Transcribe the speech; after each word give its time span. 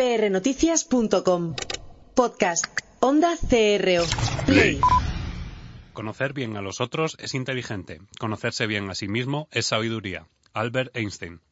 prnoticias.com. 0.00 1.54
Podcast. 2.14 2.64
Onda 3.00 3.36
CRO. 3.36 4.04
Play. 4.46 4.80
Conocer 5.92 6.32
bien 6.32 6.56
a 6.56 6.62
los 6.62 6.80
otros 6.80 7.18
es 7.20 7.34
inteligente. 7.34 8.00
Conocerse 8.18 8.66
bien 8.66 8.88
a 8.88 8.94
sí 8.94 9.08
mismo 9.08 9.46
es 9.50 9.66
sabiduría. 9.66 10.26
Albert 10.54 10.96
Einstein. 10.96 11.42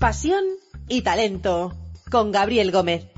Pasión 0.00 0.44
y 0.88 1.02
talento. 1.02 1.76
Con 2.10 2.32
Gabriel 2.32 2.72
Gómez. 2.72 3.15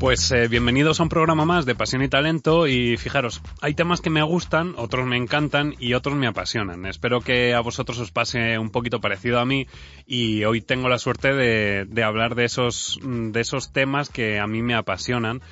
Pues 0.00 0.32
eh, 0.32 0.48
bienvenidos 0.48 0.98
a 0.98 1.02
un 1.02 1.10
programa 1.10 1.44
más 1.44 1.66
de 1.66 1.74
Pasión 1.74 2.02
y 2.02 2.08
Talento 2.08 2.66
y 2.66 2.96
fijaros, 2.96 3.42
hay 3.60 3.74
temas 3.74 4.00
que 4.00 4.08
me 4.08 4.22
gustan, 4.22 4.72
otros 4.78 5.06
me 5.06 5.18
encantan 5.18 5.74
y 5.78 5.92
otros 5.92 6.16
me 6.16 6.26
apasionan. 6.26 6.86
Espero 6.86 7.20
que 7.20 7.52
a 7.52 7.60
vosotros 7.60 7.98
os 7.98 8.10
pase 8.10 8.58
un 8.58 8.70
poquito 8.70 9.02
parecido 9.02 9.40
a 9.40 9.44
mí 9.44 9.66
y 10.06 10.44
hoy 10.44 10.62
tengo 10.62 10.88
la 10.88 10.98
suerte 10.98 11.34
de, 11.34 11.84
de 11.84 12.02
hablar 12.02 12.34
de 12.34 12.46
esos, 12.46 12.98
de 13.02 13.40
esos 13.40 13.74
temas 13.74 14.08
que 14.08 14.38
a 14.38 14.46
mí 14.46 14.62
me 14.62 14.74
apasionan. 14.74 15.42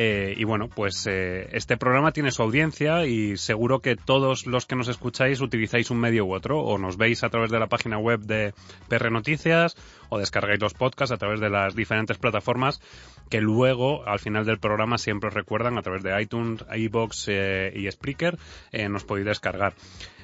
Eh, 0.00 0.34
y 0.36 0.44
bueno, 0.44 0.68
pues 0.68 1.08
eh, 1.08 1.48
este 1.54 1.76
programa 1.76 2.12
tiene 2.12 2.30
su 2.30 2.40
audiencia 2.40 3.04
y 3.04 3.36
seguro 3.36 3.80
que 3.80 3.96
todos 3.96 4.46
los 4.46 4.64
que 4.64 4.76
nos 4.76 4.86
escucháis 4.86 5.40
utilizáis 5.40 5.90
un 5.90 5.98
medio 5.98 6.24
u 6.24 6.34
otro, 6.34 6.60
o 6.60 6.78
nos 6.78 6.96
veis 6.96 7.24
a 7.24 7.30
través 7.30 7.50
de 7.50 7.58
la 7.58 7.66
página 7.66 7.98
web 7.98 8.20
de 8.20 8.54
PR 8.86 9.10
Noticias, 9.10 9.76
o 10.08 10.20
descargáis 10.20 10.60
los 10.60 10.72
podcasts 10.72 11.12
a 11.12 11.16
través 11.16 11.40
de 11.40 11.50
las 11.50 11.74
diferentes 11.74 12.16
plataformas 12.16 12.80
que 13.28 13.40
luego, 13.40 14.06
al 14.06 14.18
final 14.18 14.44
del 14.46 14.58
programa, 14.58 14.98
siempre 14.98 15.28
os 15.28 15.34
recuerdan 15.34 15.78
a 15.78 15.82
través 15.82 16.02
de 16.02 16.20
iTunes, 16.20 16.64
iBox 16.72 17.26
eh, 17.28 17.72
y 17.74 17.90
Spreaker, 17.90 18.38
eh, 18.72 18.88
nos 18.88 19.04
podéis 19.04 19.26
descargar. 19.26 19.74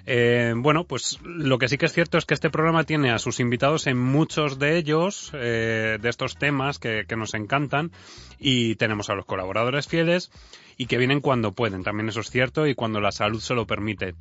Eh, 0.07 0.53
bueno, 0.57 0.85
pues 0.85 1.19
lo 1.25 1.59
que 1.59 1.69
sí 1.69 1.79
que 1.79 1.87
es 1.87 1.93
cierto 1.93 2.19
es 2.19 2.27
que 2.27 2.35
este 2.35 2.51
programa 2.51 2.85
tiene 2.85 3.11
a 3.11 3.19
sus 3.19 3.41
invitados 3.41 3.87
en 3.87 3.99
muchos 3.99 4.59
de 4.59 4.77
ellos, 4.77 5.31
eh, 5.35 5.99
de 6.01 6.09
estos 6.09 6.37
temas 6.37 6.79
que, 6.79 7.05
que, 7.09 7.17
nos 7.17 7.35
encantan, 7.35 7.91
y 8.39 8.75
tenemos 8.77 9.09
a 9.09 9.15
los 9.15 9.25
colaboradores 9.25 9.89
fieles 9.89 10.31
y 10.77 10.87
que 10.87 10.99
vienen 10.99 11.21
cuando 11.21 11.53
pueden, 11.53 11.85
también 11.85 12.09
eso 12.09 12.21
es 12.21 12.31
cierto, 12.31 12.67
y 12.67 12.75
cuando 12.75 13.01
la 13.01 13.13
salud 13.13 13.41
se 13.41 13.55
lo 13.55 13.67
permite. 13.67 14.15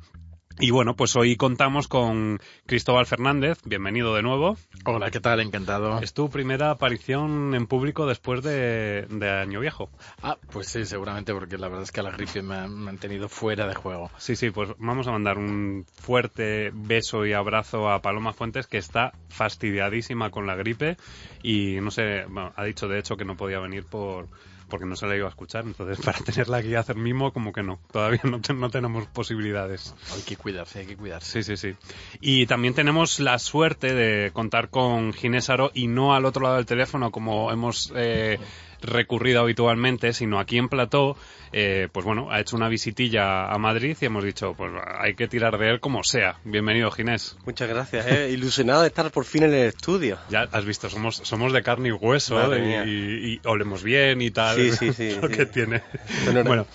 Y 0.60 0.70
bueno, 0.70 0.94
pues 0.94 1.16
hoy 1.16 1.36
contamos 1.36 1.88
con 1.88 2.38
Cristóbal 2.66 3.06
Fernández. 3.06 3.58
Bienvenido 3.64 4.14
de 4.14 4.22
nuevo. 4.22 4.56
Hola, 4.84 5.10
¿qué 5.10 5.18
tal? 5.18 5.40
Encantado. 5.40 5.98
Es 6.00 6.14
tu 6.14 6.30
primera 6.30 6.70
aparición 6.70 7.54
en 7.56 7.66
público 7.66 8.06
después 8.06 8.40
de, 8.44 9.06
de 9.10 9.30
Año 9.30 9.58
Viejo. 9.58 9.90
Ah, 10.22 10.38
pues 10.52 10.68
sí, 10.68 10.84
seguramente, 10.84 11.34
porque 11.34 11.58
la 11.58 11.66
verdad 11.66 11.82
es 11.82 11.90
que 11.90 12.02
la 12.02 12.12
gripe 12.12 12.40
me 12.42 12.54
ha 12.54 12.68
mantenido 12.68 13.28
fuera 13.28 13.66
de 13.66 13.74
juego. 13.74 14.12
Sí, 14.18 14.36
sí, 14.36 14.50
pues 14.50 14.70
vamos 14.78 15.08
a 15.08 15.10
mandar 15.10 15.38
un 15.38 15.86
fuerte 15.92 16.70
beso 16.72 17.26
y 17.26 17.32
abrazo 17.32 17.90
a 17.90 18.00
Paloma 18.00 18.32
Fuentes, 18.32 18.68
que 18.68 18.78
está 18.78 19.12
fastidiadísima 19.30 20.30
con 20.30 20.46
la 20.46 20.54
gripe 20.54 20.96
y 21.42 21.80
no 21.80 21.90
sé, 21.90 22.26
bueno, 22.28 22.52
ha 22.54 22.64
dicho 22.64 22.86
de 22.86 23.00
hecho 23.00 23.16
que 23.16 23.24
no 23.24 23.36
podía 23.36 23.58
venir 23.58 23.86
por 23.86 24.28
porque 24.74 24.86
no 24.86 24.96
se 24.96 25.06
la 25.06 25.14
iba 25.14 25.26
a 25.26 25.28
escuchar. 25.28 25.66
Entonces, 25.66 26.00
para 26.04 26.18
tenerla 26.18 26.56
aquí 26.56 26.70
y 26.70 26.74
hacer 26.74 26.96
mimo, 26.96 27.32
como 27.32 27.52
que 27.52 27.62
no. 27.62 27.78
Todavía 27.92 28.22
no, 28.24 28.40
te, 28.40 28.52
no, 28.54 28.70
tenemos 28.70 29.06
posibilidades. 29.06 29.94
Hay 30.12 30.22
que 30.22 30.36
cuidarse, 30.36 30.80
hay 30.80 30.86
que 30.86 30.96
cuidarse. 30.96 31.44
Sí, 31.44 31.56
sí, 31.56 31.70
sí. 31.70 31.76
Y 32.20 32.46
también 32.46 32.74
tenemos 32.74 33.20
la 33.20 33.38
suerte 33.38 33.94
de 33.94 34.32
contar 34.32 34.70
con 34.70 35.12
Ginés 35.12 35.48
Aro 35.48 35.70
y 35.74 35.86
no 35.86 36.12
al 36.12 36.24
otro 36.24 36.42
lado 36.42 36.56
del 36.56 36.66
teléfono, 36.66 37.12
como 37.12 37.52
hemos 37.52 37.92
eh, 37.94 38.40
recurrido 38.84 39.40
habitualmente, 39.40 40.12
sino 40.12 40.38
aquí 40.38 40.58
en 40.58 40.68
Plató, 40.68 41.16
eh, 41.52 41.88
pues 41.92 42.04
bueno, 42.04 42.30
ha 42.30 42.40
hecho 42.40 42.56
una 42.56 42.68
visitilla 42.68 43.52
a 43.52 43.58
Madrid 43.58 43.96
y 44.00 44.04
hemos 44.04 44.24
dicho, 44.24 44.54
pues 44.56 44.72
hay 44.98 45.14
que 45.14 45.28
tirar 45.28 45.58
de 45.58 45.70
él 45.70 45.80
como 45.80 46.02
sea. 46.02 46.38
Bienvenido, 46.44 46.90
Ginés. 46.90 47.36
Muchas 47.44 47.68
gracias, 47.68 48.06
eh. 48.06 48.30
ilusionado 48.30 48.82
de 48.82 48.88
estar 48.88 49.10
por 49.10 49.24
fin 49.24 49.44
en 49.44 49.54
el 49.54 49.68
estudio. 49.68 50.18
Ya 50.30 50.48
has 50.52 50.64
visto, 50.64 50.88
somos, 50.88 51.16
somos 51.16 51.52
de 51.52 51.62
carne 51.62 51.88
y 51.88 51.92
hueso 51.92 52.56
y, 52.56 52.60
y, 52.60 53.32
y, 53.34 53.40
olemos 53.44 53.82
bien 53.82 54.20
y 54.20 54.30
tal. 54.30 54.56
Sí, 54.56 54.72
sí, 54.72 54.92
sí. 54.92 55.16
lo 55.22 55.28
sí. 55.28 55.34
que 55.34 55.46
tiene. 55.46 55.82
Bueno, 56.24 56.44
bueno, 56.44 56.66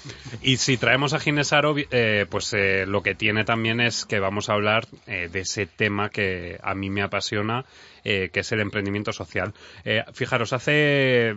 y 0.41 0.57
si 0.57 0.77
traemos 0.77 1.13
a 1.13 1.19
Ginés 1.19 1.53
Aro, 1.53 1.75
eh, 1.77 2.25
pues 2.29 2.53
eh, 2.53 2.85
lo 2.87 3.03
que 3.03 3.15
tiene 3.15 3.43
también 3.43 3.79
es 3.81 4.05
que 4.05 4.19
vamos 4.19 4.49
a 4.49 4.53
hablar 4.53 4.87
eh, 5.07 5.29
de 5.31 5.41
ese 5.41 5.65
tema 5.65 6.09
que 6.09 6.59
a 6.63 6.73
mí 6.75 6.89
me 6.89 7.01
apasiona 7.01 7.65
eh, 8.11 8.31
que 8.33 8.39
es 8.39 8.51
el 8.51 8.59
emprendimiento 8.59 9.13
social. 9.13 9.53
Eh, 9.85 10.03
fijaros, 10.13 10.51
hace 10.51 11.35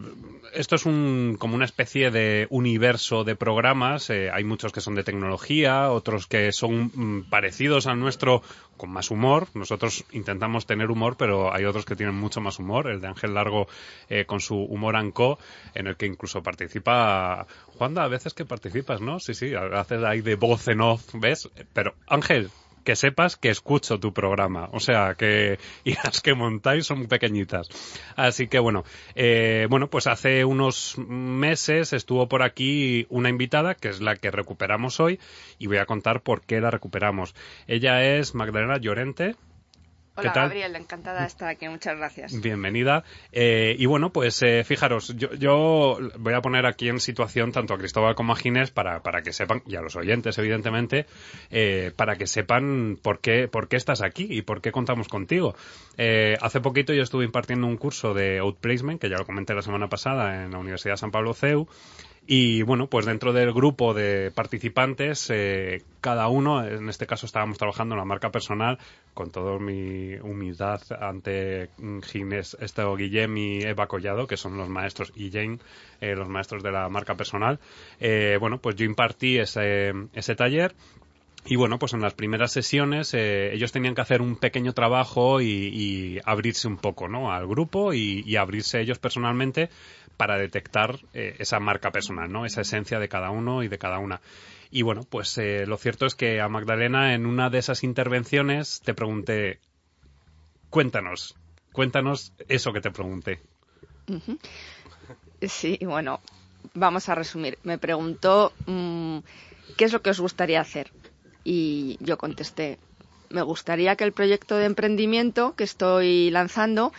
esto 0.54 0.76
es 0.76 0.86
un 0.86 1.36
como 1.38 1.54
una 1.54 1.66
especie 1.66 2.10
de 2.10 2.46
universo 2.48 3.24
de 3.24 3.36
programas. 3.36 4.08
Eh, 4.08 4.30
hay 4.32 4.42
muchos 4.42 4.72
que 4.72 4.80
son 4.80 4.94
de 4.94 5.04
tecnología, 5.04 5.90
otros 5.90 6.26
que 6.26 6.50
son 6.50 6.90
mm, 6.94 7.28
parecidos 7.28 7.86
al 7.86 8.00
nuestro 8.00 8.40
con 8.78 8.88
más 8.88 9.10
humor. 9.10 9.48
Nosotros 9.52 10.06
intentamos 10.12 10.64
tener 10.64 10.90
humor, 10.90 11.16
pero 11.18 11.52
hay 11.52 11.66
otros 11.66 11.84
que 11.84 11.94
tienen 11.94 12.14
mucho 12.14 12.40
más 12.40 12.58
humor. 12.58 12.88
El 12.88 13.02
de 13.02 13.08
Ángel 13.08 13.34
Largo 13.34 13.68
con 14.26 14.40
su 14.40 14.56
humor 14.56 14.96
anco, 14.96 15.38
en 15.74 15.88
el 15.88 15.96
que 15.96 16.06
incluso 16.06 16.42
participa 16.42 17.46
Juanda. 17.76 18.04
A 18.04 18.08
veces 18.08 18.32
que 18.32 18.46
participas, 18.46 19.02
¿no? 19.02 19.20
Sí, 19.20 19.34
sí, 19.34 19.52
haces 19.54 20.02
ahí 20.04 20.22
de 20.22 20.36
voz 20.36 20.66
en 20.68 20.80
off, 20.80 21.02
¿ves? 21.12 21.50
Pero 21.74 21.94
Ángel, 22.06 22.50
que 22.84 22.96
sepas 22.96 23.36
que 23.36 23.50
escucho 23.50 23.98
tu 23.98 24.12
programa. 24.12 24.68
O 24.72 24.80
sea, 24.80 25.14
que 25.14 25.58
y 25.84 25.94
las 25.94 26.20
que 26.20 26.34
montáis 26.34 26.86
son 26.86 27.06
pequeñitas. 27.06 27.68
Así 28.16 28.48
que 28.48 28.58
bueno, 28.58 28.84
eh, 29.14 29.66
bueno, 29.70 29.88
pues 29.88 30.06
hace 30.06 30.44
unos 30.44 30.96
meses 30.98 31.92
estuvo 31.92 32.28
por 32.28 32.42
aquí 32.42 33.06
una 33.08 33.28
invitada, 33.28 33.74
que 33.74 33.88
es 33.88 34.00
la 34.00 34.16
que 34.16 34.30
recuperamos 34.30 35.00
hoy, 35.00 35.18
y 35.58 35.66
voy 35.66 35.78
a 35.78 35.86
contar 35.86 36.22
por 36.22 36.42
qué 36.42 36.60
la 36.60 36.70
recuperamos. 36.70 37.34
Ella 37.66 38.02
es 38.04 38.34
Magdalena 38.34 38.78
Llorente. 38.78 39.36
Hola, 40.14 40.28
¿Qué 40.28 40.34
tal? 40.34 40.48
Gabriel, 40.48 40.76
encantada 40.76 41.22
de 41.22 41.26
estar 41.26 41.48
aquí, 41.48 41.66
muchas 41.70 41.96
gracias. 41.96 42.38
Bienvenida. 42.38 43.02
Eh, 43.32 43.74
y 43.78 43.86
bueno, 43.86 44.12
pues 44.12 44.42
eh, 44.42 44.62
fijaros, 44.62 45.16
yo, 45.16 45.32
yo, 45.32 45.98
voy 46.18 46.34
a 46.34 46.42
poner 46.42 46.66
aquí 46.66 46.90
en 46.90 47.00
situación 47.00 47.50
tanto 47.50 47.72
a 47.72 47.78
Cristóbal 47.78 48.14
como 48.14 48.34
a 48.34 48.36
Ginés 48.36 48.70
para, 48.70 49.02
para 49.02 49.22
que 49.22 49.32
sepan, 49.32 49.62
y 49.66 49.76
a 49.76 49.80
los 49.80 49.96
oyentes, 49.96 50.36
evidentemente, 50.36 51.06
eh, 51.50 51.92
para 51.96 52.16
que 52.16 52.26
sepan 52.26 52.98
por 53.00 53.20
qué, 53.20 53.48
por 53.48 53.68
qué 53.68 53.76
estás 53.76 54.02
aquí 54.02 54.26
y 54.28 54.42
por 54.42 54.60
qué 54.60 54.70
contamos 54.70 55.08
contigo. 55.08 55.54
Eh, 55.96 56.36
hace 56.42 56.60
poquito 56.60 56.92
yo 56.92 57.02
estuve 57.02 57.24
impartiendo 57.24 57.66
un 57.66 57.78
curso 57.78 58.12
de 58.12 58.38
Outplacement, 58.40 59.00
que 59.00 59.08
ya 59.08 59.16
lo 59.16 59.24
comenté 59.24 59.54
la 59.54 59.62
semana 59.62 59.88
pasada 59.88 60.44
en 60.44 60.50
la 60.50 60.58
Universidad 60.58 60.92
de 60.92 60.98
San 60.98 61.10
Pablo 61.10 61.32
CEU, 61.32 61.66
y 62.26 62.62
bueno, 62.62 62.86
pues 62.86 63.04
dentro 63.04 63.32
del 63.32 63.52
grupo 63.52 63.94
de 63.94 64.30
participantes, 64.30 65.28
eh, 65.30 65.82
cada 66.00 66.28
uno, 66.28 66.64
en 66.64 66.88
este 66.88 67.06
caso 67.06 67.26
estábamos 67.26 67.58
trabajando 67.58 67.94
en 67.94 67.98
la 67.98 68.04
marca 68.04 68.30
personal, 68.30 68.78
con 69.12 69.32
toda 69.32 69.58
mi 69.58 70.14
humildad 70.14 70.80
ante 71.00 71.70
Ginés, 72.02 72.56
este, 72.60 72.84
Guillem 72.84 73.36
y 73.36 73.62
Eva 73.62 73.88
Collado, 73.88 74.28
que 74.28 74.36
son 74.36 74.56
los 74.56 74.68
maestros, 74.68 75.12
y 75.16 75.32
Jane, 75.32 75.58
eh, 76.00 76.14
los 76.14 76.28
maestros 76.28 76.62
de 76.62 76.70
la 76.70 76.88
marca 76.88 77.16
personal. 77.16 77.58
Eh, 77.98 78.36
bueno, 78.38 78.58
pues 78.58 78.76
yo 78.76 78.84
impartí 78.84 79.38
ese, 79.38 79.92
ese 80.14 80.36
taller 80.36 80.74
y 81.44 81.56
bueno, 81.56 81.80
pues 81.80 81.92
en 81.92 82.00
las 82.00 82.14
primeras 82.14 82.52
sesiones 82.52 83.14
eh, 83.14 83.52
ellos 83.52 83.72
tenían 83.72 83.96
que 83.96 84.00
hacer 84.00 84.22
un 84.22 84.36
pequeño 84.36 84.74
trabajo 84.74 85.40
y, 85.40 86.20
abrirse 86.24 86.68
un 86.68 86.76
poco, 86.76 87.08
¿no? 87.08 87.32
Al 87.32 87.48
grupo 87.48 87.92
y 87.92 88.36
abrirse 88.36 88.80
ellos 88.80 89.00
personalmente 89.00 89.68
para 90.22 90.38
detectar 90.38 91.00
eh, 91.14 91.34
esa 91.40 91.58
marca 91.58 91.90
personal, 91.90 92.30
¿no? 92.30 92.46
Esa 92.46 92.60
esencia 92.60 93.00
de 93.00 93.08
cada 93.08 93.30
uno 93.30 93.64
y 93.64 93.66
de 93.66 93.76
cada 93.76 93.98
una. 93.98 94.20
Y 94.70 94.82
bueno, 94.82 95.02
pues 95.02 95.36
eh, 95.38 95.66
lo 95.66 95.76
cierto 95.78 96.06
es 96.06 96.14
que 96.14 96.40
a 96.40 96.48
Magdalena 96.48 97.14
en 97.14 97.26
una 97.26 97.50
de 97.50 97.58
esas 97.58 97.82
intervenciones 97.82 98.80
te 98.84 98.94
pregunté, 98.94 99.58
cuéntanos, 100.70 101.34
cuéntanos 101.72 102.34
eso 102.48 102.72
que 102.72 102.80
te 102.80 102.92
pregunté. 102.92 103.40
Sí, 105.40 105.76
bueno, 105.82 106.20
vamos 106.74 107.08
a 107.08 107.16
resumir. 107.16 107.58
Me 107.64 107.78
preguntó 107.78 108.52
mmm, 108.66 109.18
qué 109.76 109.86
es 109.86 109.92
lo 109.92 110.02
que 110.02 110.10
os 110.10 110.20
gustaría 110.20 110.60
hacer. 110.60 110.92
Y 111.42 111.98
yo 111.98 112.16
contesté, 112.16 112.78
me 113.28 113.42
gustaría 113.42 113.96
que 113.96 114.04
el 114.04 114.12
proyecto 114.12 114.54
de 114.56 114.66
emprendimiento 114.66 115.56
que 115.56 115.64
estoy 115.64 116.30
lanzando 116.30 116.92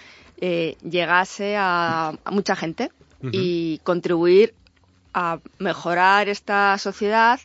eh, 0.45 0.75
llegase 0.83 1.55
a, 1.57 2.19
mucha 2.29 2.57
gente 2.57 2.91
uh 3.23 3.27
-huh. 3.27 3.31
y 3.33 3.79
contribuir 3.83 4.53
a 5.13 5.39
mejorar 5.59 6.29
esta 6.29 6.77
sociedad 6.77 7.39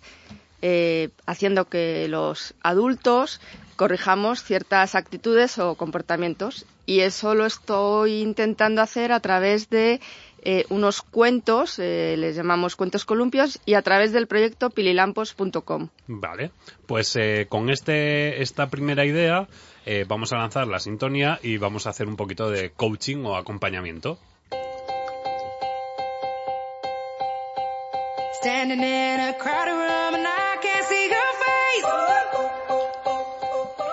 eh, 0.61 1.11
haciendo 1.27 1.69
que 1.69 2.09
los 2.09 2.55
adultos 2.63 3.41
corrijamos 3.77 4.43
ciertas 4.43 4.95
actitudes 4.95 5.59
o 5.59 5.77
comportamientos 5.77 6.67
y 6.85 7.01
eso 7.01 7.35
lo 7.35 7.47
estoy 7.47 8.23
intentando 8.23 8.83
hacer 8.83 9.13
a 9.13 9.21
través 9.21 9.71
de 9.71 10.01
eh, 10.43 10.65
unos 10.69 11.03
cuentos, 11.03 11.79
eh, 11.79 12.17
les 12.17 12.37
llamamos 12.37 12.77
cuentos 12.77 13.05
columpios, 13.05 13.61
y 13.67 13.75
a 13.75 13.83
través 13.83 14.13
del 14.13 14.27
proyecto 14.27 14.71
pililampos.com. 14.71 15.89
Vale, 16.07 16.53
pues 16.87 17.17
eh, 17.17 17.47
con 17.49 17.71
este, 17.71 18.41
esta 18.43 18.69
primera 18.69 19.05
idea 19.05 19.49
eh, 19.85 20.05
vamos 20.09 20.33
a 20.33 20.39
lanzar 20.39 20.67
la 20.67 20.79
sintonía 20.79 21.39
y 21.43 21.59
vamos 21.59 21.87
a 21.87 21.91
hacer 21.91 22.09
un 22.09 22.17
poquito 22.17 22.51
de 22.51 22.71
coaching 22.71 23.25
o 23.25 23.37
acompañamiento. 23.37 24.19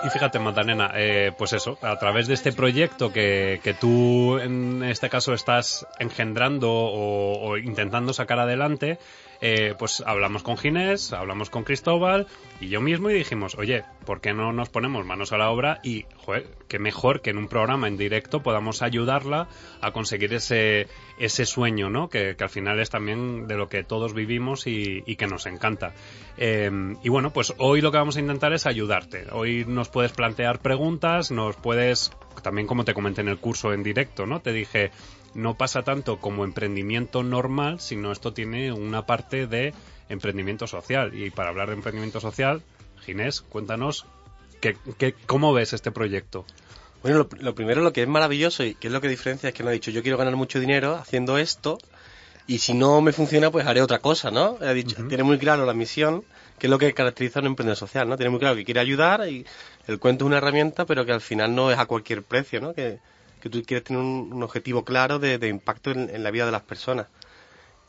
Y 0.04 0.08
fíjate, 0.10 0.38
Magdalena, 0.38 0.92
eh, 0.94 1.32
pues 1.36 1.52
eso, 1.52 1.78
a 1.82 1.98
través 1.98 2.28
de 2.28 2.34
este 2.34 2.52
proyecto 2.52 3.12
que, 3.12 3.60
que 3.64 3.74
tú 3.74 4.38
en 4.38 4.84
este 4.84 5.10
caso 5.10 5.34
estás 5.34 5.84
engendrando 5.98 6.70
o 6.72 7.58
intentando 7.58 8.12
sacar 8.12 8.38
adelante, 8.38 9.00
eh, 9.40 9.74
pues 9.78 10.02
hablamos 10.06 10.42
con 10.42 10.56
Ginés, 10.56 11.12
hablamos 11.12 11.50
con 11.50 11.64
Cristóbal 11.64 12.26
y 12.60 12.68
yo 12.68 12.80
mismo 12.80 13.10
y 13.10 13.14
dijimos, 13.14 13.56
oye, 13.56 13.84
¿por 14.04 14.20
qué 14.20 14.32
no 14.32 14.52
nos 14.52 14.68
ponemos 14.68 15.04
manos 15.04 15.32
a 15.32 15.38
la 15.38 15.50
obra? 15.50 15.80
Y, 15.82 16.06
joder, 16.16 16.46
qué 16.68 16.78
mejor 16.78 17.20
que 17.20 17.30
en 17.30 17.38
un 17.38 17.48
programa 17.48 17.88
en 17.88 17.96
directo 17.96 18.42
podamos 18.42 18.82
ayudarla 18.82 19.48
a 19.80 19.92
conseguir 19.92 20.32
ese, 20.34 20.88
ese 21.18 21.46
sueño, 21.46 21.90
¿no? 21.90 22.08
Que, 22.08 22.36
al 22.38 22.48
final 22.48 22.80
es 22.80 22.90
también 22.90 23.46
de 23.46 23.56
lo 23.56 23.68
que 23.68 23.82
todos 23.82 24.14
vivimos 24.14 24.66
y, 24.66 25.02
que 25.16 25.26
nos 25.26 25.46
encanta. 25.46 25.94
Eh, 26.36 26.70
y 27.02 27.08
bueno, 27.08 27.32
pues 27.32 27.54
hoy 27.58 27.80
lo 27.80 27.90
que 27.90 27.98
vamos 27.98 28.16
a 28.16 28.20
intentar 28.20 28.52
es 28.52 28.66
ayudarte. 28.66 29.26
Hoy 29.32 29.64
nos 29.66 29.88
puedes 29.88 30.12
plantear 30.12 30.60
preguntas, 30.60 31.30
nos 31.30 31.56
puedes, 31.56 32.12
también 32.42 32.66
como 32.66 32.84
te 32.84 32.94
comenté 32.94 33.22
en 33.22 33.28
el 33.28 33.38
curso 33.38 33.72
en 33.72 33.82
directo, 33.82 34.26
¿no? 34.26 34.40
Te 34.40 34.52
dije, 34.52 34.90
no 35.36 35.56
pasa 35.56 35.82
tanto 35.82 36.18
como 36.18 36.44
emprendimiento 36.44 37.22
normal, 37.22 37.78
sino 37.78 38.10
esto 38.10 38.32
tiene 38.32 38.72
una 38.72 39.04
parte 39.04 39.46
de 39.46 39.74
emprendimiento 40.08 40.66
social. 40.66 41.14
Y 41.14 41.30
para 41.30 41.50
hablar 41.50 41.68
de 41.68 41.74
emprendimiento 41.74 42.20
social, 42.20 42.62
Ginés, 43.04 43.42
cuéntanos 43.42 44.06
¿qué, 44.60 45.14
cómo 45.26 45.52
ves 45.52 45.74
este 45.74 45.90
proyecto. 45.90 46.46
Bueno, 47.02 47.28
lo, 47.38 47.54
primero, 47.54 47.82
lo 47.82 47.92
que 47.92 48.02
es 48.02 48.08
maravilloso 48.08 48.64
y 48.64 48.74
que 48.74 48.88
es 48.88 48.92
lo 48.92 49.00
que 49.00 49.08
diferencia 49.08 49.50
es 49.50 49.54
que 49.54 49.62
no 49.62 49.68
ha 49.68 49.72
dicho 49.72 49.90
yo 49.90 50.02
quiero 50.02 50.16
ganar 50.16 50.34
mucho 50.34 50.58
dinero 50.58 50.96
haciendo 50.96 51.38
esto 51.38 51.78
y 52.46 52.58
si 52.58 52.72
no 52.72 53.00
me 53.00 53.12
funciona 53.12 53.50
pues 53.50 53.66
haré 53.66 53.82
otra 53.82 53.98
cosa, 53.98 54.30
¿no? 54.30 54.56
Ha 54.60 54.72
dicho, 54.72 55.06
Tiene 55.06 55.22
muy 55.22 55.38
claro 55.38 55.66
la 55.66 55.74
misión, 55.74 56.24
que 56.58 56.66
es 56.66 56.70
lo 56.70 56.78
que 56.78 56.94
caracteriza 56.94 57.40
a 57.40 57.42
un 57.42 57.48
emprendedor 57.48 57.76
social, 57.76 58.08
¿no? 58.08 58.16
Tiene 58.16 58.30
muy 58.30 58.40
claro 58.40 58.56
que 58.56 58.64
quiere 58.64 58.80
ayudar 58.80 59.28
y 59.28 59.44
el 59.86 59.98
cuento 59.98 60.24
es 60.24 60.26
una 60.26 60.38
herramienta 60.38 60.86
pero 60.86 61.04
que 61.04 61.12
al 61.12 61.20
final 61.20 61.54
no 61.54 61.70
es 61.70 61.78
a 61.78 61.86
cualquier 61.86 62.22
precio, 62.22 62.60
¿no? 62.60 62.72
Que, 62.72 62.98
que 63.46 63.58
tú 63.58 63.62
quieres 63.66 63.84
tener 63.84 64.02
un, 64.02 64.42
objetivo 64.42 64.84
claro 64.84 65.18
de, 65.18 65.48
impacto 65.48 65.90
en, 65.90 66.22
la 66.22 66.30
vida 66.30 66.46
de 66.46 66.52
las 66.52 66.62
personas. 66.62 67.06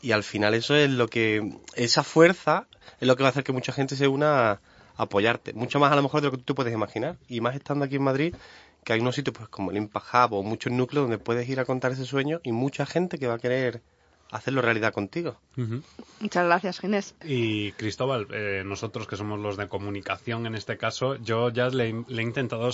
Y 0.00 0.12
al 0.12 0.22
final 0.22 0.54
eso 0.54 0.76
es 0.76 0.90
lo 0.90 1.08
que, 1.08 1.58
esa 1.74 2.02
fuerza 2.02 2.66
es 3.00 3.08
lo 3.08 3.16
que 3.16 3.22
va 3.22 3.28
a 3.28 3.30
hacer 3.30 3.44
que 3.44 3.52
mucha 3.52 3.72
gente 3.72 3.96
se 3.96 4.08
una 4.08 4.52
a, 4.52 4.60
apoyarte. 4.96 5.52
Mucho 5.52 5.78
más 5.78 5.92
a 5.92 5.96
lo 5.96 6.02
mejor 6.02 6.20
de 6.20 6.26
lo 6.28 6.36
que 6.36 6.42
tú 6.42 6.54
puedes 6.54 6.72
imaginar. 6.72 7.16
Y 7.28 7.40
más 7.40 7.54
estando 7.54 7.84
aquí 7.84 7.96
en 7.96 8.02
Madrid, 8.02 8.34
que 8.84 8.92
hay 8.92 9.00
unos 9.00 9.14
sitios 9.14 9.36
pues 9.36 9.48
como 9.48 9.70
el 9.70 9.76
Impact 9.76 10.06
Hub 10.14 10.34
o 10.34 10.42
muchos 10.42 10.72
núcleos 10.72 11.04
donde 11.04 11.18
puedes 11.18 11.48
ir 11.48 11.60
a 11.60 11.64
contar 11.64 11.92
ese 11.92 12.04
sueño 12.04 12.40
y 12.42 12.52
mucha 12.52 12.86
gente 12.86 13.18
que 13.18 13.26
va 13.26 13.34
a 13.34 13.38
querer 13.38 13.82
hacerlo 14.30 14.62
realidad 14.62 14.92
contigo. 14.92 15.36
Muchas 16.20 16.44
gracias, 16.44 16.80
Ginés. 16.80 17.14
Y 17.24 17.72
Cristóbal, 17.72 18.26
eh, 18.32 18.62
nosotros 18.64 19.06
que 19.06 19.16
somos 19.16 19.38
los 19.40 19.56
de 19.56 19.68
comunicación 19.68 20.46
en 20.46 20.54
este 20.54 20.76
caso, 20.76 21.16
yo 21.16 21.50
ya 21.50 21.68
le, 21.68 22.04
le 22.06 22.22
he 22.22 22.24
intentado 22.24 22.70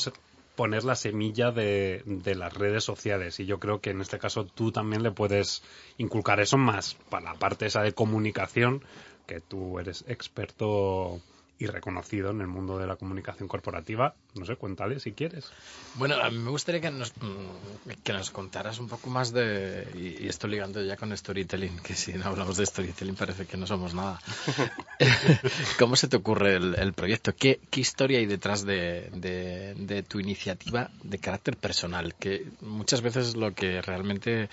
poner 0.57 0.85
la 0.85 0.95
semilla 0.95 1.51
de, 1.51 2.03
de, 2.05 2.35
las 2.35 2.55
redes 2.55 2.85
sociales. 2.85 3.41
Y 3.41 3.47
yo 3.47 3.59
creo 3.59 3.81
que 3.81 3.91
en 3.91 4.01
este 4.01 4.19
caso 4.19 4.45
tú 4.45 4.73
también 4.73 5.03
le 5.03 5.11
puedes 5.11 5.63
inculcar 5.99 6.41
eso 6.41 6.57
más 6.57 6.97
para 7.11 7.33
la 7.33 7.35
parte 7.35 7.67
esa 7.67 7.83
de 7.83 7.93
comunicación 7.93 8.83
que 9.27 9.41
tú 9.41 9.79
eres 9.79 10.05
experto 10.09 11.21
y 11.65 11.67
reconocido 11.67 12.31
en 12.31 12.41
el 12.41 12.47
mundo 12.47 12.79
de 12.79 12.87
la 12.87 12.97
comunicación 12.97 13.49
corporativa. 13.49 14.15
No 14.35 14.45
sé, 14.45 14.57
cuéntale 14.57 15.01
si 15.01 15.13
quieres. 15.13 15.51
Bueno, 15.95 16.17
a 16.17 16.31
mí 16.31 16.39
me 16.39 16.51
gustaría 16.51 16.81
que 16.81 16.91
nos, 16.91 17.13
mm, 17.17 18.03
que 18.03 18.13
nos 18.13 18.31
contaras 18.31 18.79
un 18.79 18.89
poco 18.89 19.09
más 19.11 19.33
de, 19.33 19.89
y, 19.95 20.29
esto 20.29 20.47
ligando 20.47 20.83
ya 20.83 20.97
con 20.97 21.17
storytelling, 21.17 21.79
que 21.79 21.95
si 21.95 22.13
no 22.13 22.27
hablamos 22.27 22.57
de 22.57 22.67
storytelling 22.67 23.17
parece 23.17 23.47
que 23.47 23.57
no 23.57 23.67
somos 23.67 23.95
nada. 23.95 24.21
¿Cómo 25.79 25.97
se 25.97 26.09
te 26.09 26.17
ocurre 26.17 26.57
el, 26.57 26.93
proyecto? 26.93 27.35
¿Qué, 27.35 27.61
historia 27.75 28.19
hay 28.19 28.27
detrás 28.27 28.65
de, 28.65 29.09
de, 29.13 30.03
tu 30.03 30.21
iniciativa 30.21 30.91
de 31.03 31.19
carácter 31.19 31.57
personal? 31.57 32.15
Que 32.15 32.47
muchas 32.61 33.01
veces 33.01 33.29
es 33.29 33.37
lo 33.37 33.55
que 33.55 33.81
realmente 33.81 34.49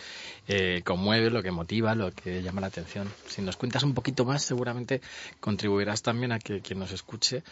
eh, 0.47 0.81
conmueve, 0.83 1.29
lo 1.29 1.43
que 1.43 1.51
motiva, 1.51 1.93
lo 1.95 2.11
que 2.11 2.41
llama 2.41 2.61
la 2.61 2.67
atención. 2.67 3.11
Si 3.27 3.41
nos 3.41 3.57
cuentas 3.57 3.83
un 3.83 3.93
poquito 3.93 4.25
más, 4.25 4.43
seguramente 4.43 5.01
contribuirás 5.39 6.01
también 6.01 6.31
a 6.31 6.39
que 6.39 6.61
quien 6.61 6.79
nos 6.79 6.91
escuche 7.01 7.43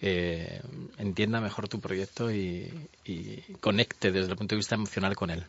eh, 0.00 0.60
entienda 0.98 1.40
mejor 1.40 1.68
tu 1.68 1.80
proyecto 1.80 2.30
y, 2.30 2.88
conecte 3.60 4.12
desde 4.12 4.30
el 4.30 4.36
punto 4.36 4.54
de 4.54 4.58
vista 4.58 4.74
emocional 4.74 5.16
con 5.16 5.30
él. 5.30 5.44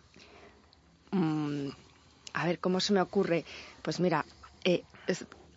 Mm, 1.11 1.69
a 2.33 2.45
ver, 2.45 2.59
¿cómo 2.59 2.79
se 2.79 2.93
me 2.93 3.01
ocurre? 3.01 3.45
Pues 3.81 3.99
mira, 3.99 4.25
eh, 4.63 4.83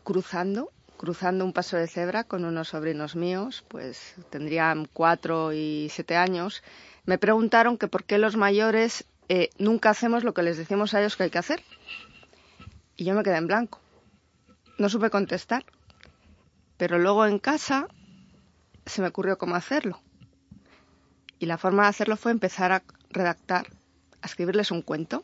cruzando, 0.03 0.71
cruzando 0.97 1.45
un 1.45 1.53
paso 1.53 1.77
de 1.77 1.87
cebra 1.87 2.25
con 2.25 2.45
unos 2.45 2.69
sobrinos 2.69 3.17
míos, 3.17 3.65
pues 3.69 4.15
tendrían 4.31 4.89
cuatro 4.93 5.53
y 5.53 5.89
siete 5.91 6.17
años, 6.17 6.63
me 7.07 7.19
preguntaron 7.19 7.79
que 7.79 7.89
por 7.89 8.05
qué 8.05 8.19
los 8.19 8.37
mayores 8.37 9.05
eh, 9.29 9.51
nunca 9.59 9.91
hacemos 9.91 10.25
lo 10.25 10.35
que 10.35 10.43
les 10.43 10.59
decimos 10.59 10.93
a 10.93 11.01
ellos 11.01 11.17
que 11.17 11.25
hay 11.25 11.31
que 11.31 11.39
hacer. 11.39 11.63
Y 12.97 13.05
yo 13.05 13.15
me 13.15 13.23
quedé 13.23 13.37
en 13.37 13.47
blanco. 13.47 13.81
No 14.79 14.89
supe 14.89 15.11
contestar. 15.11 15.65
Pero 16.83 16.99
luego 16.99 17.27
en 17.27 17.39
casa 17.39 17.87
se 18.87 19.03
me 19.03 19.07
ocurrió 19.07 19.39
cómo 19.39 19.55
hacerlo. 19.55 20.01
Y 21.39 21.47
la 21.47 21.57
forma 21.57 21.85
de 21.85 21.91
hacerlo 21.91 22.17
fue 22.17 22.33
empezar 22.33 22.73
a 22.73 22.83
redactar, 23.11 23.69
a 24.21 24.27
escribirles 24.27 24.73
un 24.73 24.83
cuento. 24.83 25.23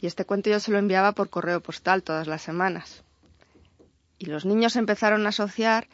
Y 0.00 0.08
este 0.08 0.24
cuento 0.24 0.50
yo 0.50 0.58
se 0.58 0.72
lo 0.72 0.78
enviaba 0.78 1.12
por 1.12 1.30
correo 1.30 1.60
postal 1.60 2.02
todas 2.02 2.26
las 2.26 2.42
semanas. 2.42 3.04
Y 4.18 4.26
los 4.26 4.44
niños 4.44 4.74
empezaron 4.74 5.24
a 5.26 5.28
asociar 5.28 5.86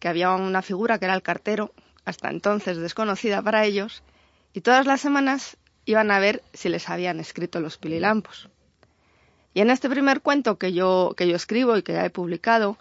que 0.00 0.08
había 0.08 0.32
una 0.32 0.62
figura 0.62 0.98
que 0.98 1.04
era 1.04 1.14
el 1.14 1.22
cartero, 1.22 1.72
hasta 2.04 2.28
entonces 2.28 2.76
desconocida 2.76 3.42
para 3.42 3.64
ellos, 3.64 4.02
y 4.52 4.62
todas 4.62 4.84
las 4.84 5.00
semanas 5.00 5.58
iban 5.84 6.10
a 6.10 6.18
ver 6.18 6.42
si 6.54 6.70
les 6.70 6.88
habían 6.88 7.20
escrito 7.20 7.60
los 7.60 7.78
pililampos. 7.78 8.50
Y 9.54 9.60
en 9.60 9.70
este 9.70 9.88
primer 9.88 10.22
cuento 10.22 10.58
que 10.58 10.72
yo, 10.72 11.14
que 11.16 11.28
yo 11.28 11.36
escribo 11.36 11.76
y 11.76 11.84
que 11.84 11.92
ya 11.92 12.04
he 12.04 12.10
publicado, 12.10 12.78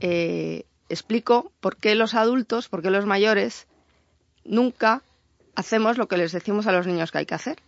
eh, 0.00 0.64
explico 0.88 1.52
por 1.60 1.76
qué 1.76 1.94
los 1.94 2.14
adultos, 2.14 2.68
por 2.68 2.82
qué 2.82 2.90
los 2.90 3.06
mayores, 3.06 3.66
nunca 4.44 5.02
hacemos 5.54 5.98
lo 5.98 6.08
que 6.08 6.16
les 6.16 6.32
decimos 6.32 6.66
a 6.66 6.72
los 6.72 6.86
niños 6.86 7.10
que 7.10 7.18
hay 7.18 7.26
que 7.26 7.34
hacer. 7.34 7.58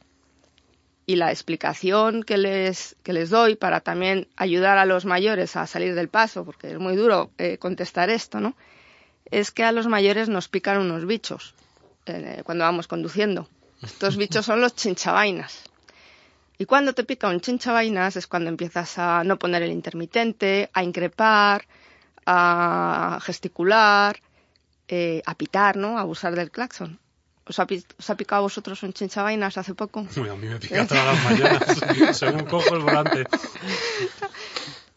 Y 1.07 1.17
la 1.17 1.31
explicación 1.31 2.23
que 2.23 2.37
les, 2.37 2.97
que 3.03 3.15
les 3.15 3.31
doy 3.31 3.57
para 3.57 3.81
también 3.81 4.29
ayudar 4.37 4.77
a 4.77 4.85
los 4.85 5.07
mayores 5.07 5.57
a 5.57 5.67
salir 5.67 5.95
del 5.95 6.09
paso, 6.09 6.45
porque 6.45 6.71
es 6.71 6.79
muy 6.79 6.97
duro 6.97 7.31
eh, 7.39 7.57
contestar 7.57 8.11
esto, 8.11 8.41
¿no? 8.41 8.55
Es 9.31 9.51
que 9.51 9.65
a 9.65 9.73
los 9.73 9.87
mayores 9.87 10.29
nos 10.29 10.49
pican 10.49 10.79
unos 10.79 11.07
bichos 11.07 11.55
eh, 12.07 12.43
cuando 12.45 12.65
vamos 12.65 12.89
conduciendo. 12.89 13.49
Estos 13.83 14.17
bichos 14.17 14.45
son 14.45 14.61
los 14.61 14.75
chinchavainas. 14.75 15.63
Y 16.59 16.67
cuando 16.67 16.93
te 16.93 17.05
pica 17.05 17.29
un 17.29 17.41
chinchavainas 17.41 18.17
es 18.17 18.27
cuando 18.27 18.51
empiezas 18.51 18.99
a 18.99 19.23
no 19.25 19.39
poner 19.39 19.63
el 19.63 19.71
intermitente, 19.71 20.69
a 20.73 20.83
increpar, 20.83 21.67
a 22.31 23.19
gesticular, 23.23 24.21
eh, 24.87 25.23
a 25.25 25.35
pitar, 25.35 25.77
¿no? 25.79 25.97
A 25.97 26.03
abusar 26.03 26.37
del 26.37 26.51
claxon. 26.51 26.99
¿Os 27.47 27.59
ha, 27.59 27.67
picado 28.17 28.41
a 28.41 28.43
vosotros 28.43 28.83
un 28.83 28.93
chinchavainas 28.93 29.57
hace 29.57 29.75
poco? 29.75 30.01
a 30.01 30.21
mí 30.37 30.47
me 30.47 30.59
pica 30.59 30.87
todas 30.87 31.07
las 31.07 31.25
mañanas, 31.25 32.19
según 32.19 32.45
cojo 32.45 32.75
el 32.75 32.83
volante. 32.83 33.27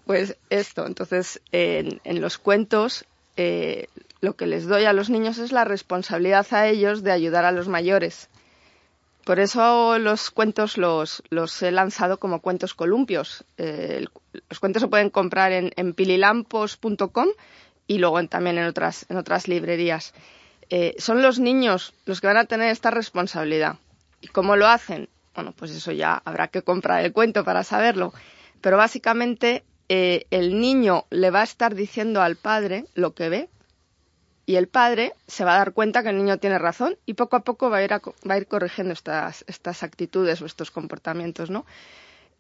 Pues 0.03 0.35
esto, 0.49 0.87
entonces, 0.87 1.39
en, 1.53 2.01
los 2.19 2.37
cuentos, 2.37 3.05
eh, 3.37 3.87
lo 4.19 4.35
que 4.35 4.45
les 4.45 4.65
doy 4.65 4.83
a 4.83 4.91
los 4.91 5.09
niños 5.09 5.37
es 5.37 5.53
la 5.53 5.63
responsabilidad 5.63 6.45
a 6.51 6.67
ellos 6.67 7.01
de 7.01 7.13
ayudar 7.13 7.45
a 7.45 7.53
los 7.53 7.69
mayores. 7.69 8.27
Por 9.23 9.39
eso 9.39 9.99
los 9.99 10.31
cuentos 10.31 10.77
los, 10.77 11.21
he 11.61 11.71
lanzado 11.71 12.19
como 12.19 12.41
cuentos 12.41 12.73
columpios. 12.73 13.45
Eh, 13.57 14.05
los 14.49 14.59
cuentos 14.59 14.81
se 14.81 14.87
pueden 14.87 15.09
comprar 15.09 15.51
en, 15.51 15.71
en 15.75 15.93
pililampos.com 15.93 17.27
y 17.87 17.97
luego 17.97 18.25
también 18.27 18.57
en 18.57 18.65
otras, 18.65 19.05
en 19.09 19.17
otras 19.17 19.47
librerías. 19.47 20.13
Eh, 20.69 20.95
son 20.97 21.21
los 21.21 21.39
niños 21.39 21.93
los 22.05 22.21
que 22.21 22.27
van 22.27 22.37
a 22.37 22.45
tener 22.45 22.69
esta 22.69 22.89
responsabilidad. 22.89 23.75
¿Y 24.21 24.27
cómo 24.27 24.55
lo 24.55 24.67
hacen? 24.67 25.09
Bueno, 25.35 25.51
pues 25.51 25.71
eso 25.71 25.91
ya 25.91 26.21
habrá 26.23 26.47
que 26.47 26.61
comprar 26.61 27.03
el 27.03 27.11
cuento 27.11 27.43
para 27.43 27.63
saberlo. 27.63 28.13
Pero 28.61 28.77
básicamente 28.77 29.63
eh, 29.89 30.25
el 30.31 30.59
niño 30.59 31.05
le 31.09 31.31
va 31.31 31.41
a 31.41 31.43
estar 31.43 31.75
diciendo 31.75 32.21
al 32.21 32.37
padre 32.37 32.85
lo 32.93 33.13
que 33.13 33.27
ve 33.29 33.49
y 34.51 34.57
el 34.57 34.67
padre 34.67 35.13
se 35.27 35.45
va 35.45 35.53
a 35.55 35.59
dar 35.59 35.71
cuenta 35.71 36.03
que 36.03 36.09
el 36.09 36.17
niño 36.17 36.37
tiene 36.37 36.59
razón 36.59 36.97
y 37.05 37.13
poco 37.13 37.37
a 37.37 37.39
poco 37.39 37.69
va 37.69 37.77
a 37.77 37.83
ir, 37.83 37.91
va 37.91 38.33
a 38.33 38.37
ir 38.37 38.47
corrigiendo 38.47 38.91
estas, 38.91 39.45
estas 39.47 39.81
actitudes 39.81 40.41
o 40.41 40.45
estos 40.45 40.71
comportamientos, 40.71 41.49
¿no? 41.49 41.65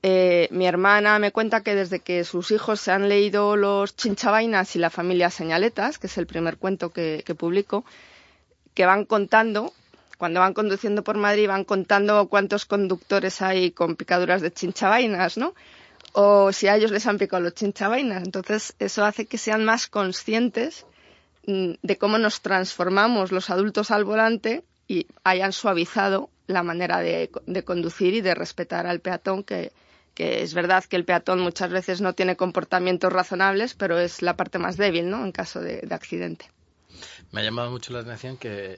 Eh, 0.03 0.49
mi 0.51 0.67
hermana 0.67 1.19
me 1.19 1.31
cuenta 1.31 1.63
que 1.63 1.73
desde 1.73 2.01
que 2.01 2.25
sus 2.25 2.51
hijos 2.51 2.81
se 2.81 2.91
han 2.91 3.07
leído 3.07 3.55
los 3.55 3.95
chinchavainas 3.95 4.75
y 4.75 4.79
la 4.79 4.89
familia 4.89 5.29
señaletas, 5.29 5.99
que 5.99 6.07
es 6.07 6.17
el 6.17 6.27
primer 6.27 6.57
cuento 6.57 6.91
que, 6.91 7.23
publico, 7.37 7.85
que 8.73 8.85
van 8.85 9.05
contando, 9.05 9.71
cuando 10.17 10.41
van 10.41 10.53
conduciendo 10.53 11.05
por 11.05 11.15
Madrid, 11.15 11.47
van 11.47 11.63
contando 11.63 12.27
cuántos 12.27 12.65
conductores 12.65 13.41
hay 13.41 13.71
con 13.71 13.95
picaduras 13.95 14.41
de 14.41 14.51
chinchavainas, 14.51 15.37
¿no? 15.37 15.53
o 16.11 16.51
si 16.51 16.67
a 16.67 16.75
ellos 16.75 16.91
les 16.91 17.07
han 17.07 17.17
picado 17.17 17.41
los 17.41 17.53
chinchavainas. 17.53 18.23
Entonces, 18.23 18.73
eso 18.79 19.05
hace 19.05 19.27
que 19.27 19.37
sean 19.37 19.63
más 19.63 19.87
conscientes 19.87 20.85
de 21.43 21.97
cómo 21.97 22.17
nos 22.17 22.41
transformamos 22.41 23.31
los 23.31 23.49
adultos 23.49 23.91
al 23.91 24.03
volante 24.03 24.63
y 24.87 25.07
hayan 25.23 25.53
suavizado 25.53 26.29
la 26.47 26.63
manera 26.63 26.99
de, 26.99 27.29
conducir 27.65 28.13
y 28.13 28.21
de 28.21 28.35
respetar 28.35 28.87
al 28.87 28.99
peatón, 28.99 29.43
que, 29.43 29.71
es 30.15 30.53
verdad 30.53 30.83
que 30.83 30.97
el 30.97 31.05
peatón 31.05 31.39
muchas 31.39 31.71
veces 31.71 32.01
no 32.01 32.13
tiene 32.13 32.35
comportamientos 32.35 33.11
razonables, 33.11 33.73
pero 33.73 33.97
es 33.99 34.21
la 34.21 34.35
parte 34.35 34.59
más 34.59 34.77
débil, 34.77 35.09
¿no? 35.09 35.25
En 35.25 35.31
caso 35.31 35.61
de 35.61 35.87
accidente. 35.89 36.45
Me 37.31 37.41
ha 37.41 37.43
llamado 37.45 37.71
mucho 37.71 37.93
la 37.93 37.99
atención 37.99 38.35
que 38.35 38.77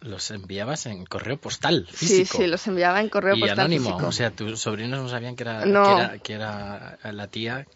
los, 0.00 0.30
enviabas 0.30 0.86
en 0.86 1.04
correo 1.04 1.36
postal 1.36 1.86
físico. 1.86 2.38
Sí, 2.38 2.44
sí, 2.44 2.46
los 2.46 2.66
enviaba 2.66 3.00
en 3.00 3.10
correo 3.10 3.36
y 3.36 3.40
postal 3.40 3.60
anónimo. 3.60 3.90
Físico. 3.90 4.06
O 4.06 4.12
sea, 4.12 4.30
tus 4.30 4.60
sobrinos 4.60 5.02
no 5.02 5.08
sabían 5.08 5.36
que 5.36 5.42
era, 5.42 6.18
que 6.22 6.32
era, 6.32 6.98
la 7.12 7.26
tía 7.26 7.66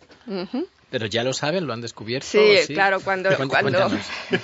pero 0.92 1.06
ya 1.06 1.24
lo 1.24 1.32
saben, 1.32 1.66
lo 1.66 1.72
han 1.72 1.80
descubierto. 1.80 2.28
Sí, 2.28 2.74
claro, 2.74 3.00
cuando, 3.00 3.30
cuando, 3.48 3.90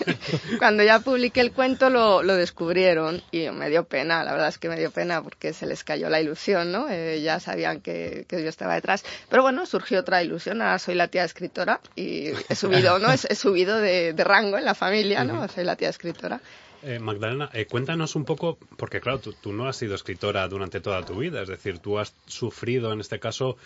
cuando, 0.58 0.82
ya 0.82 0.98
publiqué 1.00 1.42
el 1.42 1.52
cuento 1.52 1.90
lo, 1.90 2.22
lo, 2.22 2.36
descubrieron 2.36 3.22
y 3.30 3.50
me 3.50 3.68
dio 3.68 3.84
pena, 3.84 4.24
la 4.24 4.32
verdad 4.32 4.48
es 4.48 4.56
que 4.56 4.70
me 4.70 4.78
dio 4.78 4.90
pena 4.90 5.22
porque 5.22 5.52
se 5.52 5.66
les 5.66 5.84
cayó 5.84 6.08
la 6.08 6.22
ilusión, 6.22 6.72
¿no? 6.72 6.88
Eh, 6.88 7.20
ya 7.20 7.38
sabían 7.38 7.82
que, 7.82 8.24
que, 8.26 8.42
yo 8.42 8.48
estaba 8.48 8.74
detrás. 8.76 9.04
Pero 9.28 9.42
bueno, 9.42 9.66
surgió 9.66 10.00
otra 10.00 10.22
ilusión, 10.22 10.62
ahora 10.62 10.78
soy 10.78 10.94
la 10.94 11.08
tía 11.08 11.24
escritora 11.24 11.80
y 11.94 12.28
he 12.48 12.54
subido, 12.54 12.98
¿no? 12.98 13.12
He, 13.28 13.34
subido 13.34 13.76
de, 13.76 14.14
de, 14.14 14.24
rango 14.24 14.56
en 14.56 14.64
la 14.64 14.74
familia, 14.74 15.24
¿no? 15.24 15.46
Soy 15.48 15.64
la 15.64 15.76
tía 15.76 15.90
escritora. 15.90 16.40
Eh, 16.82 17.00
Magdalena, 17.00 17.50
eh, 17.52 17.66
cuéntanos 17.66 18.14
un 18.14 18.24
poco, 18.24 18.56
porque 18.76 19.00
claro, 19.00 19.18
tú, 19.18 19.52
no 19.52 19.66
has 19.66 19.76
sido 19.76 19.96
escritora 19.96 20.46
durante 20.46 20.80
toda 20.80 21.04
tu 21.04 21.16
vida, 21.16 21.42
es 21.42 21.48
decir, 21.48 21.80
tú 21.80 21.98
has 21.98 22.14
sufrido 22.26 22.92
en 22.92 23.00
este 23.00 23.18
caso, 23.18 23.56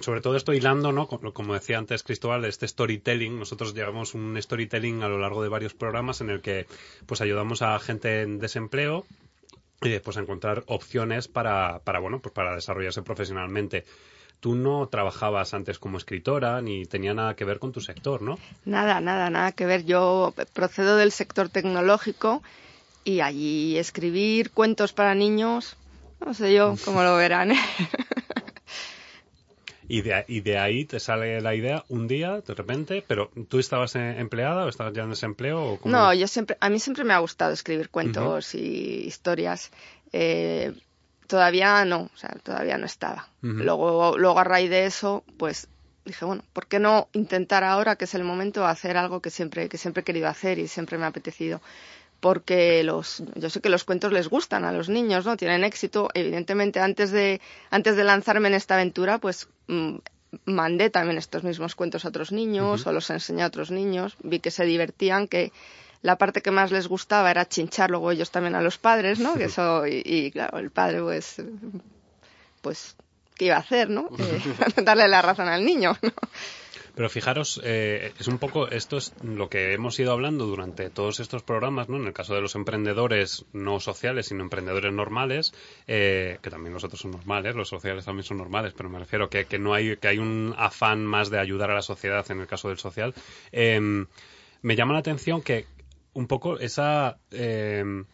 sobre 0.00 0.22
todo 0.22 0.34
esto 0.34 0.54
hilando, 0.54 0.90
¿no? 0.90 1.08
Como, 1.08 1.52
decía 1.52 1.76
antes 1.76 2.02
Cristóbal, 2.02 2.46
este 2.46 2.66
storytelling, 2.66 3.38
nosotros 3.38 3.74
llevamos 3.74 4.14
un 4.14 4.40
storytelling 4.40 5.02
a 5.02 5.08
lo 5.08 5.18
largo 5.18 5.42
de 5.42 5.50
varios 5.50 5.74
programas 5.74 6.22
en 6.22 6.30
el 6.30 6.40
que 6.40 6.66
pues 7.04 7.20
ayudamos 7.20 7.60
a 7.60 7.78
gente 7.80 8.22
en 8.22 8.38
desempleo 8.38 9.04
eh, 9.82 10.00
pues 10.02 10.16
a 10.16 10.20
encontrar 10.20 10.64
opciones 10.66 11.28
para, 11.28 11.80
para, 11.80 12.00
bueno, 12.00 12.20
pues 12.20 12.34
para 12.34 12.54
desarrollarse 12.54 13.02
profesionalmente 13.02 13.84
tú 14.40 14.54
no 14.54 14.86
trabajabas 14.88 15.54
antes 15.54 15.78
como 15.78 15.98
escritora 15.98 16.60
ni 16.60 16.84
tenía 16.86 17.14
nada 17.14 17.34
que 17.34 17.44
ver 17.44 17.58
con 17.58 17.72
tu 17.72 17.80
sector, 17.80 18.22
¿no? 18.22 18.38
Nada, 18.64 19.00
nada, 19.00 19.30
nada 19.30 19.52
que 19.52 19.66
ver. 19.66 19.84
Yo 19.84 20.34
procedo 20.52 20.96
del 20.96 21.12
sector 21.12 21.48
tecnológico 21.48 22.42
y 23.04 23.20
allí 23.20 23.78
escribir 23.78 24.50
cuentos 24.50 24.92
para 24.92 25.14
niños, 25.14 25.76
no 26.24 26.34
sé 26.34 26.54
yo 26.54 26.76
cómo 26.84 27.02
lo 27.02 27.16
verán. 27.16 27.52
¿eh? 27.52 27.58
Y 29.90 30.02
de, 30.02 30.22
y 30.28 30.40
de 30.40 30.58
ahí 30.58 30.84
te 30.84 31.00
sale 31.00 31.40
la 31.40 31.54
idea 31.54 31.82
un 31.88 32.06
día, 32.06 32.42
de 32.42 32.54
repente, 32.54 33.02
pero 33.06 33.30
¿tú 33.48 33.58
estabas 33.58 33.96
empleada 33.96 34.66
o 34.66 34.68
estabas 34.68 34.92
ya 34.92 35.04
en 35.04 35.10
desempleo? 35.10 35.78
O 35.82 35.88
No, 35.88 36.12
yo 36.12 36.28
siempre, 36.28 36.58
a 36.60 36.68
mí 36.68 36.78
siempre 36.78 37.04
me 37.04 37.14
ha 37.14 37.18
gustado 37.18 37.54
escribir 37.54 37.88
cuentos 37.88 38.54
y 38.54 39.06
historias. 39.06 39.70
Eh, 40.12 40.74
todavía 41.28 41.84
no, 41.84 42.10
o 42.12 42.16
sea, 42.16 42.30
todavía 42.42 42.76
no 42.78 42.86
estaba. 42.86 43.28
Luego, 43.42 44.18
luego 44.18 44.40
a 44.40 44.44
raíz 44.44 44.70
de 44.70 44.86
eso, 44.86 45.22
pues 45.36 45.68
dije, 46.04 46.24
bueno, 46.24 46.42
¿por 46.52 46.66
qué 46.66 46.80
no 46.80 47.08
intentar 47.12 47.62
ahora 47.62 47.94
que 47.96 48.06
es 48.06 48.14
el 48.14 48.24
momento 48.24 48.66
hacer 48.66 48.96
algo 48.96 49.20
que 49.20 49.30
siempre, 49.30 49.68
que 49.68 49.78
siempre 49.78 50.00
he 50.00 50.04
querido 50.04 50.26
hacer 50.26 50.58
y 50.58 50.66
siempre 50.66 50.98
me 50.98 51.04
ha 51.04 51.08
apetecido? 51.08 51.60
Porque 52.18 52.82
los, 52.82 53.22
yo 53.36 53.48
sé 53.48 53.60
que 53.60 53.68
los 53.68 53.84
cuentos 53.84 54.10
les 54.10 54.28
gustan 54.28 54.64
a 54.64 54.72
los 54.72 54.88
niños, 54.88 55.24
¿no? 55.24 55.36
Tienen 55.36 55.62
éxito. 55.62 56.08
Evidentemente, 56.14 56.80
antes 56.80 57.12
de, 57.12 57.40
antes 57.70 57.94
de 57.94 58.02
lanzarme 58.02 58.48
en 58.48 58.54
esta 58.54 58.74
aventura, 58.74 59.18
pues 59.18 59.48
mm, 59.68 59.98
mandé 60.46 60.90
también 60.90 61.18
estos 61.18 61.44
mismos 61.44 61.76
cuentos 61.76 62.04
a 62.04 62.08
otros 62.08 62.32
niños 62.32 62.86
o 62.86 62.92
los 62.92 63.10
enseñé 63.10 63.44
a 63.44 63.46
otros 63.46 63.70
niños. 63.70 64.16
Vi 64.24 64.40
que 64.40 64.50
se 64.50 64.64
divertían, 64.64 65.28
que, 65.28 65.52
la 66.02 66.16
parte 66.16 66.42
que 66.42 66.50
más 66.50 66.70
les 66.70 66.88
gustaba 66.88 67.30
era 67.30 67.48
chinchar 67.48 67.90
luego 67.90 68.10
ellos 68.10 68.30
también 68.30 68.54
a 68.54 68.60
los 68.60 68.78
padres, 68.78 69.18
¿no? 69.18 69.34
Que 69.34 69.44
eso, 69.44 69.86
y, 69.86 70.30
claro, 70.30 70.58
el 70.58 70.70
padre 70.70 71.02
pues, 71.02 71.42
pues, 72.60 72.96
¿qué 73.36 73.46
iba 73.46 73.56
a 73.56 73.60
hacer, 73.60 73.90
no? 73.90 74.08
Eh, 74.18 74.82
darle 74.82 75.08
la 75.08 75.22
razón 75.22 75.48
al 75.48 75.64
niño, 75.64 75.96
¿no? 76.02 76.12
Pero 76.94 77.08
fijaros, 77.08 77.60
eh, 77.62 78.12
es 78.18 78.26
un 78.26 78.38
poco, 78.38 78.66
esto 78.66 78.96
es 78.96 79.14
lo 79.22 79.48
que 79.48 79.72
hemos 79.72 79.96
ido 80.00 80.10
hablando 80.10 80.46
durante 80.46 80.90
todos 80.90 81.20
estos 81.20 81.44
programas, 81.44 81.88
¿no? 81.88 81.96
En 81.96 82.06
el 82.06 82.12
caso 82.12 82.34
de 82.34 82.40
los 82.40 82.56
emprendedores 82.56 83.44
no 83.52 83.78
sociales, 83.78 84.26
sino 84.26 84.42
emprendedores 84.42 84.92
normales, 84.92 85.54
eh, 85.86 86.38
que 86.42 86.50
también 86.50 86.74
los 86.74 86.82
otros 86.82 87.00
son 87.00 87.12
normales, 87.12 87.54
los 87.54 87.68
sociales 87.68 88.04
también 88.04 88.24
son 88.24 88.38
normales, 88.38 88.74
pero 88.76 88.88
me 88.88 88.98
refiero 88.98 89.30
que, 89.30 89.44
que 89.44 89.60
no 89.60 89.74
hay, 89.74 89.96
que 89.96 90.08
hay 90.08 90.18
un 90.18 90.56
afán 90.58 91.06
más 91.06 91.30
de 91.30 91.38
ayudar 91.38 91.70
a 91.70 91.74
la 91.74 91.82
sociedad 91.82 92.28
en 92.32 92.40
el 92.40 92.48
caso 92.48 92.68
del 92.68 92.78
social. 92.78 93.14
me 93.52 94.74
llama 94.74 94.92
la 94.92 94.98
atención 94.98 95.40
que, 95.40 95.66
un 96.14 96.26
poco 96.26 96.58
esa... 96.58 97.18
Eh, 97.30 98.04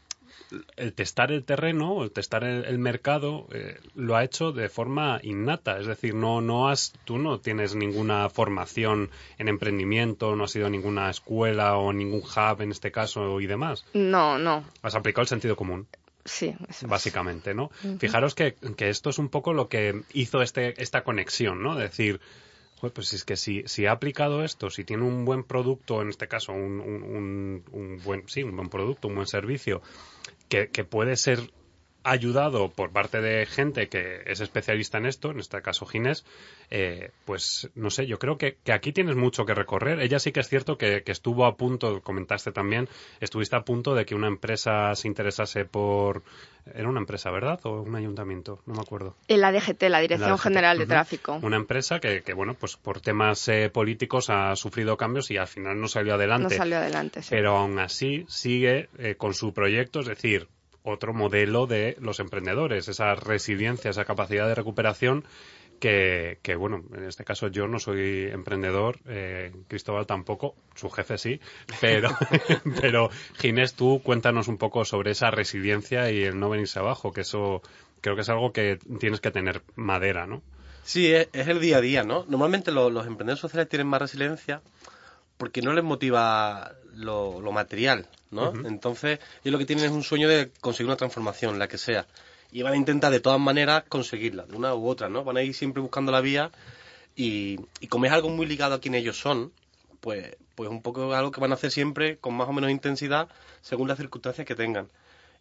el 0.76 0.92
testar 0.92 1.32
el 1.32 1.44
terreno, 1.44 2.02
el 2.02 2.10
testar 2.10 2.44
el, 2.44 2.78
mercado, 2.78 3.46
eh, 3.52 3.78
lo 3.94 4.16
ha 4.16 4.24
hecho 4.24 4.52
de 4.52 4.68
forma 4.68 5.20
innata. 5.22 5.78
Es 5.78 5.86
decir, 5.86 6.14
no, 6.14 6.40
no 6.40 6.68
has, 6.68 6.92
tú 7.04 7.18
no 7.18 7.40
tienes 7.40 7.74
ninguna 7.74 8.28
formación 8.30 9.10
en 9.38 9.48
emprendimiento, 9.48 10.36
no 10.36 10.44
has 10.44 10.56
ido 10.56 10.66
a 10.66 10.70
ninguna 10.70 11.10
escuela 11.10 11.76
o 11.76 11.92
ningún 11.92 12.20
hub 12.20 12.60
en 12.60 12.70
este 12.70 12.92
caso 12.92 13.40
y 13.40 13.46
demás. 13.46 13.84
No, 13.94 14.38
no. 14.38 14.64
Has 14.82 14.94
aplicado 14.94 15.22
el 15.22 15.28
sentido 15.28 15.56
común. 15.56 15.86
Sí, 16.24 16.54
básicamente, 16.86 17.52
¿no? 17.52 17.70
Fijaros 17.98 18.34
que, 18.34 18.54
que, 18.54 18.88
esto 18.88 19.10
es 19.10 19.18
un 19.18 19.28
poco 19.28 19.52
lo 19.52 19.68
que 19.68 20.04
hizo 20.14 20.40
este, 20.40 20.80
esta 20.82 21.04
conexión, 21.04 21.62
¿no? 21.62 21.74
Es 21.74 21.90
decir, 21.90 22.18
pues 22.80 23.12
es 23.12 23.24
que 23.24 23.36
si, 23.36 23.62
si 23.66 23.86
ha 23.86 23.92
aplicado 23.92 24.44
esto, 24.44 24.70
si 24.70 24.84
tiene 24.84 25.04
un 25.04 25.24
buen 25.24 25.44
producto, 25.44 26.02
en 26.02 26.08
este 26.08 26.28
caso, 26.28 26.52
un, 26.52 26.80
un, 26.80 27.64
un 27.72 28.00
buen, 28.04 28.28
sí, 28.28 28.42
un 28.42 28.56
buen 28.56 28.68
producto, 28.68 29.08
un 29.08 29.14
buen 29.14 29.26
servicio, 29.26 29.80
que, 30.48 30.68
que 30.68 30.84
puede 30.84 31.16
ser 31.16 31.40
ayudado 32.04 32.70
por 32.70 32.92
parte 32.92 33.20
de 33.20 33.46
gente 33.46 33.88
que 33.88 34.22
es 34.26 34.40
especialista 34.40 34.98
en 34.98 35.06
esto, 35.06 35.30
en 35.30 35.40
este 35.40 35.60
caso 35.62 35.86
Ginés, 35.86 36.24
eh, 36.70 37.10
pues 37.24 37.70
no 37.74 37.90
sé, 37.90 38.06
yo 38.06 38.18
creo 38.18 38.36
que, 38.36 38.58
aquí 38.72 38.92
tienes 38.92 39.16
mucho 39.16 39.46
que 39.46 39.54
recorrer. 39.54 40.00
Ella 40.00 40.18
sí 40.18 40.30
que 40.30 40.40
es 40.40 40.48
cierto 40.48 40.76
que, 40.76 41.02
estuvo 41.06 41.46
a 41.46 41.56
punto, 41.56 42.02
comentaste 42.02 42.52
también, 42.52 42.88
estuviste 43.20 43.56
a 43.56 43.62
punto 43.62 43.94
de 43.94 44.04
que 44.04 44.14
una 44.14 44.28
empresa 44.28 44.94
se 44.94 45.08
interesase 45.08 45.64
por... 45.64 46.22
Era 46.74 46.88
una 46.88 47.00
empresa, 47.00 47.30
¿verdad? 47.30 47.60
¿O 47.64 47.82
un 47.82 47.94
ayuntamiento? 47.94 48.62
No 48.64 48.74
me 48.74 48.80
acuerdo. 48.80 49.14
En 49.28 49.42
la 49.42 49.52
DGT, 49.52 49.82
la 49.84 50.00
Dirección 50.00 50.38
General 50.38 50.78
de 50.78 50.86
Tráfico. 50.86 51.38
Una 51.42 51.56
empresa 51.56 52.00
que, 52.00 52.22
bueno, 52.34 52.54
pues 52.54 52.76
por 52.76 53.00
temas 53.00 53.46
eh, 53.48 53.68
políticos 53.70 54.30
ha 54.30 54.56
sufrido 54.56 54.96
cambios 54.96 55.30
y 55.30 55.36
al 55.36 55.46
final 55.46 55.78
no 55.78 55.88
salió 55.88 56.14
adelante. 56.14 56.44
No 56.44 56.50
salió 56.50 56.78
adelante, 56.78 57.22
sí. 57.22 57.28
Pero 57.30 57.58
aún 57.58 57.78
así 57.78 58.24
sigue 58.28 58.88
eh, 58.98 59.14
con 59.16 59.34
su 59.34 59.52
proyecto, 59.52 60.00
es 60.00 60.06
decir, 60.06 60.48
otro 60.84 61.14
modelo 61.14 61.66
de 61.66 61.96
los 61.98 62.20
emprendedores, 62.20 62.88
esa 62.88 63.14
resiliencia, 63.14 63.90
esa 63.90 64.04
capacidad 64.04 64.46
de 64.46 64.54
recuperación 64.54 65.24
que, 65.80 66.38
que, 66.42 66.54
bueno, 66.54 66.84
en 66.94 67.04
este 67.04 67.24
caso 67.24 67.48
yo 67.48 67.66
no 67.66 67.78
soy 67.78 68.28
emprendedor, 68.30 68.98
eh, 69.06 69.52
Cristóbal 69.66 70.06
tampoco, 70.06 70.54
su 70.74 70.90
jefe 70.90 71.18
sí, 71.18 71.40
pero, 71.80 72.10
pero 72.80 73.10
Ginés, 73.38 73.74
tú 73.74 74.02
cuéntanos 74.04 74.46
un 74.46 74.58
poco 74.58 74.84
sobre 74.84 75.12
esa 75.12 75.30
resiliencia 75.30 76.10
y 76.10 76.22
el 76.22 76.38
no 76.38 76.50
venirse 76.50 76.78
abajo, 76.78 77.12
que 77.12 77.22
eso 77.22 77.62
creo 78.02 78.14
que 78.14 78.22
es 78.22 78.28
algo 78.28 78.52
que 78.52 78.78
tienes 79.00 79.20
que 79.20 79.30
tener 79.30 79.62
madera, 79.74 80.26
¿no? 80.26 80.42
Sí, 80.84 81.12
es, 81.12 81.28
el 81.32 81.60
día 81.60 81.78
a 81.78 81.80
día, 81.80 82.04
¿no? 82.04 82.26
Normalmente 82.28 82.70
los 82.70 83.06
emprendedores 83.06 83.40
sociales 83.40 83.70
tienen 83.70 83.86
más 83.86 84.02
resiliencia 84.02 84.60
porque 85.36 85.62
no 85.62 85.72
les 85.72 85.84
motiva 85.84 86.72
lo, 86.94 87.40
material, 87.52 88.08
¿no? 88.30 88.52
Entonces, 88.66 89.18
ellos 89.42 89.52
lo 89.52 89.58
que 89.58 89.66
tienen 89.66 89.84
es 89.84 89.90
un 89.90 90.02
sueño 90.02 90.28
de 90.28 90.50
conseguir 90.60 90.86
una 90.86 90.96
transformación, 90.96 91.58
la 91.58 91.68
que 91.68 91.78
sea. 91.78 92.06
Y 92.52 92.62
van 92.62 92.74
a 92.74 92.76
intentar 92.76 93.10
de 93.10 93.20
todas 93.20 93.40
maneras 93.40 93.84
conseguirla, 93.88 94.46
de 94.46 94.56
una 94.56 94.74
u 94.74 94.86
otra, 94.86 95.08
¿no? 95.08 95.24
Van 95.24 95.36
a 95.36 95.42
ir 95.42 95.54
siempre 95.54 95.82
buscando 95.82 96.12
la 96.12 96.20
vía 96.20 96.50
y, 97.16 97.58
y 97.80 97.88
como 97.88 98.06
es 98.06 98.12
algo 98.12 98.28
muy 98.28 98.46
ligado 98.46 98.74
a 98.74 98.80
quien 98.80 98.94
ellos 98.94 99.18
son, 99.18 99.52
pues, 100.00 100.36
pues 100.54 100.70
un 100.70 100.82
poco 100.82 101.14
algo 101.14 101.30
que 101.30 101.40
van 101.40 101.50
a 101.50 101.54
hacer 101.54 101.70
siempre 101.70 102.18
con 102.18 102.34
más 102.34 102.48
o 102.48 102.52
menos 102.52 102.70
intensidad 102.70 103.28
según 103.60 103.88
las 103.88 103.98
circunstancias 103.98 104.46
que 104.46 104.54
tengan. 104.54 104.88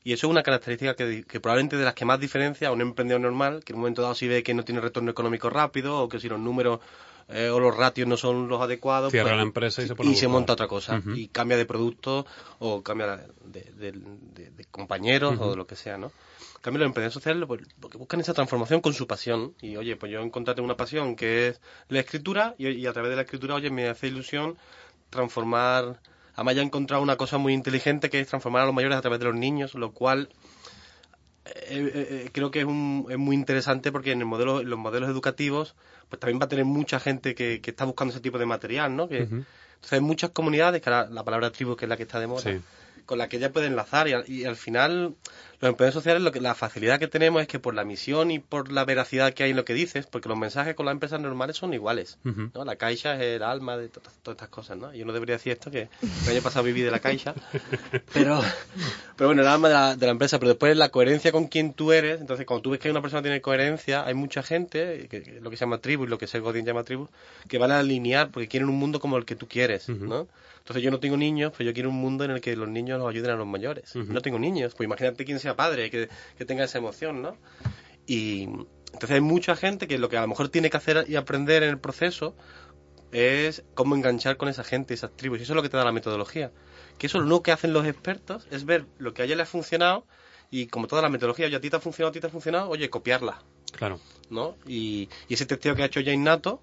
Y 0.04 0.14
eso 0.14 0.28
es 0.28 0.32
una 0.32 0.44
característica 0.44 0.96
que, 0.96 1.24
que, 1.24 1.40
probablemente 1.40 1.78
de 1.78 1.86
las 1.86 1.94
que 1.94 2.04
más 2.04 2.20
diferencia 2.20 2.68
a 2.68 2.72
un 2.72 2.82
emprendedor 2.82 3.22
normal, 3.22 3.64
que 3.64 3.72
en 3.72 3.78
un 3.78 3.82
momento 3.82 4.02
dado 4.02 4.16
si 4.16 4.28
ve 4.28 4.44
que 4.44 4.54
no 4.54 4.66
tiene 4.66 4.82
retorno 4.82 5.12
económico 5.12 5.50
rápido 5.50 6.00
o 6.00 6.10
que 6.10 6.20
si 6.20 6.28
los 6.28 6.40
números 6.40 6.80
eh, 7.30 7.50
o 7.50 7.60
los 7.60 7.76
ratios 7.76 8.08
no 8.08 8.18
son 8.18 8.48
los 8.48 8.62
adecuados. 8.62 9.12
Cierra 9.12 9.30
pues, 9.30 9.38
la 9.38 9.44
empresa 9.44 9.82
y 9.82 9.88
se 9.88 9.96
pone 9.96 10.12
Y 10.12 10.16
se 10.16 10.28
monta 10.28 10.54
otra 10.54 10.68
cosa. 10.68 11.02
Y 11.16 11.28
cambia 11.28 11.58
de 11.58 11.66
producto 11.66 12.26
o 12.60 12.82
cambia 12.82 13.26
de, 13.46 13.94
compañeros 14.72 15.40
o 15.40 15.52
de 15.52 15.56
lo 15.56 15.68
que 15.68 15.76
sea, 15.76 15.98
¿no? 15.98 16.08
En 16.08 16.62
cambio, 16.62 16.80
los 16.80 16.88
emprendedores 16.88 17.14
sociales 17.14 17.44
pues, 17.46 17.62
porque 17.80 17.98
buscan 17.98 18.22
esa 18.22 18.34
transformación 18.34 18.80
con 18.80 18.94
su 18.94 19.06
pasión. 19.06 19.54
Y 19.62 19.76
oye, 19.76 19.96
pues 19.96 20.12
yo 20.12 20.22
encontré 20.22 20.62
una 20.62 20.78
pasión 20.78 21.16
que 21.16 21.50
es 21.50 21.62
la 21.90 22.00
escritura 22.00 22.56
y, 22.58 22.86
a 22.86 22.94
través 22.94 23.10
de 23.10 23.16
la 23.18 23.24
escritura, 23.24 23.56
oye, 23.56 23.70
me 23.70 23.90
hace 23.90 24.08
ilusión 24.08 24.58
transformar. 25.10 26.00
Además, 26.36 26.56
ya 26.56 26.62
he 26.62 26.66
encontrado 26.66 27.04
una 27.04 27.18
cosa 27.18 27.38
muy 27.38 27.54
inteligente 27.54 28.10
que 28.10 28.20
es 28.20 28.28
transformar 28.28 28.64
a 28.64 28.66
los 28.66 28.74
mayores 28.74 28.98
a 28.98 29.02
través 29.02 29.20
de 29.20 29.26
los 29.26 29.36
niños, 29.36 29.76
lo 29.76 29.92
cual 29.92 30.30
eh, 31.46 31.92
eh, 31.94 32.08
eh, 32.26 32.30
creo 32.32 32.52
que 32.52 32.60
es, 32.60 32.66
un, 32.66 33.08
es 33.10 33.18
muy 33.18 33.36
interesante 33.36 33.92
porque 33.92 34.12
en 34.12 34.20
el 34.20 34.26
modelo, 34.26 34.62
en 34.62 34.70
los 34.70 34.80
modelos 34.80 35.10
educativos, 35.10 35.76
pues 36.10 36.20
también 36.20 36.40
va 36.40 36.46
a 36.46 36.50
tener 36.50 36.66
mucha 36.66 37.00
gente 37.00 37.36
que, 37.36 37.60
que 37.62 37.72
está 37.72 37.86
buscando 37.86 38.14
ese 38.14 38.22
tipo 38.22 38.38
de 38.40 38.46
material, 38.46 38.96
¿no? 38.96 39.08
Que. 39.10 39.24
Entonces 39.24 39.94
hay 39.94 40.02
muchas 40.02 40.30
comunidades, 40.30 40.82
que 40.82 40.90
ahora 40.90 41.10
la 41.10 41.24
palabra 41.26 41.52
tribu 41.52 41.76
que 41.76 41.86
es 41.86 41.90
la 41.90 41.98
que 41.98 42.04
está 42.04 42.20
de 42.20 42.28
moda, 42.28 42.42
Sí. 42.42 42.62
con 43.06 43.18
la 43.18 43.28
que 43.28 43.36
ella 43.38 43.52
puede 43.52 43.68
enlazar 43.68 44.08
y 44.08 44.14
y 44.28 44.46
al 44.46 44.56
final 44.56 45.16
los 45.64 45.70
emprendedores 45.70 45.94
sociales 45.94 46.22
lo 46.22 46.32
que 46.32 46.42
la 46.42 46.56
facilidad 46.56 47.00
que 47.00 47.08
tenemos 47.08 47.42
es 47.42 47.48
que 47.48 47.58
por 47.60 47.74
la 47.74 47.84
misión 47.84 48.32
y 48.32 48.40
por 48.40 48.72
la 48.72 48.86
veracidad 48.86 49.34
que 49.34 49.44
hay 49.44 49.52
en 49.52 49.56
lo 49.56 49.66
que 49.66 49.74
dices, 49.74 50.06
porque 50.06 50.30
los 50.30 50.38
mensajes 50.38 50.76
con 50.76 50.86
las 50.86 50.94
empresas 50.94 51.20
normales 51.22 51.58
son 51.58 51.74
iguales, 51.74 52.18
Ujú. 52.26 52.52
¿no? 52.54 52.66
La 52.66 52.76
caixa 52.76 53.16
es 53.16 53.22
el 53.38 53.44
alma 53.44 53.78
de 53.78 53.88
to- 53.90 54.02
todas 54.22 54.36
estas 54.36 54.50
cosas, 54.50 54.78
¿no? 54.78 54.94
Yo 54.94 55.06
no 55.06 55.14
debería 55.14 55.36
decir 55.36 55.54
esto 55.54 55.72
que 55.72 55.88
el 56.26 56.30
año 56.32 56.42
pasado 56.42 56.66
viví 56.66 56.82
de 56.82 56.92
la 56.92 57.00
caixa, 57.00 57.34
pero 58.14 58.42
pero 59.16 59.28
bueno, 59.30 59.42
el 59.44 59.48
alma 59.48 59.68
de 59.70 59.74
la, 59.74 59.96
de 59.96 60.06
la 60.06 60.12
empresa, 60.12 60.40
pero 60.40 60.50
después 60.50 60.76
la 60.76 60.90
coherencia 60.90 61.32
con 61.32 61.48
quien 61.48 61.74
tú 61.74 61.92
eres, 61.92 62.20
entonces 62.20 62.46
cuando 62.46 62.62
tú 62.64 62.70
ves 62.72 62.80
que 62.80 62.90
una 62.92 63.02
persona 63.02 63.22
tiene 63.22 63.42
coherencia, 63.42 64.06
hay 64.06 64.14
mucha 64.16 64.44
gente, 64.44 65.08
que, 65.10 65.22
que 65.22 65.40
lo 65.40 65.50
que 65.50 65.56
se 65.58 65.62
llama 65.66 65.78
tribu 65.78 66.04
y 66.06 66.08
lo 66.08 66.18
que 66.18 66.28
Seth 66.28 66.42
Godin 66.42 66.66
llama 66.66 66.84
tribu, 66.84 67.08
que 67.48 67.58
van 67.58 67.72
a 67.72 67.80
alinear 67.80 68.32
porque 68.32 68.48
quieren 68.48 68.70
un 68.70 68.76
mundo 68.78 69.00
como 69.00 69.18
el 69.18 69.26
que 69.26 69.36
tú 69.36 69.48
quieres, 69.48 69.88
Ujú. 69.90 70.06
¿no? 70.06 70.28
Entonces 70.60 70.82
yo 70.82 70.92
no 70.92 71.00
tengo 71.02 71.18
niños, 71.18 71.52
pues 71.56 71.68
yo 71.68 71.74
quiero 71.74 71.90
un 71.90 71.98
mundo 71.98 72.24
en 72.24 72.32
el 72.32 72.40
que 72.40 72.56
los 72.56 72.70
niños 72.70 72.98
nos 72.98 73.10
ayuden 73.10 73.32
a 73.32 73.36
los 73.36 73.46
mayores. 73.46 73.94
Ujú. 73.98 74.14
No 74.14 74.22
tengo 74.22 74.40
niños, 74.40 74.74
pues 74.76 74.86
imagínate 74.88 75.26
quién 75.26 75.38
padre, 75.56 75.90
que, 75.90 76.10
que 76.38 76.46
tenga 76.46 76.64
esa 76.64 76.78
emoción, 76.78 77.22
¿no? 77.22 77.38
Y 78.06 78.44
entonces 78.44 79.12
hay 79.12 79.22
mucha 79.22 79.56
gente 79.56 79.88
que 79.88 79.98
lo 79.98 80.10
que 80.10 80.18
a 80.18 80.22
lo 80.22 80.28
mejor 80.28 80.50
tiene 80.50 80.70
que 80.70 80.78
hacer 80.78 81.06
y 81.08 81.16
aprender 81.16 81.64
en 81.64 81.70
el 81.70 81.80
proceso 81.80 82.36
es 83.12 83.64
cómo 83.76 83.96
enganchar 83.96 84.38
con 84.38 84.50
esa 84.50 84.64
gente, 84.64 84.94
esas 84.94 85.16
tribus. 85.16 85.40
Y 85.40 85.44
eso 85.44 85.54
es 85.54 85.56
lo 85.56 85.62
que 85.62 85.70
te 85.70 85.78
da 85.78 85.86
la 85.86 85.92
metodología. 85.92 86.52
Que 86.98 87.08
eso 87.08 87.20
lo 87.20 87.42
que 87.44 87.52
hacen 87.52 87.74
los 87.74 87.86
expertos 87.86 88.48
es 88.52 88.66
ver 88.66 88.86
lo 88.98 89.14
que 89.14 89.22
a 89.22 89.26
ella 89.26 89.36
le 89.36 89.44
ha 89.44 89.48
funcionado 89.48 90.06
y 90.52 90.68
como 90.68 90.88
toda 90.88 91.02
la 91.02 91.10
metodología, 91.10 91.48
oye, 91.48 91.56
a 91.56 91.62
ti 91.62 91.70
te 91.70 91.76
ha 91.76 91.80
funcionado, 91.80 92.10
a 92.10 92.14
ti 92.14 92.20
te 92.20 92.28
ha 92.28 92.30
funcionado, 92.30 92.70
oye, 92.70 92.90
copiarla, 92.90 93.42
Claro. 93.72 94.00
¿no? 94.30 94.56
Y, 94.68 95.10
y 95.28 95.34
ese 95.34 95.46
testeo 95.48 95.76
que 95.76 95.82
ha 95.84 95.86
hecho 95.86 96.00
ya 96.00 96.12
innato, 96.12 96.62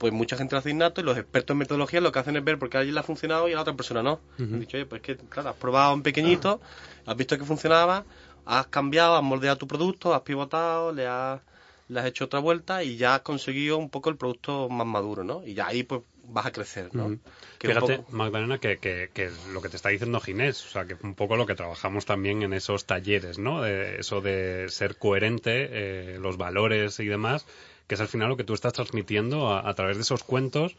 pues 0.00 0.14
mucha 0.14 0.34
gente 0.38 0.54
lo 0.54 0.60
hace 0.60 0.70
innato 0.70 1.02
y 1.02 1.04
los 1.04 1.18
expertos 1.18 1.52
en 1.54 1.58
metodología 1.58 2.00
lo 2.00 2.10
que 2.10 2.18
hacen 2.20 2.34
es 2.34 2.42
ver 2.42 2.58
por 2.58 2.70
qué 2.70 2.78
a 2.78 2.80
ella 2.82 2.92
le 2.92 3.00
ha 3.00 3.02
funcionado 3.02 3.48
y 3.48 3.52
a 3.52 3.56
la 3.56 3.60
otra 3.62 3.74
persona 3.74 4.02
no. 4.02 4.14
Ujú. 4.38 4.54
Han 4.54 4.60
dicho, 4.60 4.78
oye, 4.78 4.86
pues 4.86 5.02
que, 5.02 5.14
claro, 5.16 5.50
has 5.50 5.56
probado 5.56 5.92
en 5.92 6.02
pequeñito, 6.02 6.58
has 7.04 7.16
visto 7.16 7.36
que 7.36 7.44
funcionaba, 7.44 8.06
has 8.46 8.66
cambiado, 8.68 9.14
has 9.16 9.22
moldeado 9.22 9.58
tu 9.58 9.66
producto, 9.68 10.14
has 10.14 10.22
pivotado, 10.22 10.90
le 10.92 11.06
has, 11.06 11.42
le 11.88 12.00
has 12.00 12.06
hecho 12.06 12.24
otra 12.24 12.40
vuelta 12.40 12.82
y 12.82 12.96
ya 12.96 13.16
has 13.16 13.20
conseguido 13.20 13.76
un 13.76 13.90
poco 13.90 14.08
el 14.08 14.16
producto 14.16 14.70
más 14.70 14.86
maduro, 14.86 15.22
¿no? 15.22 15.44
Y 15.46 15.52
ya 15.52 15.66
ahí 15.66 15.82
pues 15.82 16.00
vas 16.24 16.46
a 16.46 16.50
crecer, 16.52 16.94
¿no? 16.94 17.18
Que 17.58 17.68
Fíjate, 17.68 17.98
poco- 17.98 18.16
Magdalena, 18.16 18.56
que, 18.56 18.78
que, 18.78 19.10
que 19.12 19.30
lo 19.52 19.60
que 19.60 19.68
te 19.68 19.76
está 19.76 19.90
diciendo 19.90 20.18
Ginés, 20.18 20.64
o 20.64 20.70
sea, 20.70 20.86
que 20.86 20.96
un 21.02 21.14
poco 21.14 21.36
lo 21.36 21.44
que 21.44 21.54
trabajamos 21.54 22.06
también 22.06 22.42
en 22.42 22.54
esos 22.54 22.86
talleres, 22.86 23.38
¿no? 23.38 23.60
De 23.60 23.96
eso 24.00 24.22
de 24.22 24.66
ser 24.70 24.96
coherente, 24.96 25.68
eh, 25.70 26.18
los 26.18 26.38
valores 26.38 26.98
y 27.00 27.06
demás, 27.06 27.44
que 27.90 27.94
es 27.96 28.00
al 28.00 28.06
final 28.06 28.28
lo 28.28 28.36
que 28.36 28.44
tú 28.44 28.54
estás 28.54 28.72
transmitiendo 28.72 29.48
a, 29.48 29.68
a 29.68 29.74
través 29.74 29.96
de 29.96 30.02
esos 30.02 30.22
cuentos 30.22 30.76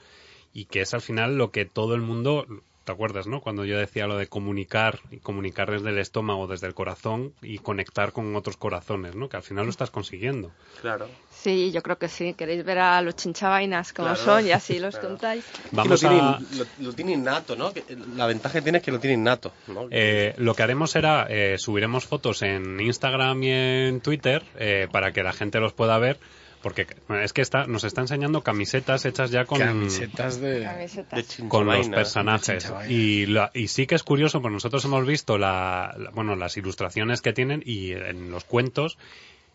y 0.54 0.64
que 0.64 0.80
es 0.80 0.94
al 0.94 1.02
final 1.02 1.38
lo 1.38 1.52
que 1.52 1.66
todo 1.66 1.94
el 1.94 2.00
mundo, 2.00 2.46
¿te 2.86 2.92
acuerdas, 2.94 3.28
no? 3.28 3.42
Cuando 3.42 3.66
yo 3.66 3.78
decía 3.78 4.08
lo 4.08 4.16
de 4.18 4.28
comunicar 4.28 5.00
y 5.12 5.18
comunicar 5.18 5.70
desde 5.70 5.90
el 5.90 5.98
estómago, 5.98 6.48
desde 6.48 6.68
el 6.68 6.74
corazón 6.74 7.34
y 7.42 7.58
conectar 7.58 8.14
con 8.14 8.34
otros 8.38 8.56
corazones, 8.56 9.14
¿no? 9.14 9.28
Que 9.28 9.36
al 9.36 9.44
final 9.44 9.66
lo 9.66 9.72
estás 9.72 9.92
consiguiendo. 9.92 10.52
Claro. 10.80 11.10
Sí, 11.32 11.72
yo 11.74 11.82
creo 11.82 11.98
que 11.98 12.08
sí. 12.08 12.34
¿Queréis 12.34 12.64
ver 12.64 12.80
a 12.80 13.02
los 13.02 13.16
chinchavainas 13.18 13.92
como 13.92 14.08
Claro. 14.10 14.24
son 14.24 14.48
y 14.48 14.52
así 14.52 14.80
los 14.80 14.94
Claro. 15.00 15.10
contáis? 15.10 15.44
Vamos 15.72 16.00
que 16.00 16.08
lo, 16.08 16.14
a... 16.14 16.38
tiene, 16.38 16.66
lo, 16.80 16.86
lo 16.88 16.94
tiene 16.94 17.12
innato, 17.14 17.56
¿no? 17.58 17.74
Que 17.74 17.84
la 18.16 18.26
ventaja 18.28 18.60
que 18.60 18.62
tiene 18.62 18.78
es 18.78 18.84
que 18.86 18.92
lo 18.92 19.00
tiene 19.00 19.16
innato, 19.16 19.52
¿no? 19.68 19.88
Eh, 19.92 20.34
lo 20.38 20.54
que 20.56 20.64
haremos 20.64 20.92
será 20.92 21.28
eh, 21.30 21.58
subiremos 21.58 22.06
fotos 22.06 22.42
en 22.42 22.80
Instagram 22.80 23.44
y 23.44 23.50
en 23.52 24.00
Twitter 24.02 24.44
eh, 24.58 24.88
para 24.92 25.12
que 25.12 25.24
la 25.24 25.34
gente 25.34 25.60
los 25.60 25.74
pueda 25.74 25.98
ver 25.98 26.18
porque 26.62 26.88
bueno, 27.08 27.24
es 27.24 27.34
que 27.34 27.42
está, 27.42 27.66
nos 27.66 27.84
está 27.84 28.02
enseñando 28.02 28.42
camisetas 28.42 29.06
hechas 29.06 29.32
ya 29.32 29.46
con, 29.46 29.60
Camisetas 29.60 30.40
de... 30.40 30.64
Camisetas. 30.64 31.38
de 31.38 31.48
con 31.48 31.66
los 31.66 31.76
chinchavaina. 31.76 31.96
personajes. 31.96 32.74
y, 32.90 33.26
la- 33.26 33.52
y 33.54 33.68
sí 33.68 33.88
que 33.88 33.96
es 33.96 34.04
curioso 34.04 34.42
porque 34.42 34.54
nosotros 34.54 34.84
hemos 34.86 35.06
visto 35.06 35.38
la, 35.38 35.96
la- 35.98 36.12
bueno 36.12 36.36
las 36.36 36.58
ilustraciones 36.58 37.22
que 37.22 37.34
tienen 37.34 37.64
y 37.66 37.92
en 37.92 38.30
los 38.32 38.44
cuentos 38.44 38.98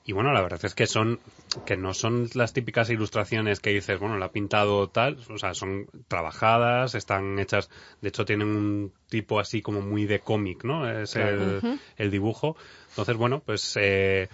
y 0.05 0.12
bueno 0.12 0.33
la 0.33 0.40
verdad 0.40 0.61
es 0.64 0.75
que 0.75 0.87
son 0.87 1.19
que 1.64 1.77
no 1.77 1.92
son 1.95 2.29
las 2.35 2.53
típicas 2.53 2.90
ilustraciones 2.90 3.59
que 3.61 3.71
dices 3.71 3.99
bueno 3.99 4.19
la 4.19 4.27
ha 4.27 4.31
pintado 4.33 4.88
tal 4.88 5.19
o 5.31 5.38
sea 5.38 5.53
son 5.55 5.87
trabajadas 6.09 6.95
están 6.95 7.38
hechas 7.38 7.71
de 8.01 8.09
hecho 8.11 8.25
tienen 8.25 8.49
un 8.49 8.92
tipo 9.09 9.40
así 9.40 9.62
como 9.62 9.81
muy 9.81 10.07
de 10.07 10.21
cómic 10.21 10.64
no 10.64 10.88
es 10.90 11.16
el, 11.16 11.61
el 11.97 12.11
dibujo. 12.11 12.57
Entonces 12.90 13.16
bueno 13.16 13.40
pues 13.45 13.77
eh, 13.81 14.29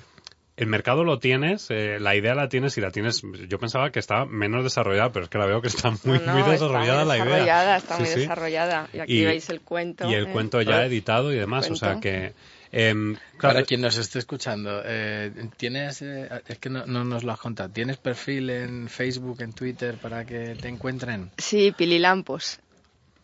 el 0.56 0.66
mercado 0.66 1.02
lo 1.04 1.18
tienes, 1.18 1.66
eh, 1.70 1.98
la 1.98 2.14
idea 2.14 2.34
la 2.34 2.48
tienes 2.48 2.76
y 2.78 2.80
la 2.80 2.90
tienes. 2.90 3.22
Yo 3.48 3.58
pensaba 3.58 3.90
que 3.90 3.98
estaba 3.98 4.26
menos 4.26 4.62
desarrollada, 4.64 5.10
pero 5.12 5.24
es 5.24 5.30
que 5.30 5.38
la 5.38 5.46
veo 5.46 5.60
que 5.62 5.68
está 5.68 5.90
muy, 6.04 6.18
No, 6.18 6.26
no, 6.26 6.32
muy 6.32 6.40
está 6.40 6.52
desarrollada 6.52 7.04
muy 7.04 7.08
la 7.08 7.16
idea. 7.16 7.24
desarrollada, 7.24 7.76
Está 7.78 7.96
Sí, 7.96 8.02
muy 8.02 8.10
sí. 8.12 8.20
desarrollada. 8.20 8.88
Y 8.92 8.98
aquí 8.98 9.18
Y- 9.20 9.24
veis 9.24 9.48
el 9.50 9.60
cuento. 9.62 10.10
Y 10.10 10.14
el 10.14 10.26
eh. 10.26 10.32
cuento 10.32 10.60
ya 10.62 10.84
editado 10.84 11.32
y 11.32 11.36
demás, 11.36 11.70
o 11.70 11.76
sea 11.76 11.98
que. 12.00 12.34
em, 12.74 13.16
claro, 13.38 13.54
Para 13.56 13.62
quien 13.66 13.80
nos 13.82 13.96
esté 13.98 14.18
escuchando, 14.18 14.82
eh, 14.84 15.30
¿tienes, 15.58 16.00
eh, 16.02 16.28
es 16.46 16.58
que 16.58 16.70
no, 16.70 16.86
no 16.86 17.04
nos 17.04 17.22
lo 17.24 17.32
has 17.32 17.38
contado, 17.38 17.68
¿tienes 17.70 17.96
perfil 17.98 18.48
en 18.50 18.88
Facebook, 18.88 19.42
en 19.42 19.52
Twitter 19.52 19.96
para 19.96 20.24
que 20.24 20.54
te 20.60 20.68
encuentren? 20.68 21.30
Sí, 21.38 21.72
Pililampos. 21.76 22.60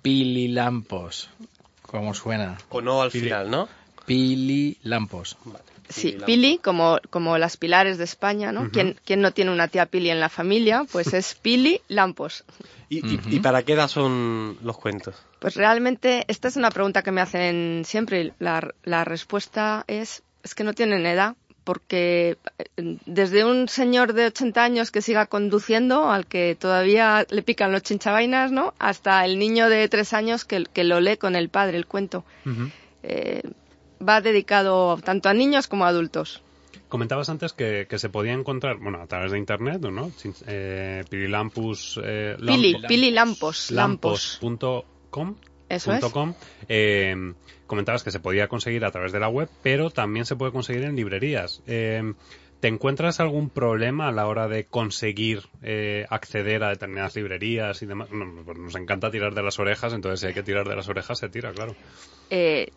Pililampos, 0.02 1.30
como 1.82 2.12
suena. 2.14 2.58
Con 2.68 2.88
O 2.88 3.02
al 3.02 3.10
Pili- 3.10 3.24
final, 3.24 3.50
¿no? 3.50 3.68
Pililampos. 4.06 5.36
Vale. 5.44 5.64
Sí, 5.88 6.12
Pili 6.12 6.24
Pili, 6.24 6.58
como, 6.58 6.98
como 7.10 7.38
las 7.38 7.56
pilares 7.56 7.98
de 7.98 8.04
España, 8.04 8.52
¿no? 8.52 8.70
¿Quién, 8.70 8.96
quién 9.04 9.20
no 9.20 9.32
tiene 9.32 9.50
una 9.50 9.68
tía 9.68 9.86
Pili 9.86 10.10
en 10.10 10.20
la 10.20 10.28
familia? 10.28 10.84
Pues 10.90 11.14
es 11.14 11.34
Pili 11.42 11.80
Lampos. 11.88 12.44
¿Y, 12.88 13.06
y, 13.06 13.20
y 13.28 13.40
para 13.40 13.62
qué 13.62 13.72
edad 13.74 13.88
son 13.88 14.58
los 14.62 14.78
cuentos? 14.78 15.14
Pues 15.38 15.54
realmente, 15.54 16.24
esta 16.28 16.48
es 16.48 16.56
una 16.56 16.70
pregunta 16.70 17.02
que 17.02 17.12
me 17.12 17.20
hacen 17.20 17.82
siempre. 17.84 18.22
y 18.22 18.32
La, 18.38 18.72
la 18.84 19.04
respuesta 19.04 19.84
es, 19.86 20.22
es 20.42 20.54
que 20.54 20.64
no 20.64 20.72
tienen 20.72 21.06
edad, 21.06 21.36
porque 21.68 22.38
eh, 22.58 22.96
desde 23.04 23.44
un 23.44 23.68
señor 23.68 24.14
de 24.14 24.26
80 24.28 24.64
años 24.64 24.90
que 24.90 25.02
siga 25.02 25.26
conduciendo, 25.26 26.10
al 26.10 26.26
que 26.26 26.56
todavía 26.58 27.26
le 27.28 27.42
pican 27.42 27.72
los 27.72 27.82
chinchavainas, 27.82 28.50
¿no? 28.50 28.72
Hasta 28.78 29.22
el 29.26 29.38
niño 29.38 29.68
de 29.68 29.86
tres 29.88 30.14
años 30.14 30.46
que, 30.46 30.64
que 30.64 30.84
lo 30.84 31.00
lee 31.00 31.18
con 31.18 31.36
el 31.36 31.50
padre, 31.50 31.76
el 31.76 31.86
cuento. 31.86 32.24
Eh, 33.02 33.42
va 34.06 34.20
dedicado 34.20 34.96
tanto 35.04 35.28
a 35.28 35.34
niños 35.34 35.68
como 35.68 35.84
a 35.84 35.88
adultos. 35.88 36.42
Comentabas 36.88 37.28
antes 37.28 37.52
que, 37.52 37.86
que 37.88 37.98
se 37.98 38.08
podía 38.08 38.32
encontrar, 38.32 38.78
bueno, 38.78 39.02
a 39.02 39.06
través 39.06 39.30
de 39.32 39.38
internet, 39.38 39.80
¿no? 39.82 40.10
Eh. 40.46 41.02
Eh, 41.02 41.04
Pili, 41.10 41.28
Lampo- 41.28 42.86
Pili 42.88 43.10
Lampos. 43.10 43.70
Lampos. 43.70 44.38
Lampos.com. 44.42 45.34
Eso 45.68 45.90
punto 45.90 46.06
es. 46.06 46.12
com. 46.12 46.34
Eh, 46.68 47.34
comentabas 47.66 48.02
que 48.02 48.10
se 48.10 48.20
podía 48.20 48.48
conseguir 48.48 48.86
a 48.86 48.90
través 48.90 49.12
de 49.12 49.20
la 49.20 49.28
web, 49.28 49.50
pero 49.62 49.90
también 49.90 50.24
se 50.24 50.34
puede 50.34 50.50
conseguir 50.52 50.84
en 50.84 50.96
librerías. 50.96 51.62
Eh, 51.66 52.14
¿Te 52.60 52.68
encuentras 52.68 53.20
algún 53.20 53.50
problema 53.50 54.08
a 54.08 54.12
la 54.12 54.26
hora 54.26 54.48
de 54.48 54.64
conseguir 54.64 55.42
eh, 55.62 56.06
acceder 56.08 56.64
a 56.64 56.70
determinadas 56.70 57.14
librerías 57.14 57.82
y 57.82 57.86
demás? 57.86 58.10
No, 58.10 58.42
pues 58.44 58.58
nos 58.58 58.74
encanta 58.74 59.10
tirar 59.10 59.34
de 59.34 59.42
las 59.42 59.58
orejas, 59.60 59.92
entonces 59.92 60.20
si 60.20 60.26
hay 60.26 60.34
que 60.34 60.42
tirar 60.42 60.66
de 60.66 60.74
las 60.74 60.88
orejas, 60.88 61.18
se 61.18 61.28
tira, 61.28 61.52
claro. 61.52 61.76
Eh, 62.30 62.72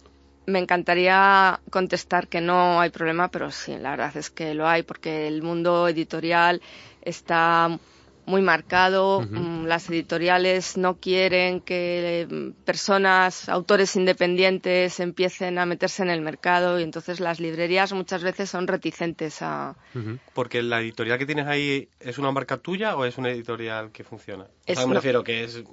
me 0.46 0.60
encantaría 0.60 1.60
contestar 1.70 2.28
que 2.28 2.42
no 2.42 2.82
hay 2.82 2.90
problema, 2.90 3.30
pero 3.30 3.52
sí, 3.52 3.78
la 3.78 3.92
verdad 3.92 4.18
es 4.18 4.30
que 4.30 4.54
lo 4.54 4.68
hay, 4.68 4.84
porque 4.84 5.28
el 5.28 5.44
mundo 5.44 5.88
editorial 5.88 6.62
está 7.02 7.80
muy 8.26 8.42
marcado. 8.42 9.22
Mm, 9.22 9.66
Las 9.66 9.90
editoriales 9.90 10.78
no 10.78 10.98
quieren 10.98 11.60
que 11.62 12.28
mm, 12.30 12.64
personas, 12.64 13.50
autores 13.50 13.96
independientes, 13.96 15.00
empiecen 15.00 15.58
a 15.58 15.66
meterse 15.66 16.04
en 16.04 16.10
el 16.10 16.22
mercado 16.22 16.80
y 16.80 16.84
entonces 16.84 17.20
las 17.20 17.40
librerías 17.40 17.94
muchas 17.94 18.24
veces 18.24 18.50
son 18.50 18.68
reticentes 18.68 19.42
a. 19.42 19.76
Porque 20.34 20.62
la 20.62 20.82
editorial 20.82 21.18
que 21.18 21.26
tienes 21.26 21.48
ahí 21.48 21.90
es 22.00 22.18
una 22.18 22.32
marca 22.32 22.58
tuya 22.58 22.96
o 22.96 23.06
es 23.06 23.18
una 23.18 23.30
editorial 23.30 23.92
que 23.92 24.04
funciona. 24.04 24.48
Es 24.66 24.78
o 24.78 24.82
sea, 24.82 24.88
me 24.88 24.96
refiero 24.96 25.24
que 25.24 25.44
es 25.44 25.64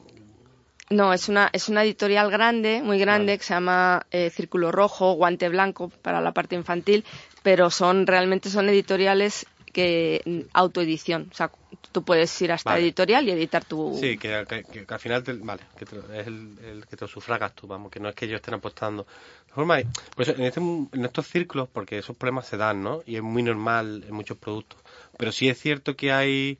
No, 0.90 1.12
es 1.12 1.29
una, 1.29 1.51
es 1.53 1.68
una 1.68 1.85
editorial 1.85 2.31
grande, 2.31 2.81
muy 2.83 2.98
grande, 2.98 3.37
que 3.37 3.44
se 3.44 3.53
llama 3.55 4.07
eh, 4.11 4.31
Círculo 4.31 4.72
Rojo, 4.72 5.12
Guante 5.12 5.48
Blanco 5.51 5.90
para 6.03 6.20
la 6.20 6.33
parte 6.33 6.55
infantil, 6.57 7.05
pero 7.42 7.70
son 7.70 8.07
realmente 8.07 8.48
son 8.48 8.68
editoriales 8.70 9.46
que 9.72 10.22
mm, 10.24 10.40
autoedición. 10.55 11.29
O 11.31 11.35
sea, 11.35 11.51
tú 11.92 12.03
puedes 12.05 12.40
ir 12.40 12.53
a 12.53 12.55
esta 12.55 12.70
Vale. 12.70 12.83
editorial 12.83 13.29
y 13.29 13.33
editar 13.33 13.64
tu. 13.64 13.98
Sí, 14.01 14.16
que, 14.18 14.46
que- 14.48 14.64
que- 14.64 14.87
que 14.87 14.94
al 14.94 15.01
final 15.01 15.22
te- 15.22 15.35
vale, 15.35 15.62
que 15.77 15.85
te- 15.85 15.98
es 16.20 16.27
el, 16.27 16.59
el 16.64 16.87
que 16.87 16.96
te 16.96 17.05
lo 17.05 17.09
sufragas 17.09 17.55
tú, 17.55 17.66
vamos, 17.66 17.90
que 17.90 18.01
no 18.01 18.09
es 18.09 18.14
que 18.14 18.24
ellos 18.24 18.37
estén 18.37 18.55
apostando. 18.55 19.07
De 19.46 19.53
formas, 19.53 19.85
pues 20.14 20.29
en, 20.29 20.42
este- 20.42 20.61
en 20.61 21.05
estos 21.05 21.27
círculos, 21.27 21.68
porque 21.70 21.98
esos 21.98 22.16
problemas 22.16 22.46
se 22.46 22.57
dan, 22.57 22.83
¿no? 22.83 23.03
Y 23.05 23.16
es 23.16 23.22
muy 23.22 23.42
normal 23.42 24.05
en 24.09 24.14
muchos 24.14 24.38
productos. 24.38 24.81
Pero 25.18 25.33
sí 25.33 25.51
es 25.51 25.59
cierto 25.61 25.96
que 25.96 26.12
hay 26.12 26.59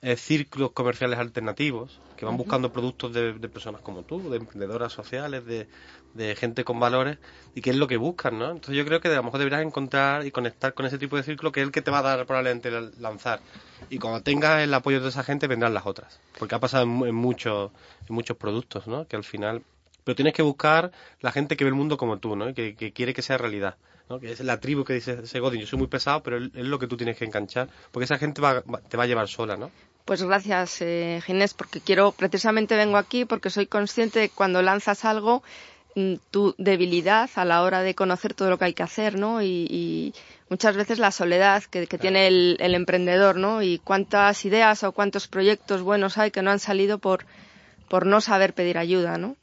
eh, 0.00 0.16
círculos 0.16 0.72
comerciales 0.72 1.18
alternativos 1.18 2.00
que 2.16 2.24
van 2.24 2.36
buscando 2.36 2.72
productos 2.72 3.12
de, 3.12 3.32
personas 3.48 3.80
como 3.80 4.02
tú, 4.02 4.28
de 4.28 4.38
emprendedoras 4.38 4.92
sociales, 4.92 5.44
de, 5.44 5.68
de, 6.14 6.34
gente 6.34 6.64
con 6.64 6.80
valores 6.80 7.18
y 7.54 7.60
qué 7.60 7.70
es 7.70 7.76
lo 7.76 7.86
que 7.86 7.96
buscan, 7.96 8.38
¿no? 8.38 8.50
Entonces 8.50 8.76
yo 8.76 8.84
creo 8.84 9.00
que 9.00 9.08
a 9.08 9.14
lo 9.14 9.22
mejor 9.22 9.38
deberás 9.38 9.64
encontrar 9.64 10.26
y 10.26 10.32
conectar 10.32 10.74
con 10.74 10.84
ese 10.86 10.98
tipo 10.98 11.16
de 11.16 11.22
círculo 11.22 11.52
que 11.52 11.60
es 11.60 11.66
el 11.66 11.72
que 11.72 11.82
te 11.82 11.92
va 11.92 12.00
a 12.00 12.02
dar 12.02 12.26
probablemente 12.26 12.70
lanzar. 12.98 13.40
Y 13.88 13.98
cuando 13.98 14.20
tengas 14.22 14.60
el 14.62 14.74
apoyo 14.74 15.00
de 15.00 15.08
esa 15.08 15.22
gente 15.22 15.46
vendrán 15.46 15.74
las 15.74 15.86
otras, 15.86 16.18
porque 16.38 16.56
ha 16.56 16.58
pasado 16.60 16.84
en, 16.84 17.14
muchos 17.14 17.70
en 18.08 18.14
muchos 18.14 18.36
productos, 18.36 18.88
¿no? 18.88 19.06
Que 19.06 19.16
al 19.16 19.24
final 19.24 19.62
pero 20.02 20.16
tienes 20.16 20.32
que 20.32 20.42
buscar 20.42 20.90
la 21.20 21.32
gente 21.32 21.56
que 21.56 21.64
ve 21.64 21.68
el 21.68 21.76
mundo 21.76 21.98
como 21.98 22.18
tú, 22.18 22.34
¿no? 22.34 22.54
Que, 22.54 22.74
que 22.74 22.92
quiere 22.92 23.14
que 23.14 23.22
sea 23.22 23.36
realidad. 23.36 23.76
¿No? 24.08 24.18
que 24.20 24.32
es 24.32 24.40
la 24.40 24.60
tribu 24.60 24.84
que 24.84 24.94
dice 24.94 25.26
Segodin, 25.26 25.60
yo 25.60 25.66
soy 25.66 25.78
muy 25.78 25.88
pesado, 25.88 26.22
pero 26.22 26.38
es 26.38 26.50
lo 26.54 26.78
que 26.78 26.86
tú 26.86 26.96
tienes 26.96 27.16
que 27.16 27.24
enganchar, 27.24 27.68
porque 27.90 28.04
esa 28.04 28.18
gente 28.18 28.40
te 28.88 28.96
va 28.96 29.02
a 29.02 29.06
llevar 29.06 29.28
sola, 29.28 29.56
¿no? 29.56 29.70
Pues 30.08 30.22
gracias, 30.22 30.80
eh, 30.80 31.20
Ginés, 31.26 31.52
porque 31.52 31.82
quiero, 31.82 32.12
precisamente 32.12 32.78
vengo 32.78 32.96
aquí 32.96 33.26
porque 33.26 33.50
soy 33.50 33.66
consciente 33.66 34.18
de 34.20 34.28
que 34.30 34.34
cuando 34.34 34.62
lanzas 34.62 35.04
algo, 35.04 35.42
mm, 35.96 36.14
tu 36.30 36.54
debilidad 36.56 37.28
a 37.34 37.44
la 37.44 37.62
hora 37.62 37.82
de 37.82 37.94
conocer 37.94 38.32
todo 38.32 38.48
lo 38.48 38.56
que 38.56 38.64
hay 38.64 38.72
que 38.72 38.82
hacer, 38.82 39.18
¿no? 39.18 39.42
Y, 39.42 40.14
muchas 40.48 40.76
veces 40.76 40.98
la 40.98 41.10
soledad 41.10 41.62
que, 41.64 41.86
tiene 41.86 42.26
el, 42.26 42.74
emprendedor, 42.74 43.36
¿no? 43.36 43.60
Y 43.62 43.80
cuántas 43.80 44.42
ideas 44.46 44.82
o 44.82 44.92
cuántos 44.92 45.28
proyectos 45.28 45.82
buenos 45.82 46.16
hay 46.16 46.30
que 46.30 46.40
no 46.40 46.50
han 46.50 46.58
salido 46.58 46.96
por, 46.96 47.26
por 47.90 48.06
no 48.06 48.22
saber 48.22 48.54
pedir 48.54 48.78
ayuda, 48.78 49.18
¿no? 49.18 49.36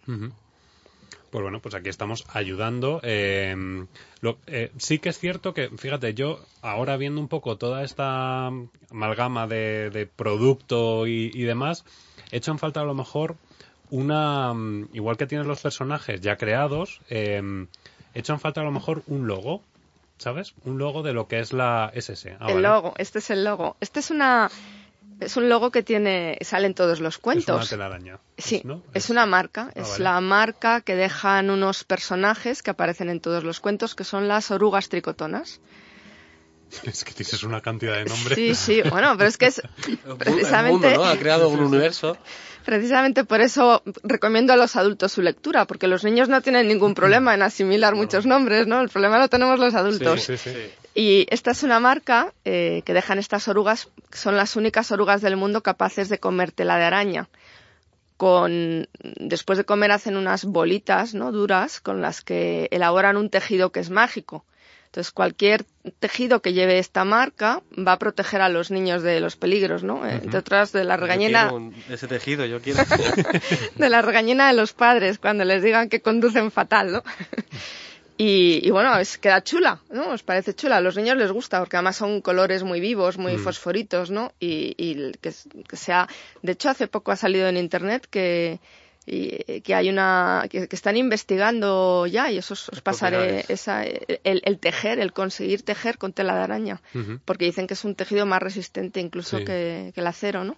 Pues 1.36 1.44
bueno, 1.44 1.60
pues 1.60 1.76
aquí 1.76 1.90
estamos 1.90 2.26
ayudando. 2.32 3.02
Eh, 3.04 3.86
eh, 4.48 4.72
sí 4.78 5.00
que 5.00 5.10
es 5.10 5.20
cierto 5.20 5.54
que, 5.54 5.68
fíjate, 5.68 6.14
yo 6.14 6.40
ahora 6.62 6.96
viendo 6.96 7.20
un 7.20 7.28
poco 7.28 7.58
toda 7.58 7.84
esta 7.84 8.48
amalgama 8.90 9.46
de, 9.46 10.10
producto 10.16 11.06
y, 11.08 11.42
demás, 11.42 11.84
he 12.32 12.38
hecho 12.38 12.52
en 12.52 12.58
falta 12.58 12.80
a 12.80 12.86
lo 12.86 12.94
mejor 12.94 13.36
una, 13.90 14.54
igual 14.94 15.18
que 15.18 15.28
tienes 15.28 15.46
los 15.46 15.60
personajes 15.60 16.22
ya 16.22 16.38
creados, 16.38 17.02
eh, 17.10 17.68
he 18.14 18.20
hecho 18.20 18.32
en 18.32 18.40
falta 18.40 18.62
a 18.62 18.64
lo 18.64 18.72
mejor 18.72 19.04
un 19.08 19.28
logo, 19.28 19.62
¿sabes? 20.18 20.56
Un 20.64 20.78
logo 20.78 21.04
de 21.04 21.12
lo 21.12 21.28
que 21.28 21.40
es 21.40 21.52
la 21.52 21.92
SS. 21.94 22.38
Ah, 22.40 22.50
el 22.50 22.62
logo, 22.62 22.94
este 22.98 23.20
es 23.20 23.30
el 23.30 23.44
logo. 23.44 23.76
Este 23.82 24.00
es 24.00 24.10
una 24.10 24.50
es 25.20 25.38
un 25.38 25.50
logo 25.50 25.72
que 25.72 25.84
tiene, 25.84 26.38
sale 26.42 26.68
en 26.68 26.74
todos 26.74 27.00
los 27.00 27.18
cuentos. 27.18 27.64
Es 27.64 27.72
una 27.72 27.90
telaraña. 27.90 28.20
Sí, 28.38 28.64
es, 28.94 29.10
una 29.10 29.26
marca. 29.26 29.70
Ah, 29.70 29.80
es 29.80 30.00
la 30.00 30.20
marca 30.22 30.82
que 30.82 30.96
dejan 30.96 31.50
unos 31.50 31.84
personajes 31.84 32.62
que 32.62 32.72
aparecen 32.72 33.10
en 33.10 33.20
todos 33.20 33.44
los 33.44 33.60
cuentos, 33.60 33.96
que 33.96 34.04
son 34.04 34.28
las 34.28 34.52
orugas 34.52 34.90
tricotonas. 34.90 35.62
Es 36.84 37.04
que 37.04 37.14
tienes 37.14 37.44
una 37.44 37.62
cantidad 37.62 37.94
de 37.94 38.06
nombres. 38.06 38.36
Sí, 38.36 38.56
sí, 38.56 38.82
bueno, 38.90 39.16
pero 39.18 39.30
es 39.30 39.38
que 39.38 39.46
es 39.46 39.62
precisamente... 40.18 40.96
¿no? 40.96 41.06
Ha 41.06 41.18
creado 41.18 41.48
un 41.50 41.60
universo. 41.60 42.18
Precisamente 42.66 43.24
por 43.24 43.42
eso 43.42 43.84
recomiendo 44.04 44.52
a 44.52 44.56
los 44.56 44.76
adultos 44.76 45.12
su 45.12 45.22
lectura, 45.22 45.66
porque 45.66 45.88
los 45.88 46.04
niños 46.04 46.28
no 46.28 46.42
tienen 46.42 46.68
ningún 46.68 46.94
problema 46.96 47.34
en 47.34 47.44
asimilar 47.44 47.96
muchos 47.96 48.26
nombres, 48.26 48.68
¿no? 48.68 48.82
El 48.82 48.90
problema 48.90 49.20
lo 49.20 49.30
tenemos 49.30 49.60
los 49.60 49.76
adultos. 49.76 50.24
Sí, 50.24 50.38
sí, 50.38 50.50
sí. 50.52 50.85
Y 50.98 51.28
esta 51.30 51.52
es 51.52 51.62
una 51.64 51.82
marca 51.82 52.34
eh, 52.46 52.82
que 52.86 52.94
dejan 52.94 53.20
estas 53.20 53.50
orugas, 53.50 53.90
son 54.14 54.38
las 54.38 54.56
únicas 54.56 54.92
orugas 54.94 55.22
del 55.22 55.36
mundo 55.36 55.62
capaces 55.62 56.08
de 56.08 56.20
comer 56.20 56.54
tela 56.54 56.78
de 56.78 56.86
araña. 56.86 57.28
Con, 58.16 58.88
después 59.20 59.58
de 59.58 59.66
comer 59.66 59.92
hacen 59.92 60.16
unas 60.16 60.46
bolitas 60.46 61.14
¿no? 61.14 61.34
duras 61.34 61.82
con 61.82 62.02
las 62.02 62.22
que 62.22 62.70
elaboran 62.72 63.18
un 63.18 63.30
tejido 63.30 63.74
que 63.74 63.82
es 63.82 63.90
mágico. 63.90 64.46
Entonces, 64.86 65.12
cualquier 65.12 65.66
tejido 66.00 66.42
que 66.42 66.54
lleve 66.54 66.80
esta 66.80 67.04
marca 67.04 67.62
va 67.78 67.92
a 67.92 68.00
proteger 68.00 68.40
a 68.40 68.48
los 68.48 68.72
niños 68.72 69.04
de 69.04 69.20
los 69.20 69.36
peligros, 69.36 69.84
¿no? 69.84 70.08
Eh, 70.08 70.22
entre 70.24 70.40
otras, 70.40 70.72
de 70.72 70.86
la 70.86 70.96
regañina... 70.96 71.52
ese 71.90 72.08
tejido, 72.08 72.46
yo 72.46 72.62
quiero. 72.62 72.82
de 73.76 73.90
la 73.90 74.02
regañina 74.02 74.48
de 74.48 74.54
los 74.54 74.72
padres 74.72 75.20
cuando 75.20 75.44
les 75.44 75.62
digan 75.62 75.90
que 75.90 76.02
conducen 76.02 76.50
fatal, 76.50 76.94
¿no? 76.94 77.04
Y, 78.18 78.70
bueno, 78.72 78.98
es, 78.98 79.18
queda 79.18 79.44
chula, 79.44 79.82
¿no? 79.90 80.12
Os 80.12 80.24
parece 80.24 80.54
chula. 80.54 80.78
A 80.78 80.82
los 80.82 80.96
niños 80.96 81.18
les 81.18 81.32
gusta 81.32 81.60
porque 81.60 81.76
además 81.76 81.98
son 81.98 82.22
colores 82.22 82.64
muy 82.64 82.80
vivos, 82.80 83.18
muy 83.18 83.36
mm. 83.36 83.40
fosforitos, 83.40 84.10
¿no? 84.10 84.32
Y, 84.40 85.12
que, 85.20 85.32
sea. 85.76 86.08
De 86.42 86.54
hecho, 86.54 86.70
hace 86.70 86.88
poco 86.88 87.12
ha 87.12 87.18
salido 87.18 87.50
en 87.50 87.58
internet 87.58 88.08
que, 88.10 88.60
que 89.06 89.76
hay 89.76 89.90
una. 89.90 90.46
Que, 90.50 90.68
están 90.72 90.96
investigando 90.96 92.08
ya, 92.08 92.32
y 92.32 92.38
eso 92.38 92.54
os, 92.54 92.82
pasaré. 92.82 93.44
Esa, 93.50 93.84
el, 93.84 94.60
tejer, 94.60 95.00
el 95.00 95.12
conseguir 95.12 95.64
tejer 95.64 95.98
con 95.98 96.14
tela 96.14 96.36
de 96.36 96.42
araña. 96.42 96.82
Porque 97.26 97.46
dicen 97.46 97.68
que 97.68 97.74
es 97.74 97.84
un 97.84 97.96
tejido 97.96 98.26
más 98.26 98.42
resistente 98.42 99.02
incluso 99.02 99.44
que, 99.44 99.92
el 99.94 100.08
acero, 100.08 100.46
¿no? 100.46 100.56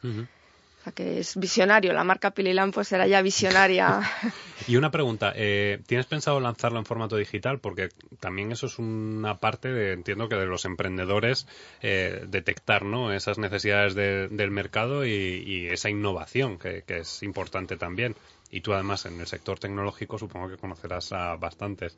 Que 0.92 1.20
es 1.20 1.38
visionario. 1.38 1.94
La 1.94 2.04
marca 2.04 2.32
Pililán 2.32 2.72
pues 2.72 2.88
será 2.88 3.08
ya 3.08 3.22
visionaria. 3.22 4.02
y 4.68 4.76
una 4.76 4.92
pregunta, 4.92 5.34
eh, 5.36 5.80
¿tienes 5.86 6.06
pensado 6.06 6.40
lanzarlo 6.40 6.80
en 6.80 6.86
formato 6.86 7.16
digital? 7.16 7.60
Porque 7.60 7.90
también 8.20 8.52
eso 8.52 8.68
es 8.68 8.80
una 8.80 9.38
parte, 9.38 9.72
de, 9.72 9.94
entiendo 9.94 10.30
que 10.30 10.36
de 10.36 10.46
los 10.46 10.66
emprendedores, 10.66 11.48
eh, 11.82 12.26
detectar 12.28 12.84
¿no? 12.84 13.14
esas 13.14 13.38
necesidades 13.38 13.96
del 13.96 14.52
mercado 14.52 15.06
y, 15.06 15.68
esa 15.72 15.90
innovación 15.90 16.58
que, 16.58 16.84
es 16.88 17.24
importante 17.24 17.78
también. 17.78 18.16
Y 18.50 18.62
tú 18.62 18.74
además 18.74 19.06
en 19.06 19.20
el 19.20 19.28
sector 19.28 19.60
tecnológico 19.60 20.18
supongo 20.18 20.50
que 20.50 20.58
conocerás 20.58 21.12
a 21.12 21.36
bastantes. 21.36 21.98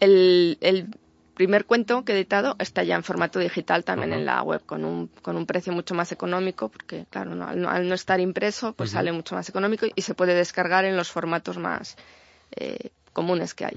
El, 0.00 0.58
el 0.60 0.88
primer 1.38 1.66
cuento 1.66 2.04
que 2.04 2.12
he 2.12 2.16
editado 2.16 2.56
está 2.58 2.82
ya 2.82 2.96
en 2.96 3.04
formato 3.04 3.38
digital 3.38 3.84
también 3.84 4.12
en 4.12 4.26
la 4.26 4.42
web 4.42 4.60
con 4.66 4.84
un, 4.84 5.06
con 5.22 5.36
un 5.36 5.46
precio 5.46 5.72
mucho 5.72 5.94
más 5.94 6.10
económico 6.10 6.68
porque 6.68 7.06
claro 7.10 7.30
al, 7.44 7.88
no, 7.88 7.94
estar 7.94 8.18
impreso 8.18 8.72
pues 8.72 8.90
sale 8.90 9.12
mucho 9.12 9.36
más 9.36 9.48
económico 9.48 9.86
y 9.94 10.02
se 10.02 10.14
puede 10.14 10.34
descargar 10.34 10.84
en 10.84 10.96
los 10.96 11.12
formatos 11.12 11.56
más 11.56 11.96
eh, 12.56 12.90
comunes 13.12 13.54
que 13.54 13.66
hay. 13.66 13.72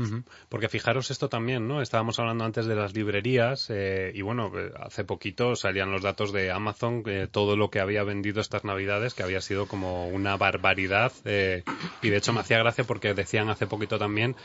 Porque 0.49 0.69
fijaros 0.69 1.09
esto 1.09 1.27
también, 1.29 1.67
¿no? 1.67 1.81
Estábamos 1.81 2.19
hablando 2.19 2.45
antes 2.45 2.65
de 2.65 2.75
las 2.75 2.93
librerías 2.95 3.69
eh, 3.69 4.11
y 4.13 4.21
bueno, 4.21 4.51
eh, 4.55 4.71
hace 4.79 5.03
poquito 5.03 5.55
salían 5.55 5.91
los 5.91 6.01
datos 6.01 6.31
de 6.31 6.51
Amazon, 6.51 7.03
todo 7.31 7.55
lo 7.55 7.69
que 7.69 7.79
había 7.79 8.03
vendido 8.03 8.41
estas 8.41 8.63
navidades, 8.63 9.13
que 9.13 9.23
había 9.23 9.41
sido 9.41 9.67
como 9.67 10.07
una 10.07 10.35
barbaridad 10.35 11.11
y 11.25 12.09
de 12.09 12.17
hecho 12.17 12.33
me 12.33 12.39
hacía 12.39 12.57
gracia 12.57 12.83
porque 12.83 13.13
decían 13.13 13.49
hace 13.49 13.67
poquito 13.67 13.99
también 13.99 14.35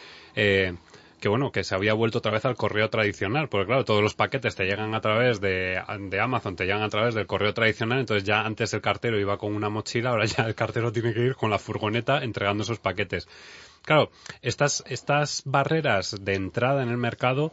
que 1.20 1.28
bueno, 1.28 1.50
que 1.50 1.64
se 1.64 1.74
había 1.74 1.94
vuelto 1.94 2.18
otra 2.18 2.32
vez 2.32 2.44
al 2.44 2.56
correo 2.56 2.90
tradicional, 2.90 3.48
porque 3.48 3.66
claro, 3.66 3.84
todos 3.84 4.02
los 4.02 4.14
paquetes 4.14 4.54
te 4.54 4.64
llegan 4.64 4.94
a 4.94 5.00
través 5.00 5.40
de, 5.40 5.82
de, 5.98 6.20
Amazon, 6.20 6.56
te 6.56 6.64
llegan 6.64 6.82
a 6.82 6.88
través 6.88 7.14
del 7.14 7.26
correo 7.26 7.54
tradicional, 7.54 8.00
entonces 8.00 8.24
ya 8.24 8.42
antes 8.42 8.74
el 8.74 8.80
cartero 8.80 9.18
iba 9.18 9.38
con 9.38 9.54
una 9.54 9.68
mochila, 9.68 10.10
ahora 10.10 10.26
ya 10.26 10.44
el 10.44 10.54
cartero 10.54 10.92
tiene 10.92 11.14
que 11.14 11.20
ir 11.20 11.34
con 11.34 11.50
la 11.50 11.58
furgoneta 11.58 12.22
entregando 12.22 12.64
esos 12.64 12.78
paquetes. 12.78 13.28
Claro, 13.82 14.10
estas, 14.42 14.82
estas 14.88 15.42
barreras 15.44 16.16
de 16.20 16.34
entrada 16.34 16.82
en 16.82 16.88
el 16.88 16.96
mercado 16.96 17.52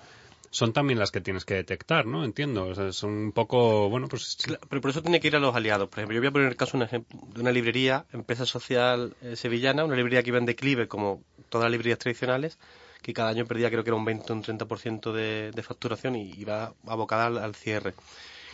son 0.54 0.72
también 0.72 1.00
las 1.00 1.10
que 1.10 1.20
tienes 1.20 1.46
que 1.46 1.56
detectar, 1.56 2.06
¿no? 2.06 2.24
Entiendo. 2.24 2.92
son 2.94 3.10
un 3.12 3.32
poco, 3.32 3.90
bueno, 3.90 4.08
pues... 4.08 4.38
Pero 4.70 4.82
por 4.82 4.92
eso 4.92 5.02
tiene 5.02 5.20
que 5.20 5.28
ir 5.28 5.36
a 5.36 5.40
los 5.40 5.56
aliados. 5.56 5.90
Por 5.90 5.98
ejemplo, 5.98 6.14
yo 6.14 6.22
voy 6.22 6.28
a 6.28 6.32
poner 6.32 6.48
el 6.48 6.56
caso 6.56 6.78
de 6.78 7.04
una 7.42 7.52
librería, 7.52 8.06
empresa 8.14 8.46
social 8.46 9.16
eh, 9.24 9.36
sevillana, 9.36 9.84
una 9.84 9.96
librería 9.96 10.22
que 10.22 10.30
iba 10.30 10.38
en 10.38 10.46
declive 10.46 10.88
como 10.88 11.24
todas 11.50 11.66
las 11.66 11.72
librerías 11.72 11.98
tradicionales, 11.98 12.60
que 13.04 13.14
cada 13.14 13.30
año 13.30 13.46
perdía 13.46 13.70
creo 13.70 13.84
que 13.84 13.90
era 13.90 13.98
un 13.98 14.06
20 14.06 14.32
o 14.32 14.36
un 14.36 14.44
30% 14.44 15.12
de, 15.12 15.52
de 15.52 15.62
facturación 15.62 16.16
y 16.16 16.34
iba 16.38 16.74
abocada 16.88 17.26
al, 17.44 17.54
cierre. 17.54 17.94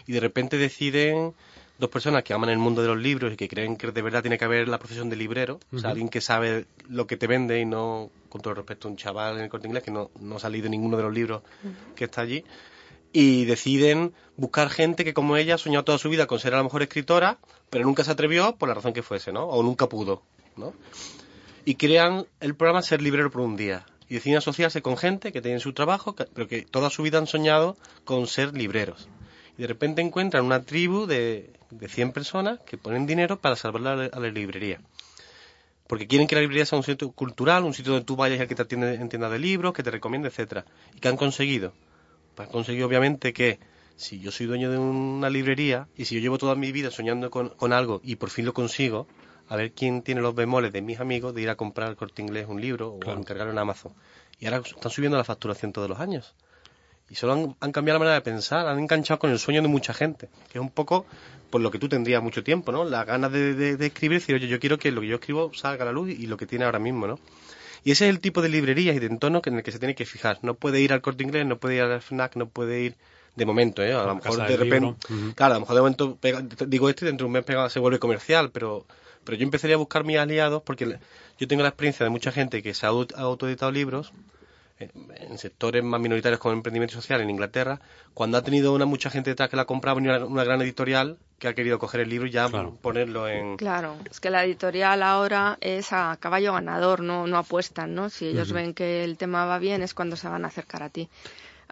Y 0.08 0.12
de 0.12 0.20
repente 0.20 0.58
deciden 0.58 1.34
dos 1.78 1.90
personas 1.90 2.24
que 2.24 2.34
aman 2.34 2.50
el 2.50 2.58
mundo 2.58 2.82
de 2.82 2.90
los 2.90 2.98
libros 2.98 3.32
y 3.32 3.38
que 3.38 3.48
creen 3.48 3.78
que 3.78 3.92
de 3.92 4.02
verdad 4.02 4.22
tiene 4.22 4.38
que 4.38 4.46
haber 4.46 4.68
la 4.68 4.80
profesión 4.80 5.10
de 5.10 5.16
librero, 5.16 5.60
o 5.72 5.78
sea, 5.78 5.92
alguien 5.92 6.10
que 6.10 6.20
sabe 6.20 6.66
lo 6.90 7.08
que 7.08 7.16
te 7.16 7.28
vende 7.28 7.62
y 7.62 7.66
no, 7.66 8.10
con 8.28 8.42
todo 8.42 8.56
respecto, 8.56 8.90
un 8.90 8.98
chaval 8.98 9.38
en 9.38 9.44
el 9.44 9.50
corte 9.50 9.68
inglés 9.68 9.84
que 9.84 9.92
no, 9.92 10.10
no 10.20 10.38
ha 10.38 10.40
salido 10.40 10.68
ninguno 10.68 10.98
de 10.98 11.04
los 11.04 11.14
libros 11.14 11.42
que 11.96 12.06
está 12.06 12.22
allí, 12.22 12.44
y 13.14 13.46
deciden 13.46 14.14
buscar 14.36 14.70
gente 14.70 15.06
que 15.06 15.14
como 15.14 15.38
ella 15.38 15.56
ha 15.56 15.58
soñado 15.58 15.86
toda 15.86 16.00
su 16.00 16.10
vida 16.10 16.28
con 16.28 16.40
ser 16.40 16.54
a 16.54 16.58
lo 16.58 16.64
mejor 16.64 16.82
escritora, 16.82 17.38
pero 17.70 17.86
nunca 17.86 18.04
se 18.04 18.12
atrevió 18.12 18.56
por 18.56 18.68
la 18.68 18.76
razón 18.76 18.94
que 18.94 19.04
fuese, 19.04 19.32
¿no? 19.32 19.46
O 19.46 19.64
nunca 19.64 19.88
pudo, 19.88 20.24
¿no? 20.58 20.74
Y 21.66 21.76
crean 21.76 22.26
el 22.40 22.56
programa 22.56 22.82
Ser 22.82 23.02
Librero 23.02 23.32
por 23.32 23.42
un 23.42 23.56
día 23.56 23.86
y 24.10 24.16
deciden 24.16 24.40
asociarse 24.40 24.82
con 24.82 24.98
gente 24.98 25.32
que 25.32 25.42
tiene 25.42 25.60
su 25.60 25.74
trabajo, 25.74 26.16
pero 26.34 26.48
que 26.48 26.64
toda 26.64 26.90
su 26.90 27.04
vida 27.04 27.20
han 27.20 27.28
soñado 27.28 27.78
con 28.04 28.28
ser 28.28 28.56
libreros. 28.56 29.08
Y 29.58 29.62
de 29.62 29.68
repente 29.68 30.02
encuentran 30.02 30.46
una 30.46 30.64
tribu 30.64 31.06
de, 31.06 31.54
de 31.70 31.88
100 31.88 32.12
personas 32.12 32.60
que 32.62 32.78
ponen 32.78 33.06
dinero 33.06 33.40
para 33.40 33.56
salvar 33.56 34.10
a 34.12 34.20
la 34.20 34.30
librería. 34.30 34.82
Porque 35.88 36.08
quieren 36.08 36.28
que 36.28 36.36
la 36.36 36.42
librería 36.42 36.66
sea 36.66 36.78
un 36.78 36.84
sitio 36.84 37.12
cultural, 37.12 37.64
un 37.64 37.74
sitio 37.74 37.94
donde 37.94 38.06
tú 38.06 38.16
vayas 38.16 38.42
y 38.42 38.48
que 38.48 38.56
te 38.56 38.62
atiende 38.62 38.96
en 38.96 39.10
tienda 39.10 39.30
de 39.30 39.40
libros, 39.40 39.74
que 39.74 39.84
te 39.84 39.92
recomiende, 39.92 40.28
etcétera. 40.28 40.66
¿Y 40.96 41.00
qué 41.00 41.08
han 41.08 41.18
conseguido? 41.18 41.74
Pues 42.36 42.48
han 42.48 42.52
conseguido 42.52 42.88
obviamente 42.88 43.34
que 43.34 43.60
si 43.96 44.20
yo 44.20 44.32
soy 44.32 44.46
dueño 44.46 44.72
de 44.72 44.78
una 44.78 45.30
librería 45.30 45.88
y 45.98 46.06
si 46.06 46.16
yo 46.16 46.22
llevo 46.22 46.38
toda 46.38 46.56
mi 46.56 46.72
vida 46.72 46.90
soñando 46.90 47.30
con, 47.30 47.50
con 47.50 47.74
algo 47.74 48.02
y 48.04 48.16
por 48.16 48.30
fin 48.30 48.46
lo 48.46 48.54
consigo, 48.54 49.08
a 49.50 49.56
ver 49.56 49.72
quién 49.74 50.02
tiene 50.04 50.22
los 50.22 50.34
bemoles 50.36 50.72
de 50.72 50.82
mis 50.82 51.00
amigos 51.00 51.34
de 51.34 51.42
ir 51.42 51.50
a 51.50 51.56
comprar 51.56 51.90
al 51.90 51.96
corte 51.96 52.22
inglés 52.22 52.46
un 52.48 52.62
libro 52.62 52.90
o 52.94 53.00
encargarlo 53.20 53.52
en 53.52 53.58
Amazon. 53.60 53.92
Y 54.40 54.46
ahora 54.46 54.62
están 54.66 54.92
subiendo 54.92 55.18
la 55.18 55.24
facturación 55.24 55.74
todos 55.74 55.90
los 55.90 56.00
años. 56.00 56.34
y 57.10 57.16
solo 57.16 57.34
han, 57.34 57.56
han 57.60 57.72
cambiado 57.72 57.96
la 57.98 58.06
manera 58.06 58.16
de 58.16 58.22
pensar, 58.22 58.68
han 58.68 58.78
enganchado 58.80 59.20
con 59.20 59.32
el 59.32 59.40
sueño 59.40 59.62
de 59.64 59.68
mucha 59.68 59.94
gente, 59.94 60.30
que 60.52 60.60
es 60.60 60.62
un 60.62 60.70
poco 60.70 61.06
por 61.50 61.60
lo 61.62 61.72
que 61.72 61.80
tú 61.80 61.90
tendrías 61.90 62.22
mucho 62.22 62.44
tiempo, 62.44 62.72
¿no? 62.72 62.84
Las 62.86 63.08
ganas 63.08 63.32
de, 63.32 63.56
de, 63.56 63.76
de 63.78 63.86
escribir 63.88 64.18
y 64.18 64.20
decir, 64.20 64.36
oye, 64.36 64.48
yo 64.48 64.60
quiero 64.60 64.78
que 64.78 64.92
lo 64.92 65.02
que 65.02 65.08
yo 65.08 65.16
escribo 65.16 65.52
salga 65.56 65.82
a 65.82 65.86
la 65.88 65.92
luz 65.92 66.10
y 66.12 66.28
lo 66.28 66.38
que 66.38 66.46
tiene 66.46 66.66
ahora 66.66 66.78
mismo, 66.78 67.08
¿no? 67.08 67.20
Y 67.84 67.92
ese 67.92 68.06
es 68.08 68.12
el 68.12 68.20
tipo 68.20 68.44
de 68.44 68.50
librerías 68.50 68.96
y 68.96 69.00
de 69.00 69.08
entorno 69.08 69.42
en 69.44 69.56
el 69.56 69.64
que 69.64 69.72
se 69.72 69.80
tiene 69.80 69.96
que 69.96 70.06
fijar. 70.06 70.38
No 70.44 70.54
puede 70.54 70.80
ir 70.82 70.94
al 70.94 71.02
corte 71.02 71.24
inglés, 71.24 71.48
no 71.48 71.58
puede 71.58 71.76
ir 71.78 71.82
al 71.82 72.00
FNAC, 72.02 72.36
no 72.36 72.48
puede 72.48 72.82
ir 72.82 72.96
de 73.36 73.46
momento, 73.46 73.82
¿eh? 73.82 73.94
A 73.94 74.04
lo 74.06 74.16
mejor 74.16 74.32
de 74.48 74.58
repente, 74.58 75.08
claro, 75.34 75.54
a 75.54 75.56
lo 75.56 75.60
mejor 75.62 75.76
de 75.76 75.82
momento 75.82 76.18
pega- 76.22 76.42
digo 76.68 76.90
esto 76.90 77.06
y 77.06 77.08
dentro 77.08 77.26
de 77.26 77.28
un 77.28 77.32
mes 77.34 77.44
pega- 77.46 77.70
se 77.72 77.80
vuelve 77.80 77.98
comercial, 77.98 78.52
pero, 78.52 78.86
pero 79.30 79.38
yo 79.38 79.44
empezaría 79.44 79.76
a 79.76 79.78
buscar 79.78 80.04
mis 80.04 80.18
aliados 80.18 80.64
porque 80.64 80.88
le- 80.88 81.00
yo 81.38 81.48
tengo 81.48 81.62
la 81.62 81.70
experiencia 81.70 82.04
de 82.04 82.10
mucha 82.10 82.32
gente 82.32 82.64
que 82.64 82.74
se 82.74 82.88
ha 82.88 82.90
au- 82.90 83.14
ha 83.16 83.22
autoeditado 83.22 83.72
libros 83.72 84.12
eh, 84.80 84.90
en 85.18 85.38
sectores 85.38 85.84
más 85.84 86.00
minoritarios 86.02 86.40
como 86.40 86.54
el 86.54 86.58
emprendimiento 86.60 86.96
social 86.96 87.22
en 87.22 87.30
Inglaterra, 87.30 87.80
cuando 88.16 88.38
ha 88.40 88.42
tenido 88.44 88.74
una 88.74 88.86
mucha 88.86 89.10
gente 89.12 89.30
detrás 89.30 89.50
que 89.50 89.56
la 89.56 89.64
ha 89.64 89.66
comprado, 89.66 89.98
una, 89.98 90.26
una 90.26 90.44
gran 90.44 90.62
editorial 90.64 91.18
que 91.38 91.48
ha 91.48 91.54
querido 91.54 91.78
coger 91.78 92.02
el 92.02 92.10
libro 92.10 92.28
y 92.28 92.32
ya 92.32 92.48
Claro. 92.50 92.76
ponerlo 92.82 93.28
en... 93.28 93.58
Claro, 93.58 93.98
es 94.10 94.20
que 94.20 94.30
la 94.32 94.44
editorial 94.46 95.04
ahora 95.04 95.58
es 95.62 95.94
a 95.94 96.18
caballo 96.20 96.54
ganador, 96.54 97.02
no, 97.02 97.28
no 97.28 97.38
apuestan, 97.38 97.94
¿no? 97.94 98.10
Si 98.10 98.26
ellos 98.26 98.52
ven 98.52 98.74
que 98.74 99.04
el 99.04 99.18
tema 99.18 99.46
va 99.46 99.60
bien 99.60 99.84
es 99.84 99.94
cuando 99.94 100.16
se 100.16 100.28
van 100.28 100.44
a 100.46 100.48
acercar 100.48 100.82
a 100.82 100.90
ti. 100.90 101.08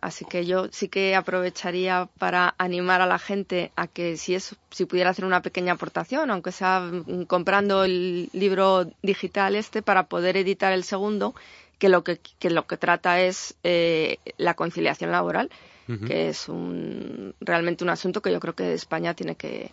Así 0.02 0.26
que 0.26 0.46
yo 0.46 0.68
sí 0.72 0.90
que 0.90 1.16
aprovecharía 1.16 2.08
para 2.20 2.54
animar 2.58 3.02
a 3.02 3.08
la 3.08 3.18
gente 3.18 3.72
a 3.76 3.88
que 3.88 4.18
si 4.18 4.36
es, 4.36 4.56
si 4.70 4.86
pudiera 4.86 5.10
hacer 5.10 5.26
una 5.26 5.42
pequeña 5.42 5.74
aportación, 5.74 6.30
aunque 6.30 6.52
sea 6.52 6.82
mm, 6.82 7.24
comprando 7.26 7.84
el 7.84 8.30
libro 8.34 8.88
digital 9.02 9.56
este 9.56 9.82
para 9.82 10.04
poder 10.04 10.38
editar 10.38 10.72
el 10.72 10.84
segundo, 10.84 11.34
que 11.80 11.90
lo 11.90 12.04
que, 12.04 12.20
que 12.40 12.50
lo 12.50 12.68
que 12.68 12.78
trata 12.78 13.22
es 13.22 13.56
eh, 13.64 14.18
la 14.38 14.54
conciliación 14.56 15.12
laboral, 15.12 15.50
que 16.06 16.28
es 16.28 16.50
un, 16.50 17.34
realmente 17.40 17.86
un 17.86 17.90
asunto 17.90 18.22
que 18.22 18.30
yo 18.30 18.42
creo 18.42 18.54
que 18.54 18.74
España 18.74 19.14
tiene 19.14 19.36
que, 19.36 19.72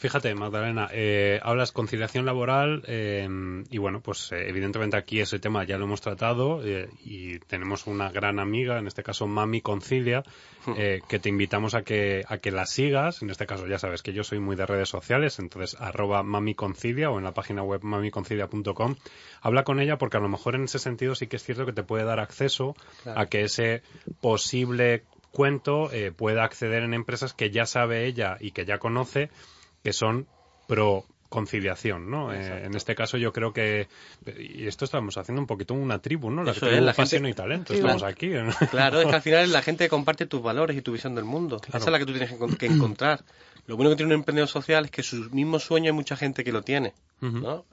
Fíjate, 0.00 0.34
Magdalena, 0.34 0.88
eh, 0.94 1.40
hablas 1.42 1.72
conciliación 1.72 2.24
laboral 2.24 2.82
eh, 2.86 3.28
y 3.68 3.76
bueno, 3.76 4.00
pues 4.00 4.32
eh, 4.32 4.48
evidentemente 4.48 4.96
aquí 4.96 5.20
ese 5.20 5.38
tema 5.38 5.64
ya 5.64 5.76
lo 5.76 5.84
hemos 5.84 6.00
tratado 6.00 6.62
eh, 6.64 6.88
y 7.04 7.38
tenemos 7.40 7.86
una 7.86 8.10
gran 8.10 8.38
amiga, 8.38 8.78
en 8.78 8.86
este 8.86 9.02
caso 9.02 9.26
Mami 9.26 9.60
Concilia, 9.60 10.22
eh, 10.74 11.02
que 11.06 11.18
te 11.18 11.28
invitamos 11.28 11.74
a 11.74 11.82
que, 11.82 12.24
a 12.26 12.38
que 12.38 12.50
la 12.50 12.64
sigas. 12.64 13.20
En 13.20 13.28
este 13.28 13.44
caso 13.44 13.66
ya 13.66 13.78
sabes 13.78 14.00
que 14.00 14.14
yo 14.14 14.24
soy 14.24 14.38
muy 14.38 14.56
de 14.56 14.64
redes 14.64 14.88
sociales, 14.88 15.38
entonces 15.38 15.78
arroba 15.78 16.22
Mami 16.22 16.54
Concilia 16.54 17.10
o 17.10 17.18
en 17.18 17.24
la 17.24 17.34
página 17.34 17.62
web 17.62 17.82
mamiconcilia.com. 17.82 18.96
Habla 19.42 19.64
con 19.64 19.80
ella 19.80 19.98
porque 19.98 20.16
a 20.16 20.20
lo 20.20 20.30
mejor 20.30 20.54
en 20.54 20.64
ese 20.64 20.78
sentido 20.78 21.14
sí 21.14 21.26
que 21.26 21.36
es 21.36 21.44
cierto 21.44 21.66
que 21.66 21.74
te 21.74 21.82
puede 21.82 22.04
dar 22.04 22.20
acceso 22.20 22.74
a 23.04 23.26
que 23.26 23.42
ese 23.42 23.82
posible 24.22 25.02
cuento 25.30 25.90
pueda 26.16 26.44
acceder 26.44 26.84
en 26.84 26.94
empresas 26.94 27.34
que 27.34 27.50
ya 27.50 27.66
sabe 27.66 28.06
ella 28.06 28.38
y 28.40 28.52
que 28.52 28.64
ya 28.64 28.78
conoce 28.78 29.28
que 29.82 29.92
son 29.92 30.26
pro 30.66 31.04
conciliación, 31.28 32.10
¿no? 32.10 32.32
Eh, 32.34 32.64
en 32.64 32.74
este 32.74 32.96
caso 32.96 33.16
yo 33.16 33.32
creo 33.32 33.52
que 33.52 33.86
y 34.36 34.66
esto 34.66 34.84
estamos 34.84 35.16
haciendo 35.16 35.40
un 35.40 35.46
poquito 35.46 35.74
una 35.74 36.00
tribu, 36.00 36.28
¿no? 36.28 36.42
La 36.42 36.50
Eso 36.50 36.60
tribu 36.66 36.74
es, 36.78 36.82
la 36.82 36.92
pasión 36.92 37.22
gente- 37.22 37.30
y 37.30 37.34
talento. 37.34 37.72
Tribu. 37.72 37.86
Estamos 37.86 38.02
aquí. 38.02 38.26
¿no? 38.30 38.52
Claro, 38.70 39.00
es 39.00 39.06
que 39.06 39.14
al 39.14 39.22
final 39.22 39.44
es 39.44 39.50
la 39.50 39.62
gente 39.62 39.84
que 39.84 39.88
comparte 39.88 40.26
tus 40.26 40.42
valores 40.42 40.76
y 40.76 40.82
tu 40.82 40.90
visión 40.92 41.14
del 41.14 41.24
mundo. 41.24 41.60
Esa 41.68 41.78
es 41.78 41.86
la 41.86 41.98
que 42.00 42.06
tú 42.06 42.12
tienes 42.12 42.32
que, 42.32 42.56
que 42.56 42.66
encontrar. 42.66 43.22
Lo 43.68 43.76
bueno 43.76 43.90
que 43.90 43.96
tiene 43.96 44.12
un 44.12 44.18
emprendedor 44.20 44.48
social 44.48 44.86
es 44.86 44.90
que 44.90 45.04
su 45.04 45.30
mismo 45.30 45.60
sueño 45.60 45.86
hay 45.86 45.92
mucha 45.92 46.16
gente 46.16 46.42
que 46.42 46.50
lo 46.50 46.62
tiene. 46.62 46.94
¿no? 47.20 47.64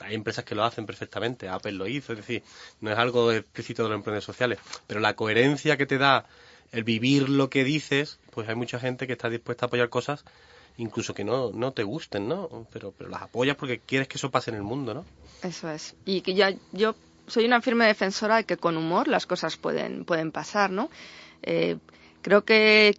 Hay 0.00 0.14
empresas 0.14 0.44
que 0.44 0.54
lo 0.54 0.62
hacen 0.64 0.84
perfectamente. 0.84 1.48
Apple 1.48 1.72
lo 1.72 1.86
hizo, 1.86 2.12
es 2.12 2.18
decir, 2.18 2.42
no 2.82 2.90
es 2.92 2.98
algo 2.98 3.32
explícito 3.32 3.84
de 3.84 3.88
los 3.88 3.96
emprendedores 3.96 4.24
sociales. 4.24 4.58
Pero 4.86 5.00
la 5.00 5.14
coherencia 5.16 5.78
que 5.78 5.86
te 5.86 5.96
da 5.96 6.26
el 6.72 6.84
vivir 6.84 7.30
lo 7.30 7.48
que 7.48 7.64
dices, 7.64 8.18
pues 8.32 8.46
hay 8.50 8.54
mucha 8.54 8.78
gente 8.78 9.06
que 9.06 9.14
está 9.14 9.30
dispuesta 9.30 9.64
a 9.64 9.68
apoyar 9.68 9.88
cosas 9.88 10.26
incluso 10.78 11.12
que 11.12 11.24
no, 11.24 11.50
no 11.52 11.72
te 11.72 11.82
gusten, 11.82 12.28
¿no? 12.28 12.66
Pero, 12.72 12.92
pero 12.96 13.10
las 13.10 13.22
apoyas 13.22 13.56
porque 13.56 13.80
quieres 13.80 14.08
que 14.08 14.16
eso 14.16 14.30
pase 14.30 14.50
en 14.50 14.56
el 14.56 14.62
mundo, 14.62 14.94
¿no? 14.94 15.04
Eso 15.42 15.70
es. 15.70 15.94
Y 16.04 16.22
que 16.22 16.34
ya 16.34 16.54
yo 16.72 16.94
soy 17.26 17.44
una 17.44 17.60
firme 17.60 17.86
defensora 17.86 18.36
de 18.36 18.44
que 18.44 18.56
con 18.56 18.76
humor 18.76 19.08
las 19.08 19.26
cosas 19.26 19.56
pueden, 19.56 20.04
pueden 20.04 20.32
pasar, 20.32 20.70
¿no? 20.70 20.88
Eh, 21.42 21.76
creo 22.22 22.44
que 22.44 22.96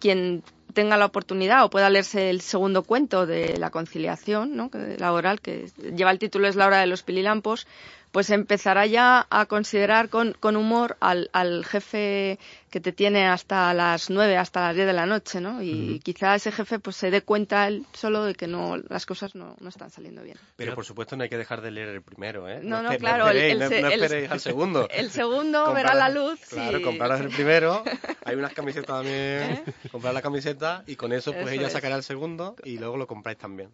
quien 0.00 0.42
tenga 0.72 0.96
la 0.96 1.06
oportunidad 1.06 1.64
o 1.64 1.70
pueda 1.70 1.90
leerse 1.90 2.30
el 2.30 2.40
segundo 2.40 2.82
cuento 2.82 3.26
de 3.26 3.58
la 3.58 3.70
conciliación 3.70 4.56
¿no? 4.56 4.70
laboral, 4.98 5.40
que 5.40 5.70
lleva 5.94 6.10
el 6.10 6.18
título 6.18 6.48
Es 6.48 6.56
la 6.56 6.66
hora 6.66 6.80
de 6.80 6.86
los 6.86 7.02
pililampos, 7.02 7.66
pues 8.12 8.28
empezará 8.30 8.84
ya 8.86 9.26
a 9.30 9.46
considerar 9.46 10.10
con, 10.10 10.34
con 10.38 10.56
humor 10.56 10.96
al, 11.00 11.30
al 11.32 11.64
jefe 11.64 12.38
que 12.70 12.78
te 12.80 12.92
tiene 12.92 13.26
hasta 13.26 13.72
las 13.74 14.10
nueve, 14.10 14.36
hasta 14.36 14.60
las 14.60 14.74
diez 14.74 14.86
de 14.86 14.92
la 14.92 15.06
noche, 15.06 15.40
¿no? 15.40 15.62
Y 15.62 15.98
quizá 16.04 16.34
ese 16.34 16.52
jefe 16.52 16.78
pues 16.78 16.94
se 16.96 17.10
dé 17.10 17.22
cuenta 17.22 17.66
él 17.68 17.86
solo 17.94 18.24
de 18.24 18.34
que 18.34 18.46
no 18.46 18.76
las 18.88 19.06
cosas 19.06 19.34
no, 19.34 19.56
no 19.60 19.68
están 19.70 19.90
saliendo 19.90 20.22
bien. 20.22 20.36
Pero 20.56 20.74
por 20.74 20.84
supuesto 20.84 21.16
no 21.16 21.22
hay 21.22 21.30
que 21.30 21.38
dejar 21.38 21.62
de 21.62 21.70
leer 21.70 21.88
el 21.88 22.02
primero, 22.02 22.48
¿eh? 22.48 22.60
No, 22.62 22.82
no, 22.82 22.96
claro, 22.98 23.28
el- 23.30 23.60
esperéis, 23.62 23.72
el 23.72 24.22
no, 24.22 24.28
no 24.28 24.32
al 24.34 24.40
segundo. 24.40 24.88
El 24.92 25.10
segundo 25.10 25.64
Comprar- 25.64 25.74
verá 25.74 25.94
la 25.94 26.08
luz. 26.10 26.38
Claro, 26.50 26.78
y- 26.78 26.82
compraros 26.82 27.20
el 27.20 27.28
primero. 27.30 27.82
Hay 28.26 28.36
unas 28.36 28.52
camisetas 28.52 28.86
también. 28.86 29.62
Comprar 29.90 30.12
la 30.14 30.20
camiseta 30.22 30.84
y 30.86 30.96
con 30.96 31.12
eso 31.14 31.32
pues 31.32 31.46
Eso 31.46 31.54
ella 31.54 31.66
es. 31.68 31.72
sacará 31.72 31.96
el 31.96 32.02
segundo 32.02 32.56
y 32.62 32.76
luego 32.78 32.98
lo 32.98 33.06
compráis 33.06 33.38
también. 33.38 33.70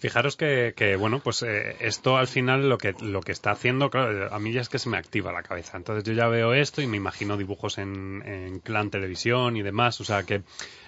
Fijaros 0.00 0.34
que, 0.34 0.72
que, 0.74 0.96
bueno, 0.96 1.20
pues 1.20 1.42
eh, 1.42 1.76
esto 1.80 2.16
al 2.16 2.26
final 2.26 2.70
lo 2.70 2.78
que, 2.78 2.94
lo 3.02 3.20
que 3.20 3.32
está 3.32 3.50
haciendo, 3.50 3.90
claro, 3.90 4.34
a 4.34 4.38
mí 4.38 4.50
ya 4.50 4.62
es 4.62 4.70
que 4.70 4.78
se 4.78 4.88
me 4.88 4.96
activa 4.96 5.30
la 5.30 5.42
cabeza. 5.42 5.76
Entonces 5.76 6.04
yo 6.04 6.14
ya 6.14 6.26
veo 6.26 6.54
esto 6.54 6.80
y 6.80 6.86
me 6.86 6.96
imagino 6.96 7.36
dibujos 7.36 7.76
en, 7.76 8.22
en 8.24 8.60
Clan 8.60 8.88
Televisión 8.88 9.58
y 9.58 9.62
demás. 9.62 10.00
O 10.00 10.04
sea 10.04 10.22
que, 10.22 10.40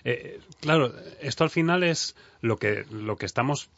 eh, 0.05 0.41
claro, 0.61 0.95
esto 1.21 1.45
al 1.45 1.51
final 1.51 1.83
es 1.83 2.17
lo 2.41 2.57
que, 2.57 2.87
lo 2.91 3.17
que 3.17 3.27
estamos 3.27 3.69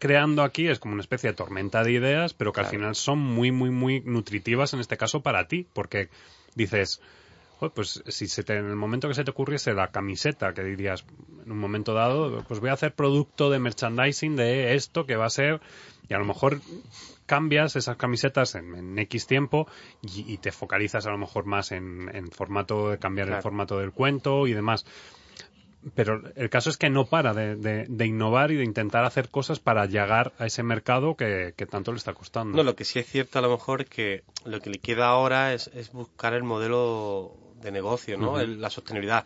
creando 0.00 0.42
aquí 0.42 0.66
es 0.66 0.80
como 0.80 0.94
una 0.94 1.02
especie 1.02 1.30
de 1.30 1.36
tormenta 1.36 1.84
de 1.84 1.92
ideas, 1.92 2.34
pero 2.34 2.52
que 2.52 2.62
al 2.62 2.66
final 2.66 2.96
son 2.96 3.20
muy, 3.20 3.52
muy, 3.52 3.70
muy 3.70 4.00
nutritivas 4.00 4.74
en 4.74 4.80
este 4.80 4.96
caso 4.96 5.22
para 5.22 5.46
ti, 5.46 5.64
porque 5.72 6.08
dices, 6.56 7.00
"Joder, 7.00 7.21
pues 7.70 8.02
si 8.08 8.26
se 8.26 8.42
te, 8.44 8.56
en 8.56 8.66
el 8.66 8.76
momento 8.76 9.08
que 9.08 9.14
se 9.14 9.24
te 9.24 9.30
ocurriese 9.30 9.72
la 9.74 9.88
camiseta, 9.88 10.52
que 10.54 10.62
dirías 10.64 11.04
en 11.44 11.52
un 11.52 11.58
momento 11.58 11.94
dado, 11.94 12.42
pues 12.48 12.60
voy 12.60 12.70
a 12.70 12.74
hacer 12.74 12.94
producto 12.94 13.50
de 13.50 13.58
merchandising 13.58 14.36
de 14.36 14.74
esto 14.74 15.06
que 15.06 15.16
va 15.16 15.26
a 15.26 15.30
ser, 15.30 15.60
y 16.08 16.14
a 16.14 16.18
lo 16.18 16.24
mejor 16.24 16.60
cambias 17.26 17.76
esas 17.76 17.96
camisetas 17.96 18.54
en, 18.56 18.74
en 18.74 18.98
X 18.98 19.26
tiempo 19.26 19.66
y, 20.02 20.32
y 20.32 20.38
te 20.38 20.50
focalizas 20.52 21.06
a 21.06 21.10
lo 21.10 21.18
mejor 21.18 21.44
más 21.46 21.72
en, 21.72 22.10
en 22.14 22.30
formato 22.30 22.90
de 22.90 22.98
cambiar 22.98 23.28
el 23.28 23.34
formato 23.42 23.78
del 23.78 23.92
cuento 23.92 24.46
y 24.46 24.52
demás. 24.52 24.84
Pero 25.96 26.22
el 26.36 26.48
caso 26.48 26.70
es 26.70 26.76
que 26.76 26.90
no 26.90 27.06
para 27.06 27.34
de, 27.34 27.56
de- 27.56 27.86
de 27.88 28.06
innovar 28.06 28.52
y 28.52 28.56
de 28.56 28.62
intentar 28.62 29.04
hacer 29.04 29.30
cosas 29.30 29.58
para 29.58 29.84
llegar 29.86 30.32
a 30.38 30.46
ese 30.46 30.62
mercado 30.62 31.16
que, 31.16 31.54
que 31.56 31.66
tanto 31.66 31.90
le 31.90 31.98
está 31.98 32.12
costando. 32.14 32.56
No, 32.56 32.62
lo 32.62 32.76
que 32.76 32.84
sí 32.84 33.00
es 33.00 33.06
cierto 33.08 33.40
a 33.40 33.42
lo 33.42 33.50
mejor 33.50 33.86
que 33.86 34.22
lo 34.44 34.60
que 34.60 34.70
le 34.70 34.78
queda 34.78 35.08
ahora 35.08 35.54
es, 35.54 35.68
es 35.74 35.90
buscar 35.90 36.34
el 36.34 36.44
modelo 36.44 37.36
de 37.62 37.70
negocio, 37.70 38.18
¿no? 38.18 38.42
La 38.42 38.70
sostenibilidad. 38.70 39.24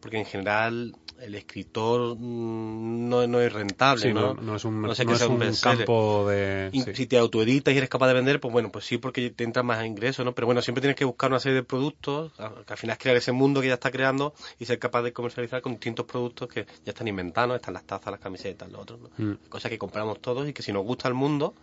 Porque 0.00 0.18
en 0.18 0.26
general 0.26 0.94
el 1.20 1.34
escritor 1.34 2.16
mm, 2.18 3.08
no, 3.08 3.26
no 3.26 3.40
es 3.40 3.52
rentable, 3.52 4.02
Sí, 4.02 4.12
¿no? 4.12 4.34
no, 4.34 4.42
no 4.42 4.56
es 4.56 4.64
un, 4.64 4.82
No 4.82 4.94
sé 4.94 5.04
no 5.04 5.08
que 5.08 5.14
es 5.14 5.18
sea 5.20 5.28
un 5.28 5.54
campo 5.62 6.28
de... 6.28 6.70
Sí. 6.72 6.94
Si 6.94 7.06
te 7.06 7.18
autoeditas 7.18 7.72
y 7.72 7.78
eres 7.78 7.88
capaz 7.88 8.08
de 8.08 8.14
vender, 8.14 8.40
pues 8.40 8.52
bueno, 8.52 8.70
pues 8.70 8.84
sí, 8.84 8.98
porque 8.98 9.30
te 9.30 9.44
entran 9.44 9.66
más 9.66 9.84
ingresos, 9.84 10.24
¿no? 10.24 10.34
Pero 10.34 10.46
bueno, 10.46 10.60
siempre 10.62 10.80
tienes 10.80 10.96
que 10.96 11.04
buscar 11.04 11.30
una 11.30 11.40
serie 11.40 11.56
de 11.56 11.62
productos, 11.62 12.32
que 12.32 12.72
al 12.72 12.78
final 12.78 12.94
es 12.94 13.02
crear 13.02 13.16
ese 13.16 13.32
mundo 13.32 13.60
que 13.60 13.68
ya 13.68 13.74
está 13.74 13.90
creando 13.90 14.34
y 14.58 14.66
ser 14.66 14.78
capaz 14.78 15.02
de 15.02 15.12
comercializar 15.12 15.62
con 15.62 15.72
distintos 15.72 16.06
productos 16.06 16.48
que 16.48 16.66
ya 16.84 16.90
están 16.90 17.08
inventando, 17.08 17.54
están 17.54 17.74
las 17.74 17.84
tazas, 17.84 18.10
las 18.10 18.20
camisetas, 18.20 18.70
los 18.70 18.82
otros, 18.82 19.00
¿no? 19.00 19.10
Mm. 19.16 19.38
Cosas 19.48 19.70
que 19.70 19.78
compramos 19.78 20.20
todos 20.20 20.48
y 20.48 20.52
que 20.52 20.62
si 20.62 20.72
nos 20.72 20.84
gusta 20.84 21.08
el 21.08 21.14
mundo, 21.14 21.54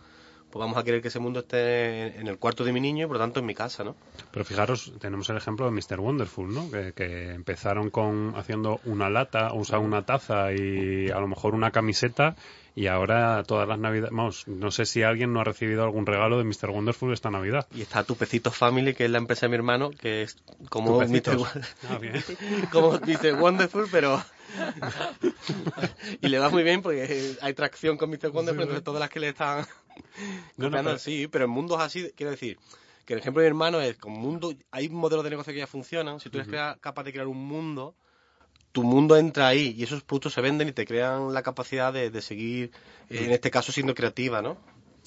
pues 0.54 0.60
vamos 0.60 0.78
a 0.78 0.84
querer 0.84 1.02
que 1.02 1.08
ese 1.08 1.18
mundo 1.18 1.40
esté 1.40 2.16
en 2.16 2.28
el 2.28 2.38
cuarto 2.38 2.62
de 2.62 2.72
mi 2.72 2.80
niño 2.80 3.06
y 3.06 3.08
por 3.08 3.16
lo 3.16 3.20
tanto 3.24 3.40
en 3.40 3.46
mi 3.46 3.56
casa, 3.56 3.82
¿no? 3.82 3.96
Pero 4.30 4.44
fijaros, 4.44 4.92
tenemos 5.00 5.28
el 5.28 5.36
ejemplo 5.36 5.66
de 5.66 5.72
Mr. 5.72 5.98
Wonderful, 5.98 6.54
¿no? 6.54 6.70
Que, 6.70 6.92
que 6.92 7.32
empezaron 7.32 7.90
con 7.90 8.34
haciendo 8.36 8.78
una 8.84 9.10
lata, 9.10 9.52
o 9.52 9.64
sea, 9.64 9.80
una 9.80 10.02
taza 10.02 10.52
y 10.52 11.10
a 11.10 11.18
lo 11.18 11.26
mejor 11.26 11.56
una 11.56 11.72
camiseta 11.72 12.36
y 12.76 12.86
ahora 12.86 13.42
todas 13.42 13.66
las 13.66 13.80
navidades, 13.80 14.12
vamos, 14.12 14.46
no 14.46 14.70
sé 14.70 14.84
si 14.84 15.02
alguien 15.02 15.32
no 15.32 15.40
ha 15.40 15.44
recibido 15.44 15.82
algún 15.82 16.06
regalo 16.06 16.38
de 16.38 16.44
Mr. 16.44 16.70
Wonderful 16.70 17.12
esta 17.12 17.30
Navidad. 17.30 17.66
Y 17.74 17.82
está 17.82 18.04
Tupecitos 18.04 18.56
Family, 18.56 18.94
que 18.94 19.06
es 19.06 19.10
la 19.10 19.18
empresa 19.18 19.46
de 19.46 19.50
mi 19.50 19.56
hermano, 19.56 19.90
que 19.90 20.22
es 20.22 20.36
como 20.68 21.00
Mr. 21.00 21.36
Ah, 21.88 21.98
como 22.70 22.92
Mr. 22.92 23.34
Wonderful, 23.40 23.88
pero... 23.90 24.22
y 26.20 26.28
le 26.28 26.38
va 26.38 26.48
muy 26.50 26.62
bien 26.62 26.82
porque 26.82 27.36
hay 27.40 27.54
tracción 27.54 27.96
con 27.96 28.10
Mr. 28.10 28.30
Wonderful, 28.30 28.62
entonces 28.62 28.84
todas 28.84 29.00
las 29.00 29.10
que 29.10 29.20
le 29.20 29.28
están 29.28 29.66
No, 30.56 30.70
no, 30.70 30.82
pero- 30.82 30.98
sí, 30.98 31.28
pero 31.28 31.44
en 31.44 31.50
mundos 31.50 31.80
así, 31.80 32.10
quiero 32.16 32.30
decir, 32.30 32.58
que 33.04 33.14
el 33.14 33.20
ejemplo 33.20 33.42
de 33.42 33.46
mi 33.46 33.50
hermano 33.50 33.80
es, 33.80 33.96
con 33.96 34.12
mundo, 34.12 34.54
hay 34.70 34.88
modelos 34.88 35.24
de 35.24 35.30
negocio 35.30 35.52
que 35.52 35.58
ya 35.58 35.66
funcionan, 35.66 36.20
si 36.20 36.30
tú 36.30 36.38
eres 36.38 36.48
capaz 36.80 37.02
de 37.04 37.12
crear 37.12 37.26
un 37.26 37.46
mundo, 37.46 37.94
tu 38.72 38.82
mundo 38.82 39.16
entra 39.16 39.48
ahí 39.48 39.74
y 39.76 39.82
esos 39.84 40.02
productos 40.02 40.32
se 40.32 40.40
venden 40.40 40.68
y 40.68 40.72
te 40.72 40.84
crean 40.86 41.32
la 41.32 41.42
capacidad 41.42 41.92
de, 41.92 42.10
de 42.10 42.22
seguir, 42.22 42.72
eh, 43.10 43.24
en 43.26 43.32
este 43.32 43.50
caso, 43.50 43.70
siendo 43.72 43.94
creativa, 43.94 44.42
¿no? 44.42 44.56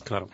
Claro. 0.06 0.30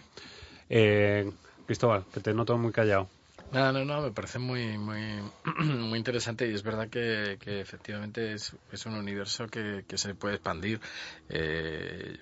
Eh, 0.70 1.32
Cristóbal, 1.66 2.04
que 2.14 2.20
te 2.20 2.34
noto 2.34 2.58
muy 2.58 2.72
callado. 2.72 3.10
No, 3.54 3.72
no, 3.72 3.86
no, 3.86 4.02
me 4.02 4.12
parece 4.12 4.40
muy, 4.40 4.80
muy, 4.80 5.22
muy 5.64 6.00
interesante 6.00 6.50
y 6.50 6.56
es 6.56 6.64
verdad 6.64 6.90
que, 6.90 7.38
que 7.40 7.62
efectivamente 7.62 8.34
es, 8.34 8.56
es, 8.72 8.86
un 8.88 8.96
universo 8.96 9.46
que, 9.46 9.86
que, 9.88 9.98
se 10.00 10.16
puede 10.16 10.36
expandir. 10.36 10.82
Eh, 11.30 12.18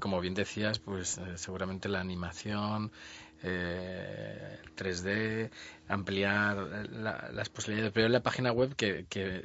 como 0.00 0.20
bien 0.20 0.34
decías, 0.34 0.80
pues 0.80 1.18
eh, 1.18 1.38
seguramente 1.38 1.88
la 1.88 2.00
animación, 2.00 2.90
eh, 3.44 4.58
3D, 4.76 5.50
ampliar 5.86 6.56
la, 6.90 7.30
las 7.32 7.48
posibilidades. 7.48 7.92
Pero 7.92 8.06
en 8.06 8.12
la 8.12 8.22
página 8.24 8.50
web 8.50 8.74
que, 8.74 9.06
que, 9.08 9.44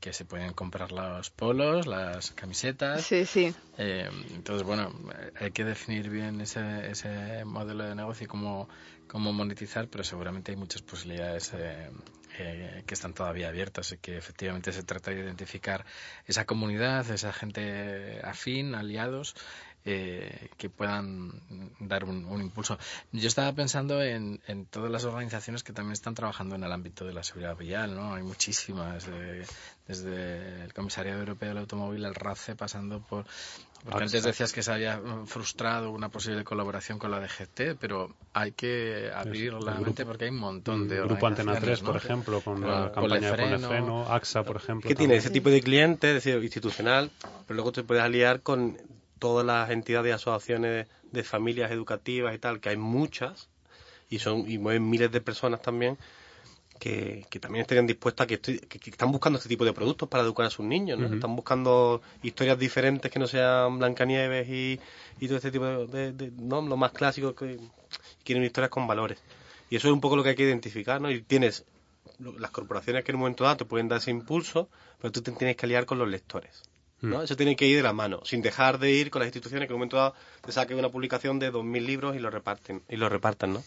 que, 0.00 0.12
se 0.14 0.24
pueden 0.24 0.54
comprar 0.54 0.90
los 0.90 1.28
polos, 1.28 1.86
las 1.86 2.30
camisetas. 2.30 3.02
Sí, 3.02 3.26
sí. 3.26 3.54
Eh, 3.76 4.08
entonces, 4.34 4.66
bueno, 4.66 4.90
hay 5.38 5.50
que 5.50 5.64
definir 5.64 6.08
bien 6.08 6.40
ese, 6.40 6.90
ese 6.90 7.44
modelo 7.44 7.84
de 7.84 7.94
negocio 7.94 8.24
y 8.24 8.28
cómo, 8.28 8.68
cómo 9.10 9.32
monetizar, 9.32 9.88
pero 9.88 10.04
seguramente 10.04 10.52
hay 10.52 10.56
muchas 10.56 10.82
posibilidades. 10.82 11.52
Eh, 11.54 11.90
eh, 12.38 12.84
que 12.86 12.94
están 12.94 13.12
todavía 13.12 13.48
abiertas 13.48 13.92
y 13.92 13.98
que 13.98 14.16
efectivamente 14.16 14.72
se 14.72 14.84
trata 14.84 15.10
de 15.10 15.20
identificar 15.20 15.84
esa 16.26 16.46
comunidad, 16.46 17.10
esa 17.10 17.32
gente 17.32 18.20
afín, 18.22 18.74
aliados 18.74 19.34
eh, 19.84 20.48
que 20.56 20.70
puedan 20.70 21.42
dar 21.80 22.04
un, 22.04 22.40
impulso. 22.40 22.78
Yo 23.12 23.26
estaba 23.26 23.52
pensando 23.52 24.00
en, 24.02 24.40
en, 24.46 24.64
todas 24.66 24.90
las 24.90 25.04
organizaciones 25.04 25.64
que 25.64 25.72
también 25.72 25.94
están 25.94 26.14
trabajando 26.14 26.54
en 26.54 26.62
el 26.62 26.72
ámbito 26.72 27.04
de 27.04 27.12
la 27.12 27.24
seguridad 27.24 27.56
vial, 27.56 27.94
¿no? 27.96 28.14
Hay 28.14 28.22
muchísimas, 28.22 29.06
desde 29.88 30.64
el 30.64 30.72
Comisariado 30.72 31.18
Europeo 31.20 31.48
del 31.48 31.58
Automóvil, 31.58 32.04
el 32.04 32.14
RACE, 32.14 32.54
pasando 32.54 33.00
por... 33.00 33.26
Porque 33.84 34.04
antes 34.04 34.22
decías 34.22 34.52
que 34.52 34.62
se 34.62 34.72
había 34.72 35.00
frustrado 35.26 35.90
una 35.90 36.10
posible 36.10 36.44
colaboración 36.44 36.98
con 36.98 37.10
la 37.10 37.18
DGT, 37.18 37.78
pero 37.80 38.14
hay 38.34 38.52
que 38.52 39.10
abrir 39.14 39.54
la 39.54 39.74
mente 39.74 40.04
porque 40.04 40.24
hay 40.24 40.30
un 40.30 40.38
montón 40.38 40.86
de 40.86 41.00
Grupo 41.00 41.26
Antena 41.26 41.58
3, 41.58 41.80
por 41.80 41.96
ejemplo, 41.96 42.40
con 42.42 42.60
la 42.60 42.92
campaña 42.92 43.32
de 43.32 43.58
Freno, 43.58 44.12
AXA, 44.12 44.42
por 44.42 44.56
ejemplo. 44.56 44.86
Que 44.86 44.94
tiene 44.94 45.16
ese 45.16 45.30
tipo 45.30 45.48
de 45.48 45.62
cliente, 45.62 46.08
es 46.08 46.22
decir, 46.22 46.42
institucional, 46.42 47.10
pero 47.46 47.54
luego 47.54 47.72
te 47.72 47.82
puedes 47.82 48.02
aliar 48.02 48.42
con 48.42 48.76
todas 49.18 49.46
las 49.46 49.70
entidades 49.70 50.10
y 50.10 50.12
asociaciones 50.12 50.86
de 51.10 51.24
familias 51.24 51.70
educativas 51.70 52.34
y 52.34 52.38
tal, 52.38 52.60
que 52.60 52.68
hay 52.68 52.76
muchas, 52.76 53.48
y 54.10 54.18
son 54.18 54.50
y 54.50 54.58
mueven 54.58 54.88
miles 54.88 55.10
de 55.10 55.20
personas 55.20 55.62
también, 55.62 55.96
que, 56.80 57.26
también 57.40 57.62
estén 57.62 57.86
dispuestas, 57.86 58.26
que, 58.26 58.40
que, 58.40 58.90
están 58.90 59.12
buscando 59.12 59.36
este 59.36 59.50
tipo 59.50 59.64
de 59.66 59.72
productos 59.74 60.08
para 60.08 60.24
educar 60.24 60.46
a 60.46 60.50
sus 60.50 60.64
niños, 60.64 60.98
¿no? 60.98 61.14
Están 61.14 61.36
buscando 61.36 62.00
historias 62.22 62.58
diferentes 62.58 63.12
que 63.12 63.18
no 63.18 63.26
sean 63.26 63.78
Blancanieves 63.78 64.48
y, 64.48 64.80
y 65.20 65.26
todo 65.26 65.36
este 65.36 65.50
tipo 65.50 65.66
de, 65.66 66.32
¿no? 66.38 66.62
Lo 66.62 66.76
más 66.78 66.92
clásico 66.92 67.34
que 67.34 67.58
quieren 68.24 68.42
historias 68.42 68.70
con 68.70 68.86
valores. 68.86 69.18
Y 69.68 69.76
eso 69.76 69.88
es 69.88 69.94
un 69.94 70.00
poco 70.00 70.16
lo 70.16 70.22
que 70.22 70.30
hay 70.30 70.34
que 70.34 70.42
identificar, 70.42 71.00
¿no? 71.00 71.10
Y 71.10 71.20
tienes 71.20 71.64
las 72.18 72.50
corporaciones 72.50 73.04
que 73.04 73.12
en 73.12 73.16
un 73.16 73.20
momento 73.20 73.44
dado 73.44 73.58
te 73.58 73.64
pueden 73.66 73.88
dar 73.88 73.98
ese 73.98 74.10
impulso, 74.10 74.68
pero 75.00 75.12
tú 75.12 75.20
te 75.20 75.32
tienes 75.32 75.56
que 75.56 75.66
aliar 75.66 75.84
con 75.84 75.98
los 75.98 76.08
lectores. 76.08 76.62
¿no? 77.02 77.18
Mm. 77.18 77.22
Eso 77.22 77.36
tiene 77.36 77.56
que 77.56 77.66
ir 77.66 77.76
de 77.76 77.82
la 77.82 77.92
mano, 77.92 78.20
sin 78.24 78.42
dejar 78.42 78.78
de 78.78 78.90
ir 78.90 79.10
con 79.10 79.20
las 79.20 79.28
instituciones 79.28 79.68
que 79.68 79.72
en 79.72 79.76
un 79.76 79.80
momento 79.80 79.96
dado 79.98 80.14
te 80.44 80.52
saquen 80.52 80.78
una 80.78 80.88
publicación 80.88 81.38
de 81.38 81.52
2.000 81.52 81.84
libros 81.84 82.16
y 82.16 82.18
lo 82.18 82.30
reparten 82.30 82.82
y 82.88 82.96
lo 82.96 83.08
repartan, 83.08 83.52
¿no? 83.52 83.62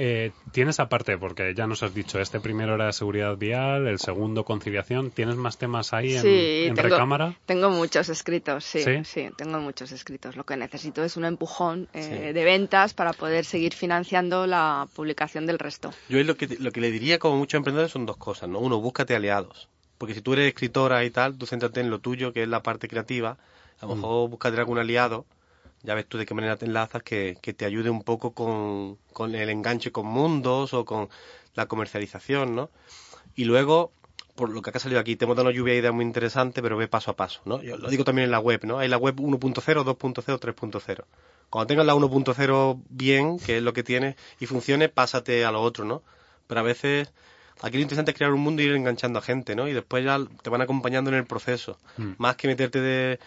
Eh, 0.00 0.30
tienes 0.52 0.78
aparte, 0.78 1.18
porque 1.18 1.54
ya 1.56 1.66
nos 1.66 1.82
has 1.82 1.92
dicho, 1.92 2.20
este 2.20 2.38
primero 2.38 2.76
era 2.76 2.92
seguridad 2.92 3.36
vial, 3.36 3.88
el 3.88 3.98
segundo 3.98 4.44
conciliación. 4.44 5.10
¿Tienes 5.10 5.34
más 5.34 5.58
temas 5.58 5.92
ahí 5.92 6.14
en, 6.14 6.22
tengo, 6.76 6.82
recámara? 6.82 7.34
Tengo 7.46 7.68
muchos 7.70 8.08
escritos, 8.08 8.64
sí, 8.64 8.80
sí, 9.02 9.28
tengo 9.36 9.58
muchos 9.58 9.90
escritos. 9.90 10.36
Lo 10.36 10.44
que 10.44 10.56
necesito 10.56 11.02
es 11.02 11.16
un 11.16 11.24
empujón 11.24 11.88
eh, 11.94 12.32
de 12.32 12.44
ventas 12.44 12.94
para 12.94 13.12
poder 13.12 13.44
seguir 13.44 13.74
financiando 13.74 14.46
la 14.46 14.86
publicación 14.94 15.46
del 15.46 15.58
resto. 15.58 15.90
Yo 16.08 16.22
lo 16.22 16.36
que, 16.36 16.46
lo 16.60 16.70
que 16.70 16.80
le 16.80 16.92
diría 16.92 17.18
como 17.18 17.36
muchos 17.36 17.58
emprendedores 17.58 17.90
son 17.90 18.06
dos 18.06 18.18
cosas, 18.18 18.48
¿no? 18.48 18.60
Uno, 18.60 18.80
búscate 18.80 19.16
aliados. 19.16 19.68
Porque 19.98 20.14
si 20.14 20.20
tú 20.20 20.34
eres 20.34 20.46
escritora 20.46 21.04
y 21.04 21.10
tal, 21.10 21.36
tú 21.36 21.46
céntrate 21.46 21.80
en 21.80 21.90
lo 21.90 21.98
tuyo, 21.98 22.32
que 22.32 22.44
es 22.44 22.48
la 22.48 22.62
parte 22.62 22.86
creativa. 22.86 23.36
A 23.80 23.86
lo 23.86 23.96
mm. 23.96 23.98
mejor 23.98 24.30
búscate 24.30 24.58
algún 24.58 24.78
aliado, 24.78 25.26
ya 25.82 25.94
ves 25.94 26.06
tú 26.06 26.18
de 26.18 26.26
qué 26.26 26.34
manera 26.34 26.56
te 26.56 26.66
enlazas, 26.66 27.02
que, 27.02 27.38
que 27.40 27.52
te 27.52 27.64
ayude 27.64 27.90
un 27.90 28.02
poco 28.02 28.32
con, 28.32 28.98
con 29.12 29.34
el 29.34 29.48
enganche 29.50 29.92
con 29.92 30.06
mundos 30.06 30.74
o 30.74 30.84
con 30.84 31.08
la 31.54 31.66
comercialización, 31.66 32.54
¿no? 32.54 32.70
Y 33.34 33.44
luego, 33.44 33.92
por 34.34 34.50
lo 34.50 34.62
que 34.62 34.70
ha 34.70 34.78
salido 34.78 35.00
aquí, 35.00 35.16
te 35.16 35.24
hemos 35.24 35.36
dado 35.36 35.48
una 35.48 35.56
lluvia 35.56 35.74
de 35.74 35.80
ideas 35.80 35.94
muy 35.94 36.04
interesante, 36.04 36.62
pero 36.62 36.76
ve 36.76 36.88
paso 36.88 37.10
a 37.10 37.16
paso, 37.16 37.40
¿no? 37.44 37.62
Yo 37.62 37.76
lo 37.76 37.88
digo 37.88 38.04
también 38.04 38.26
en 38.26 38.30
la 38.30 38.40
web, 38.40 38.64
¿no? 38.64 38.78
Hay 38.78 38.88
la 38.88 38.96
web 38.96 39.16
1.0, 39.16 39.62
2.0, 39.62 40.38
3.0. 40.38 41.04
Cuando 41.50 41.66
tengas 41.66 41.86
la 41.86 41.94
1.0 41.94 42.82
bien, 42.90 43.38
que 43.38 43.58
es 43.58 43.62
lo 43.62 43.72
que 43.72 43.82
tienes, 43.82 44.16
y 44.38 44.46
funcione, 44.46 44.88
pásate 44.88 45.44
a 45.44 45.52
lo 45.52 45.62
otro, 45.62 45.84
¿no? 45.84 46.02
Pero 46.46 46.60
a 46.60 46.64
veces 46.64 47.12
Aquí 47.62 47.76
lo 47.76 47.82
interesante 47.82 48.12
es 48.12 48.16
crear 48.16 48.32
un 48.32 48.40
mundo 48.40 48.62
y 48.62 48.66
ir 48.66 48.74
enganchando 48.74 49.18
a 49.18 49.22
gente, 49.22 49.56
¿no? 49.56 49.68
Y 49.68 49.72
después 49.72 50.04
ya 50.04 50.18
te 50.42 50.50
van 50.50 50.60
acompañando 50.60 51.10
en 51.10 51.16
el 51.16 51.26
proceso. 51.26 51.78
Mm. 51.96 52.12
Más 52.18 52.36
que 52.36 52.46
meterte 52.46 52.80
de 52.80 53.18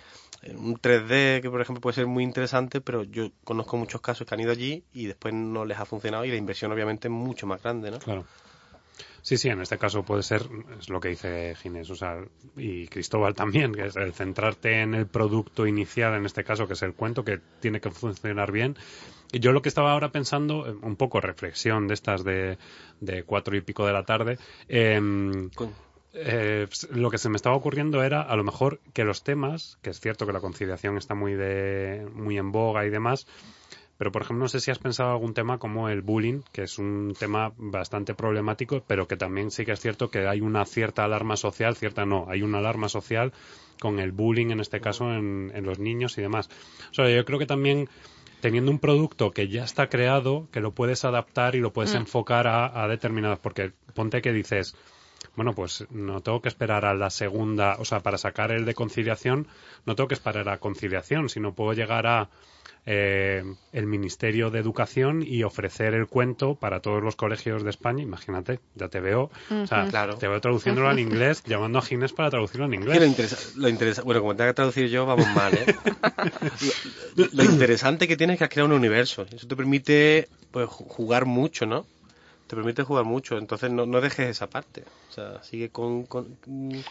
un 0.49 0.75
3D, 0.75 1.41
que 1.41 1.49
por 1.49 1.61
ejemplo 1.61 1.81
puede 1.81 1.95
ser 1.95 2.07
muy 2.07 2.23
interesante, 2.23 2.81
pero 2.81 3.03
yo 3.03 3.31
conozco 3.43 3.77
muchos 3.77 4.01
casos 4.01 4.27
que 4.27 4.33
han 4.33 4.41
ido 4.41 4.51
allí 4.51 4.83
y 4.93 5.05
después 5.05 5.33
no 5.33 5.65
les 5.65 5.77
ha 5.79 5.85
funcionado 5.85 6.25
y 6.25 6.31
la 6.31 6.37
inversión 6.37 6.71
obviamente 6.71 7.07
es 7.07 7.11
mucho 7.11 7.47
más 7.47 7.61
grande, 7.61 7.91
¿no? 7.91 7.99
Claro. 7.99 8.25
Sí, 9.23 9.37
sí, 9.37 9.49
en 9.49 9.61
este 9.61 9.77
caso 9.77 10.03
puede 10.03 10.23
ser, 10.23 10.41
es 10.79 10.89
lo 10.89 10.99
que 10.99 11.09
dice 11.09 11.55
Ginés, 11.55 11.89
o 11.91 11.95
sea, 11.95 12.23
y 12.57 12.87
Cristóbal 12.87 13.35
también, 13.35 13.71
que 13.71 13.85
es 13.85 13.95
el 13.95 14.13
centrarte 14.13 14.81
en 14.81 14.95
el 14.95 15.05
producto 15.05 15.67
inicial, 15.67 16.15
en 16.15 16.25
este 16.25 16.43
caso, 16.43 16.65
que 16.65 16.73
es 16.73 16.81
el 16.81 16.95
cuento, 16.95 17.23
que 17.23 17.39
tiene 17.59 17.79
que 17.79 17.91
funcionar 17.91 18.51
bien. 18.51 18.75
Y 19.31 19.39
yo 19.39 19.51
lo 19.51 19.61
que 19.61 19.69
estaba 19.69 19.91
ahora 19.91 20.11
pensando, 20.11 20.67
eh, 20.67 20.75
un 20.81 20.95
poco 20.95 21.21
reflexión 21.21 21.87
de 21.87 21.93
estas 21.93 22.23
de, 22.23 22.57
de 22.99 23.23
cuatro 23.23 23.55
y 23.55 23.61
pico 23.61 23.85
de 23.85 23.93
la 23.93 24.03
tarde, 24.03 24.39
eh, 24.67 24.99
eh, 26.13 26.67
lo 26.91 27.09
que 27.09 27.17
se 27.17 27.29
me 27.29 27.35
estaba 27.35 27.55
ocurriendo 27.55 28.03
era 28.03 28.21
a 28.21 28.35
lo 28.35 28.43
mejor 28.43 28.79
que 28.93 29.03
los 29.03 29.23
temas, 29.23 29.77
que 29.81 29.91
es 29.91 29.99
cierto 29.99 30.25
que 30.25 30.33
la 30.33 30.39
conciliación 30.39 30.97
está 30.97 31.15
muy 31.15 31.33
de 31.33 32.07
muy 32.13 32.37
en 32.37 32.51
boga 32.51 32.85
y 32.85 32.89
demás, 32.89 33.27
pero, 34.01 34.11
por 34.11 34.23
ejemplo, 34.23 34.45
no 34.45 34.49
sé 34.49 34.59
si 34.59 34.71
has 34.71 34.79
pensado 34.79 35.11
algún 35.11 35.35
tema 35.35 35.59
como 35.59 35.87
el 35.87 36.01
bullying, 36.01 36.41
que 36.51 36.63
es 36.63 36.79
un 36.79 37.13
tema 37.19 37.53
bastante 37.55 38.15
problemático, 38.15 38.83
pero 38.87 39.07
que 39.07 39.15
también 39.15 39.51
sí 39.51 39.63
que 39.63 39.73
es 39.73 39.79
cierto 39.79 40.09
que 40.09 40.27
hay 40.27 40.41
una 40.41 40.65
cierta 40.65 41.03
alarma 41.03 41.37
social, 41.37 41.75
cierta 41.75 42.03
no, 42.03 42.25
hay 42.27 42.41
una 42.41 42.57
alarma 42.57 42.89
social 42.89 43.31
con 43.79 43.99
el 43.99 44.11
bullying, 44.11 44.49
en 44.49 44.59
este 44.59 44.81
caso, 44.81 45.13
en, 45.13 45.51
los 45.63 45.77
niños 45.77 46.17
y 46.17 46.21
demás. 46.23 46.49
O 46.89 46.95
sea, 46.95 47.11
yo 47.11 47.23
creo 47.25 47.37
que 47.37 47.45
también 47.45 47.89
teniendo 48.39 48.71
un 48.71 48.79
producto 48.79 49.29
que 49.29 49.49
ya 49.49 49.63
está 49.63 49.87
creado, 49.87 50.47
que 50.51 50.61
lo 50.61 50.71
puedes 50.71 51.05
adaptar 51.05 51.53
y 51.53 51.59
lo 51.59 51.71
puedes 51.71 51.93
mm. 51.93 51.97
enfocar 51.97 52.47
a, 52.47 52.83
a 52.83 52.87
determinados, 52.87 53.37
porque 53.37 53.71
ponte 53.93 54.23
que 54.23 54.33
dices, 54.33 54.75
bueno, 55.35 55.53
pues 55.53 55.85
no 55.89 56.21
tengo 56.21 56.41
que 56.41 56.49
esperar 56.49 56.85
a 56.85 56.93
la 56.93 57.09
segunda, 57.09 57.77
o 57.79 57.85
sea, 57.85 58.01
para 58.01 58.17
sacar 58.17 58.51
el 58.51 58.65
de 58.65 58.73
conciliación, 58.73 59.47
no 59.85 59.95
tengo 59.95 60.07
que 60.07 60.15
esperar 60.15 60.49
a 60.49 60.59
conciliación, 60.59 61.29
sino 61.29 61.53
puedo 61.53 61.73
llegar 61.73 62.07
a 62.07 62.29
eh, 62.85 63.43
el 63.73 63.85
Ministerio 63.85 64.49
de 64.49 64.59
Educación 64.59 65.23
y 65.25 65.43
ofrecer 65.43 65.93
el 65.93 66.07
cuento 66.07 66.55
para 66.55 66.79
todos 66.79 67.03
los 67.03 67.15
colegios 67.15 67.63
de 67.63 67.69
España. 67.69 68.01
Imagínate, 68.01 68.59
ya 68.73 68.87
te 68.87 68.99
veo, 68.99 69.29
o 69.51 69.67
sea, 69.67 69.87
claro. 69.87 70.15
te 70.15 70.27
veo 70.27 70.41
traduciéndolo 70.41 70.89
al 70.89 70.97
inglés, 70.97 71.43
llamando 71.45 71.77
a 71.77 71.83
Ginés 71.83 72.11
para 72.11 72.31
traducirlo 72.31 72.65
en 72.65 72.73
inglés. 72.73 73.53
Lo, 73.55 73.69
interesa, 73.69 74.01
bueno, 74.01 74.21
como 74.21 74.35
tenga 74.35 74.49
que 74.49 74.55
traducir 74.55 74.89
yo, 74.89 75.05
vamos 75.05 75.27
mal, 75.35 75.53
¿eh? 75.53 75.75
lo, 77.33 77.43
interesante 77.43 78.07
que 78.07 78.17
tienes 78.17 78.35
es 78.35 78.37
que 78.39 78.43
has 78.45 78.49
creado 78.49 78.69
un 78.69 78.75
universo. 78.75 79.27
Eso 79.31 79.47
te 79.47 79.55
permite 79.55 80.27
pues, 80.49 80.67
jugar 80.67 81.25
mucho, 81.25 81.67
¿no? 81.67 81.85
Te 82.51 82.57
permite 82.57 82.83
jugar 82.83 83.05
mucho, 83.05 83.37
entonces 83.37 83.71
no, 83.71 83.85
no 83.85 84.01
dejes 84.01 84.27
esa 84.27 84.49
parte. 84.49 84.83
O 85.09 85.13
sea, 85.13 85.41
sigue 85.41 85.69
con, 85.69 86.03
con 86.03 86.37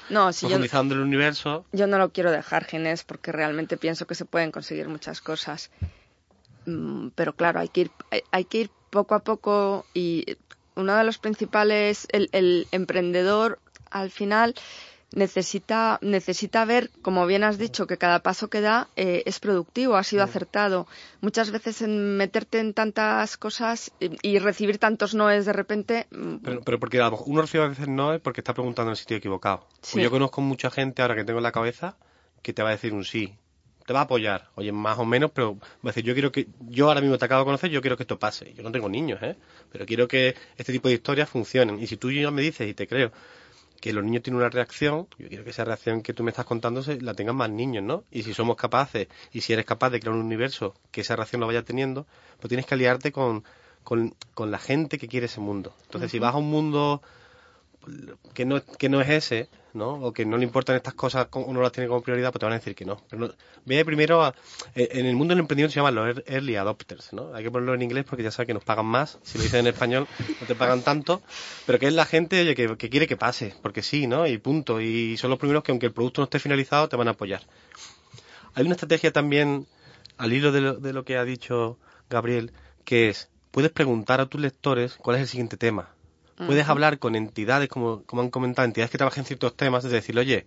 no, 0.09 0.33
si 0.33 0.47
profundizando 0.47 0.95
el 0.95 1.03
universo. 1.03 1.67
Yo 1.73 1.87
no 1.87 1.99
lo 1.99 2.13
quiero 2.13 2.31
dejar, 2.31 2.65
Ginés, 2.65 3.05
porque 3.05 3.31
realmente 3.31 3.77
pienso 3.77 4.07
que 4.07 4.15
se 4.15 4.25
pueden 4.25 4.53
conseguir 4.53 4.89
muchas 4.89 5.21
cosas. 5.21 5.71
Mm, 6.65 7.09
pero 7.15 7.35
claro, 7.35 7.61
hay 7.61 7.69
que 7.69 7.83
ir, 7.83 7.91
hay, 8.31 8.47
que 8.47 8.59
ir 8.59 8.71
poco 8.89 9.15
a 9.15 9.19
poco 9.19 9.85
y 9.93 10.25
uno 10.77 10.97
de 10.97 11.05
los 11.05 11.19
principales, 11.19 12.09
el, 12.11 12.31
el 12.33 12.67
emprendedor 12.73 13.59
al 13.91 14.11
final 14.11 14.55
necesita, 15.13 15.99
necesita 16.03 16.65
ver, 16.65 16.91
como 17.03 17.27
bien 17.27 17.45
has 17.45 17.59
dicho, 17.59 17.87
que 17.87 17.99
cada 17.99 18.21
paso 18.21 18.49
que 18.49 18.61
da 18.61 18.89
eh, 18.97 19.23
es 19.27 19.41
productivo, 19.41 19.97
ha 19.97 20.05
sido 20.05 20.23
acertado. 20.23 20.87
Muchas 21.21 21.51
veces 21.51 21.83
en 21.83 22.17
meterte 22.17 22.61
en 22.61 22.75
tantas 22.75 23.37
cosas 23.37 23.93
y, 24.01 24.39
recibir 24.39 24.79
tantos 24.79 25.15
noes 25.15 25.47
de 25.47 25.53
repente. 25.53 26.07
Mm, 26.11 26.37
pero, 26.37 26.61
pero 26.63 26.79
porque 26.79 27.01
uno 27.27 27.43
recibe 27.43 27.65
a 27.65 27.69
veces 27.69 27.89
noes 27.89 28.21
porque 28.21 28.41
está 28.41 28.55
preguntando 28.55 28.91
en 28.91 28.93
el 28.93 28.97
sitio 28.97 29.17
equivocado. 29.17 29.67
Pues 29.81 30.03
yo 30.03 30.11
conozco 30.11 30.41
mucha 30.41 30.71
gente 30.71 31.03
ahora 31.03 31.17
que 31.17 31.25
tengo 31.25 31.39
en 31.39 31.45
la 31.45 31.53
cabeza 31.53 31.97
que 32.43 32.53
te 32.53 32.63
va 32.63 32.71
a 32.71 32.73
decir 32.73 32.93
un 32.93 33.05
sí. 33.05 33.35
Te 33.87 33.93
va 33.93 34.01
a 34.01 34.03
apoyar, 34.05 34.51
oye, 34.55 34.71
más 34.71 34.99
o 34.99 35.05
menos, 35.05 35.33
pero 35.33 35.57
va 35.57 35.61
a 35.85 35.89
decir, 35.89 36.05
yo 36.05 36.13
quiero 36.13 36.31
que, 36.31 36.47
yo 36.61 36.89
ahora 36.89 37.01
mismo 37.01 37.19
te 37.19 37.25
acabo 37.25 37.41
de 37.41 37.47
conocer, 37.47 37.71
yo 37.71 37.81
quiero 37.81 37.97
que 37.97 38.05
esto 38.05 38.21
pase. 38.21 38.55
Yo 38.55 38.63
no 38.63 38.71
tengo 38.71 38.89
niños, 38.89 39.21
¿eh? 39.21 39.37
Pero 39.73 39.85
quiero 39.85 40.07
que 40.07 40.37
este 40.57 40.73
tipo 40.73 40.87
de 40.87 40.95
historias 40.95 41.29
funcionen. 41.29 41.81
Y 41.81 41.89
si 41.89 41.97
tú 41.97 42.13
ya 42.13 42.31
me 42.31 42.43
dices 42.43 42.69
y 42.69 42.75
te 42.75 42.87
creo 42.87 43.11
que 43.81 43.93
los 43.93 44.05
niños 44.05 44.23
tienen 44.23 44.39
una 44.41 44.51
reacción, 44.51 45.09
yo 45.19 45.29
quiero 45.29 45.43
que 45.43 45.51
esa 45.51 45.65
reacción 45.65 46.03
que 46.03 46.13
tú 46.13 46.23
me 46.23 46.31
estás 46.31 46.45
contando 46.45 46.83
se, 46.83 47.01
la 47.01 47.15
tengan 47.15 47.37
más 47.37 47.51
niños, 47.51 47.83
¿no? 47.83 48.05
Y 48.11 48.23
si 48.23 48.35
somos 48.35 48.57
capaces, 48.57 49.09
y 49.33 49.41
si 49.41 49.53
eres 49.53 49.65
capaz 49.65 49.91
de 49.91 50.01
crear 50.01 50.15
un 50.15 50.23
universo 50.23 50.75
que 50.91 51.01
esa 51.01 51.17
reacción 51.17 51.41
lo 51.41 51.47
vaya 51.47 51.65
teniendo, 51.65 52.07
pues 52.39 52.49
tienes 52.49 52.67
que 52.67 52.75
aliarte 52.75 53.11
con, 53.11 53.45
con, 53.83 54.15
con 54.35 54.51
la 54.51 54.59
gente 54.59 54.99
que 54.99 55.09
quiere 55.09 55.27
ese 55.27 55.41
mundo. 55.41 55.75
Entonces, 55.85 56.11
si 56.11 56.19
vas 56.19 56.35
a 56.35 56.39
un 56.39 56.51
mundo 56.51 57.03
que 58.35 58.45
no, 58.45 58.61
que 58.79 58.89
no 58.89 59.01
es 59.01 59.09
ese, 59.09 59.49
¿no? 59.73 59.95
O 59.95 60.13
que 60.13 60.25
no 60.27 60.37
le 60.37 60.45
importan 60.45 60.77
estas 60.77 60.95
cosas, 60.95 61.29
uno 61.33 61.63
las 61.63 61.73
tiene 61.73 61.89
como 61.89 62.03
prioridad, 62.03 62.31
pues 62.33 62.41
te 62.41 62.47
van 62.47 62.53
a 62.53 62.59
decir 62.59 62.75
que 62.75 62.85
no. 62.85 63.03
Pero 63.09 63.27
no, 63.29 63.35
ve 63.65 63.85
primero, 63.85 64.23
a- 64.23 64.35
eh, 64.75 64.89
en 64.93 65.07
el 65.07 65.17
mundo 65.17 65.33
del 65.33 65.41
emprendimiento 65.41 65.73
se 65.73 65.81
llaman 65.81 65.95
los 65.95 66.09
ear- 66.17 66.25
early 66.27 66.57
adopters, 66.57 67.13
¿no? 67.13 67.35
Hay 67.35 67.43
que 67.45 67.51
ponerlo 67.51 67.75
en 67.75 67.83
inglés 67.83 68.05
porque 68.09 68.23
ya 68.23 68.31
sabes 68.31 68.47
que 68.49 68.55
nos 68.55 68.65
pagan 68.65 68.87
más. 68.87 69.19
Si 69.23 69.39
lo 69.39 69.45
dices 69.45 69.59
en 69.61 69.67
español, 69.67 70.07
no 70.41 70.47
te 70.47 70.55
pagan 70.55 70.83
tanto. 70.83 71.23
Pero 71.67 71.79
que 71.79 71.87
es 71.87 71.95
la 71.95 72.05
gente, 72.07 72.41
oye, 72.41 72.55
que, 72.55 72.77
que 72.77 72.91
quiere 72.91 73.07
que 73.07 73.17
pase, 73.17 73.55
porque 73.63 73.83
sí, 73.83 74.07
¿no? 74.07 74.27
Y 74.27 74.39
punto. 74.39 74.81
Y 74.81 75.17
son 75.17 75.31
los 75.31 75.39
primeros 75.39 75.63
que, 75.63 75.73
aunque 75.73 75.87
el 75.87 75.93
producto 75.93 76.21
no 76.21 76.25
esté 76.25 76.39
finalizado, 76.39 76.89
te 76.89 76.97
van 76.97 77.09
a 77.09 77.13
apoyar. 77.13 77.43
Hay 78.55 78.65
una 78.65 78.73
estrategia 78.75 79.13
también, 79.13 79.67
al 80.19 80.33
hilo 80.33 80.53
de 80.53 80.61
lo, 80.61 80.75
de 80.75 80.93
lo 80.93 81.05
que 81.05 81.17
ha 81.17 81.25
dicho 81.25 81.79
Gabriel, 82.11 82.53
que 82.85 83.09
es, 83.09 83.31
puedes 83.53 83.71
preguntar 83.71 84.21
a 84.21 84.27
tus 84.27 84.41
lectores 84.41 84.95
cuál 84.97 85.17
es 85.17 85.23
el 85.23 85.29
siguiente 85.29 85.57
tema. 85.57 85.95
Puedes 86.47 86.69
hablar 86.69 86.99
con 86.99 87.15
entidades, 87.17 87.69
como, 87.69 88.03
como 88.05 88.23
han 88.23 88.31
comentado, 88.31 88.67
entidades 88.67 88.91
que 88.91 88.99
trabajen 88.99 89.25
ciertos 89.25 89.55
temas, 89.57 89.85
es 89.85 89.91
decir, 89.91 90.19
oye, 90.19 90.47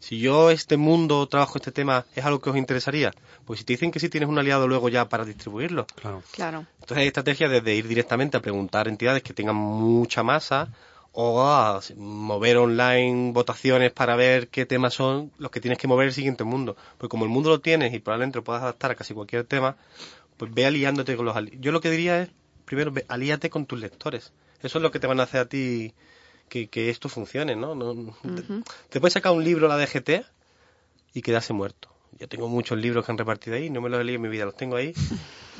si 0.00 0.18
yo 0.20 0.50
este 0.50 0.76
mundo 0.76 1.26
trabajo 1.26 1.58
este 1.58 1.72
tema, 1.72 2.04
¿es 2.14 2.24
algo 2.24 2.40
que 2.40 2.50
os 2.50 2.56
interesaría? 2.56 3.12
Pues 3.44 3.58
si 3.60 3.64
te 3.64 3.72
dicen 3.72 3.90
que 3.90 4.00
sí 4.00 4.08
tienes 4.08 4.28
un 4.28 4.38
aliado 4.38 4.68
luego 4.68 4.88
ya 4.88 5.08
para 5.08 5.24
distribuirlo. 5.24 5.86
Claro. 5.96 6.22
Claro. 6.32 6.66
Entonces 6.80 6.98
hay 6.98 7.06
estrategias 7.08 7.50
desde 7.50 7.74
ir 7.74 7.88
directamente 7.88 8.36
a 8.36 8.40
preguntar 8.40 8.86
a 8.86 8.90
entidades 8.90 9.22
que 9.22 9.34
tengan 9.34 9.56
mucha 9.56 10.22
masa 10.22 10.68
o 11.12 11.42
a 11.42 11.80
mover 11.96 12.58
online 12.58 13.32
votaciones 13.32 13.90
para 13.92 14.14
ver 14.14 14.48
qué 14.48 14.66
temas 14.66 14.94
son 14.94 15.32
los 15.38 15.50
que 15.50 15.60
tienes 15.60 15.78
que 15.78 15.88
mover 15.88 16.06
el 16.08 16.12
siguiente 16.12 16.44
mundo. 16.44 16.76
Pues 16.98 17.10
como 17.10 17.24
el 17.24 17.30
mundo 17.30 17.50
lo 17.50 17.60
tienes 17.60 17.92
y 17.92 17.98
probablemente 17.98 18.38
lo 18.38 18.44
puedas 18.44 18.62
adaptar 18.62 18.92
a 18.92 18.94
casi 18.94 19.14
cualquier 19.14 19.44
tema, 19.44 19.76
pues 20.36 20.52
ve 20.54 20.66
aliándote 20.66 21.16
con 21.16 21.26
los 21.26 21.34
ali- 21.34 21.58
Yo 21.60 21.72
lo 21.72 21.80
que 21.80 21.90
diría 21.90 22.22
es, 22.22 22.30
primero, 22.64 22.92
ve- 22.92 23.04
alíate 23.08 23.50
con 23.50 23.66
tus 23.66 23.80
lectores. 23.80 24.32
Eso 24.62 24.78
es 24.78 24.82
lo 24.82 24.90
que 24.90 24.98
te 25.00 25.06
van 25.06 25.20
a 25.20 25.24
hacer 25.24 25.40
a 25.40 25.48
ti 25.48 25.92
que, 26.48 26.68
que 26.68 26.90
esto 26.90 27.08
funcione, 27.08 27.54
¿no? 27.56 27.74
No- 27.74 27.94
te, 28.34 28.42
te 28.88 29.00
puedes 29.00 29.12
sacar 29.14 29.32
un 29.32 29.44
libro, 29.44 29.68
la 29.68 29.76
DGT, 29.76 30.24
y 31.14 31.22
quedarse 31.22 31.52
muerto. 31.52 31.88
Yo 32.18 32.28
tengo 32.28 32.48
muchos 32.48 32.78
libros 32.78 33.04
que 33.04 33.12
han 33.12 33.18
repartido 33.18 33.56
ahí, 33.56 33.70
no 33.70 33.80
me 33.80 33.88
los 33.88 34.00
he 34.00 34.04
leído 34.04 34.16
en 34.16 34.22
mi 34.22 34.28
vida, 34.28 34.44
los 34.44 34.56
tengo 34.56 34.76
ahí. 34.76 34.92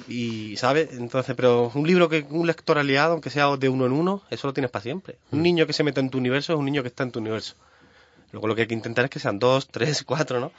Y, 0.07 0.57
¿sabes? 0.57 0.91
Entonces, 0.93 1.35
pero 1.37 1.71
un 1.75 1.87
libro 1.87 2.09
que 2.09 2.25
un 2.31 2.47
lector 2.47 2.79
aliado, 2.79 3.13
aunque 3.13 3.31
sea 3.31 3.55
de 3.57 3.69
uno 3.69 3.85
en 3.85 3.93
uno, 3.93 4.23
eso 4.31 4.47
lo 4.47 4.55
tienes 4.55 4.71
para 4.71 4.83
siempre. 4.83 5.19
Un 5.33 5.43
niño 5.43 5.67
que 5.67 5.73
se 5.73 5.83
meta 5.83 6.01
en 6.01 6.09
tu 6.09 6.19
universo 6.19 6.53
es 6.55 6.59
un 6.59 6.65
niño 6.65 6.83
que 6.83 6.89
está 6.89 7.03
en 7.03 7.11
tu 7.11 7.19
universo. 7.19 7.57
Luego 8.33 8.47
lo 8.47 8.55
que 8.55 8.63
hay 8.63 8.69
que 8.69 8.75
intentar 8.75 9.05
es 9.07 9.11
que 9.11 9.19
sean 9.19 9.39
dos, 9.39 9.67
tres, 9.69 10.05
cuatro, 10.05 10.41
¿no? 10.41 10.53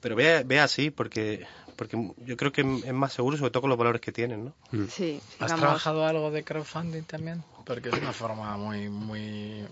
Pero 0.00 0.14
ve, 0.14 0.42
ve 0.44 0.60
así, 0.60 0.90
porque, 0.90 1.46
porque 1.74 1.96
yo 2.26 2.36
creo 2.36 2.52
que 2.52 2.60
es 2.60 2.92
más 2.92 3.12
seguro, 3.14 3.36
sobre 3.38 3.50
todo 3.50 3.62
con 3.62 3.70
los 3.70 3.78
valores 3.78 4.00
que 4.00 4.12
tienen, 4.12 4.44
¿no? 4.44 4.54
Sí, 4.88 5.20
¿Has 5.40 5.54
trabajado 5.56 6.04
algo 6.06 6.30
de 6.30 6.44
crowdfunding 6.44 7.02
también? 7.04 7.42
Porque 7.64 7.88
es 7.90 7.96
una 7.96 8.12
forma 8.12 8.56
muy, 8.56 8.88
muy 8.88 9.66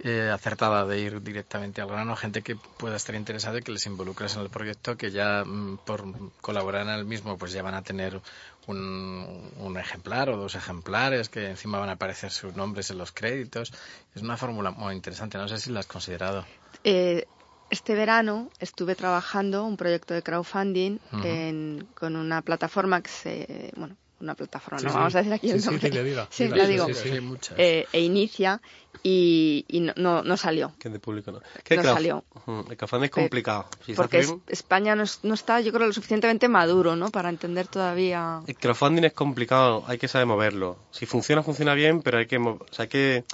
eh, 0.00 0.30
acertada 0.32 0.84
de 0.86 1.00
ir 1.00 1.22
directamente 1.22 1.80
al 1.80 1.88
grano. 1.88 2.16
Gente 2.16 2.42
que 2.42 2.56
pueda 2.56 2.96
estar 2.96 3.14
interesada 3.14 3.58
y 3.58 3.62
que 3.62 3.72
les 3.72 3.86
involucres 3.86 4.34
en 4.36 4.42
el 4.42 4.50
proyecto, 4.50 4.96
que 4.96 5.10
ya 5.10 5.44
mm, 5.44 5.78
por 5.84 6.04
colaborar 6.40 6.82
en 6.82 6.90
el 6.94 7.04
mismo, 7.04 7.36
pues 7.38 7.52
ya 7.52 7.62
van 7.62 7.74
a 7.74 7.82
tener 7.82 8.20
un, 8.66 9.50
un 9.58 9.76
ejemplar 9.78 10.28
o 10.30 10.36
dos 10.36 10.54
ejemplares 10.54 11.28
que 11.28 11.48
encima 11.50 11.78
van 11.78 11.88
a 11.90 11.92
aparecer 11.92 12.30
sus 12.30 12.54
nombres 12.56 12.90
en 12.90 12.98
los 12.98 13.12
créditos. 13.12 13.72
Es 14.14 14.22
una 14.22 14.36
fórmula 14.36 14.70
muy 14.70 14.94
interesante. 14.94 15.38
No 15.38 15.48
sé 15.48 15.58
si 15.58 15.70
la 15.70 15.80
has 15.80 15.86
considerado. 15.86 16.44
eh, 16.82 17.26
este 17.70 17.94
verano 17.94 18.50
estuve 18.60 18.94
trabajando 18.94 19.64
un 19.64 19.76
proyecto 19.76 20.14
de 20.14 20.22
crowdfunding 20.22 20.98
en- 21.24 21.88
con 21.94 22.14
una 22.14 22.40
plataforma 22.42 23.00
que 23.02 23.08
se. 23.10 23.72
Bueno, 23.76 23.96
una 24.20 24.34
plataforma, 24.34 24.78
Sí, 24.78 24.84
no 24.86 24.90
sí. 24.92 24.96
vamos 24.96 25.14
a 25.14 25.18
decir 25.18 25.32
aquí 25.32 25.46
Sí, 25.48 25.52
el 25.54 25.60
sí, 25.60 25.66
nombre. 25.66 25.90
Sí, 25.90 25.98
dila, 26.44 26.56
la 26.56 26.66
sí, 26.66 26.72
digo. 26.72 26.86
sí, 26.86 26.94
sí. 26.94 27.08
hay 27.10 27.20
muchas. 27.20 27.58
Eh, 27.58 27.86
e 27.92 28.00
inicia 28.00 28.60
y, 29.02 29.64
y 29.68 29.80
no, 29.80 29.92
no, 29.96 30.22
no 30.22 30.36
salió. 30.36 30.72
Que 30.78 30.88
es 30.88 30.92
de 30.94 31.00
público, 31.00 31.32
¿no? 31.32 31.40
No 31.76 31.82
salió. 31.82 32.24
El 32.68 32.76
crowdfunding 32.76 33.04
es 33.06 33.10
complicado. 33.10 33.66
Si 33.84 33.92
Porque 33.94 34.20
es- 34.20 34.34
España 34.48 34.94
no, 34.94 35.02
es- 35.02 35.20
no 35.24 35.34
está, 35.34 35.60
yo 35.60 35.72
creo, 35.72 35.86
lo 35.86 35.92
suficientemente 35.92 36.48
maduro, 36.48 36.96
¿no? 36.96 37.10
Para 37.10 37.28
entender 37.28 37.66
todavía. 37.66 38.40
El 38.46 38.56
crowdfunding 38.56 39.04
es 39.04 39.12
complicado, 39.12 39.84
hay 39.86 39.98
que 39.98 40.08
saber 40.08 40.26
moverlo. 40.26 40.78
Si 40.90 41.06
funciona, 41.06 41.42
funciona 41.42 41.74
bien, 41.74 42.00
pero 42.02 42.18
hay 42.18 42.26
que, 42.26 42.38
o 42.38 42.58
sea, 42.70 42.84
hay 42.84 42.88
que 42.88 43.24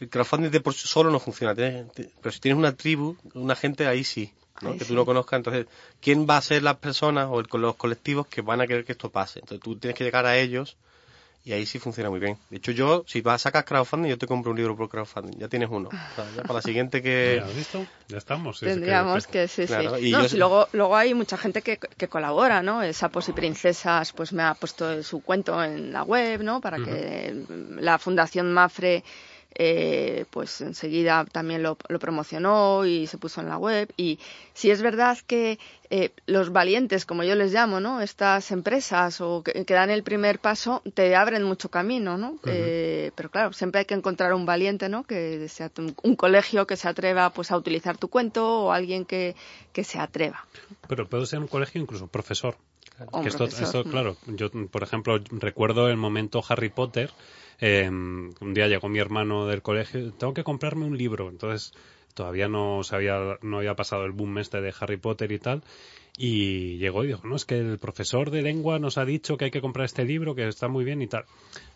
el 0.00 0.08
crowdfunding 0.08 0.50
de 0.50 0.60
por 0.60 0.74
sí 0.74 0.88
solo 0.88 1.10
no 1.10 1.20
funciona. 1.20 1.54
Tienes- 1.54 1.92
ti- 1.92 2.08
pero 2.20 2.32
si 2.32 2.40
tienes 2.40 2.58
una 2.58 2.72
tribu, 2.74 3.16
una 3.34 3.54
gente, 3.54 3.86
ahí 3.86 4.02
sí, 4.02 4.32
que 4.60 4.84
sí. 4.84 4.86
tú 4.86 4.94
no 4.94 5.04
conozcas. 5.04 5.38
Entonces, 5.38 5.66
¿quién 6.00 6.26
va 6.28 6.36
a 6.36 6.42
ser 6.42 6.62
las 6.62 6.76
personas 6.76 7.28
o 7.30 7.40
el- 7.40 7.46
los 7.52 7.76
colectivos 7.76 8.26
que 8.26 8.42
van 8.42 8.60
a 8.60 8.66
querer 8.66 8.84
que 8.84 8.92
esto 8.92 9.10
pase? 9.10 9.40
Entonces, 9.40 9.60
tú 9.62 9.76
tienes 9.76 9.96
que 9.96 10.04
llegar 10.04 10.26
a 10.26 10.36
ellos 10.38 10.76
y 11.44 11.52
ahí 11.52 11.66
sí 11.66 11.78
funciona 11.80 12.08
muy 12.10 12.20
bien. 12.20 12.38
De 12.50 12.58
hecho, 12.58 12.70
yo, 12.70 13.02
si 13.08 13.20
vas 13.20 13.34
a 13.34 13.38
sacar 13.50 13.64
crowdfunding, 13.64 14.10
yo 14.10 14.18
te 14.18 14.26
compro 14.28 14.52
un 14.52 14.56
libro 14.58 14.76
por 14.76 14.88
crowdfunding. 14.88 15.38
Ya 15.38 15.48
tienes 15.48 15.68
uno. 15.70 15.88
O 15.88 16.14
sea, 16.14 16.30
ya 16.30 16.42
para 16.42 16.54
la 16.54 16.62
siguiente 16.62 17.02
que... 17.02 17.32
Mira, 17.40 17.46
¿has 17.50 17.56
visto? 17.56 17.86
Ya 18.08 18.18
estamos. 18.18 18.60
Tendríamos 18.60 19.26
que, 19.26 19.48
sí, 19.48 19.66
Claro, 19.66 19.98
sí. 19.98 20.06
y 20.06 20.12
No, 20.12 20.18
yo 20.22 20.24
si 20.24 20.30
sé- 20.30 20.38
luego, 20.38 20.68
luego 20.72 20.94
hay 20.96 21.14
mucha 21.14 21.36
gente 21.36 21.62
que, 21.62 21.78
que 21.78 22.06
colabora, 22.08 22.62
¿no? 22.62 22.80
Sapos 22.92 23.28
y 23.28 23.32
Princesas, 23.32 24.12
pues 24.12 24.32
me 24.32 24.42
ha 24.44 24.54
puesto 24.54 25.02
su 25.02 25.20
cuento 25.22 25.62
en 25.64 25.92
la 25.92 26.04
web, 26.04 26.42
¿no? 26.42 26.60
Para 26.60 26.76
que 26.78 27.44
la 27.80 27.98
Fundación 27.98 28.52
Mafre, 28.52 29.02
eh, 29.54 30.24
pues 30.30 30.60
enseguida 30.60 31.24
también 31.30 31.62
lo, 31.62 31.76
lo 31.88 31.98
promocionó 31.98 32.84
y 32.84 33.06
se 33.06 33.18
puso 33.18 33.40
en 33.40 33.48
la 33.48 33.58
web. 33.58 33.92
Y 33.96 34.18
si 34.54 34.70
es 34.70 34.82
verdad 34.82 35.18
que 35.26 35.58
eh, 35.90 36.10
los 36.26 36.52
valientes, 36.52 37.04
como 37.04 37.22
yo 37.22 37.34
les 37.34 37.52
llamo, 37.52 37.80
¿no? 37.80 38.00
Estas 38.00 38.50
empresas 38.50 39.20
o 39.20 39.42
que, 39.42 39.64
que 39.64 39.74
dan 39.74 39.90
el 39.90 40.02
primer 40.02 40.38
paso, 40.38 40.82
te 40.94 41.14
abren 41.14 41.42
mucho 41.42 41.68
camino, 41.68 42.16
¿no? 42.16 42.38
Eh, 42.46 43.10
pero 43.14 43.30
claro, 43.30 43.52
siempre 43.52 43.80
hay 43.80 43.84
que 43.84 43.94
encontrar 43.94 44.32
un 44.32 44.46
valiente, 44.46 44.88
¿no? 44.88 45.04
Que 45.04 45.48
sea 45.48 45.70
un, 45.78 45.94
un 46.02 46.16
colegio 46.16 46.66
que 46.66 46.76
se 46.76 46.88
atreva, 46.88 47.30
pues, 47.30 47.50
a 47.50 47.56
utilizar 47.56 47.98
tu 47.98 48.08
cuento 48.08 48.64
o 48.64 48.72
alguien 48.72 49.04
que, 49.04 49.36
que 49.72 49.84
se 49.84 49.98
atreva. 49.98 50.46
Pero 50.88 51.08
puede 51.08 51.26
ser 51.26 51.40
un 51.40 51.48
colegio 51.48 51.80
incluso 51.80 52.06
profesor. 52.06 52.56
Que 53.22 53.28
esto, 53.28 53.84
claro, 53.84 54.16
yo, 54.26 54.50
por 54.70 54.82
ejemplo, 54.82 55.18
recuerdo 55.30 55.88
el 55.88 55.96
momento 55.96 56.42
Harry 56.48 56.68
Potter. 56.68 57.10
eh, 57.60 57.88
un 57.88 58.54
día 58.54 58.66
llegó 58.66 58.88
mi 58.88 58.98
hermano 58.98 59.46
del 59.46 59.62
colegio, 59.62 60.12
tengo 60.12 60.34
que 60.34 60.44
comprarme 60.44 60.84
un 60.84 60.98
libro. 60.98 61.28
Entonces, 61.28 61.72
todavía 62.14 62.48
no 62.48 62.82
se 62.82 62.94
había, 62.96 63.38
no 63.42 63.58
había 63.58 63.74
pasado 63.74 64.04
el 64.04 64.12
boom 64.12 64.38
este 64.38 64.60
de 64.60 64.74
Harry 64.78 64.96
Potter 64.96 65.32
y 65.32 65.38
tal. 65.38 65.62
Y 66.16 66.76
llegó 66.76 67.04
y 67.04 67.08
dijo, 67.08 67.26
no, 67.26 67.36
es 67.36 67.44
que 67.44 67.58
el 67.58 67.78
profesor 67.78 68.30
de 68.30 68.42
lengua 68.42 68.78
nos 68.78 68.98
ha 68.98 69.04
dicho 69.04 69.36
que 69.36 69.46
hay 69.46 69.50
que 69.50 69.62
comprar 69.62 69.86
este 69.86 70.04
libro, 70.04 70.34
que 70.34 70.46
está 70.46 70.68
muy 70.68 70.84
bien 70.84 71.00
y 71.00 71.06
tal. 71.06 71.24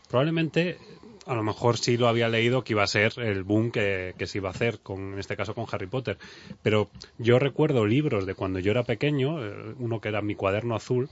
Probablemente, 0.08 0.78
a 1.26 1.34
lo 1.34 1.42
mejor 1.42 1.76
sí 1.76 1.96
lo 1.96 2.08
había 2.08 2.28
leído 2.28 2.62
que 2.62 2.72
iba 2.72 2.84
a 2.84 2.86
ser 2.86 3.14
el 3.18 3.42
boom 3.42 3.70
que, 3.70 4.14
que 4.16 4.26
se 4.26 4.38
iba 4.38 4.48
a 4.48 4.52
hacer, 4.52 4.78
con, 4.80 5.14
en 5.14 5.18
este 5.18 5.36
caso 5.36 5.54
con 5.54 5.66
Harry 5.70 5.86
Potter. 5.86 6.18
Pero 6.62 6.88
yo 7.18 7.38
recuerdo 7.38 7.84
libros 7.84 8.26
de 8.26 8.34
cuando 8.34 8.60
yo 8.60 8.70
era 8.70 8.84
pequeño, 8.84 9.44
eh, 9.44 9.74
uno 9.78 10.00
que 10.00 10.08
era 10.08 10.22
mi 10.22 10.34
cuaderno 10.36 10.76
azul, 10.76 11.08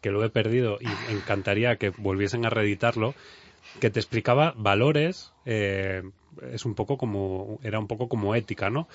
que 0.00 0.10
lo 0.10 0.24
he 0.24 0.30
perdido 0.30 0.78
y 0.80 1.12
encantaría 1.12 1.76
que 1.76 1.90
volviesen 1.90 2.46
a 2.46 2.50
reeditarlo, 2.50 3.14
que 3.80 3.90
te 3.90 4.00
explicaba 4.00 4.54
valores, 4.56 5.32
eh, 5.44 6.02
es 6.52 6.64
un 6.64 6.74
poco 6.74 6.96
como, 6.96 7.58
era 7.62 7.78
un 7.78 7.86
poco 7.86 8.08
como 8.08 8.34
ética, 8.34 8.70
¿no? 8.70 8.88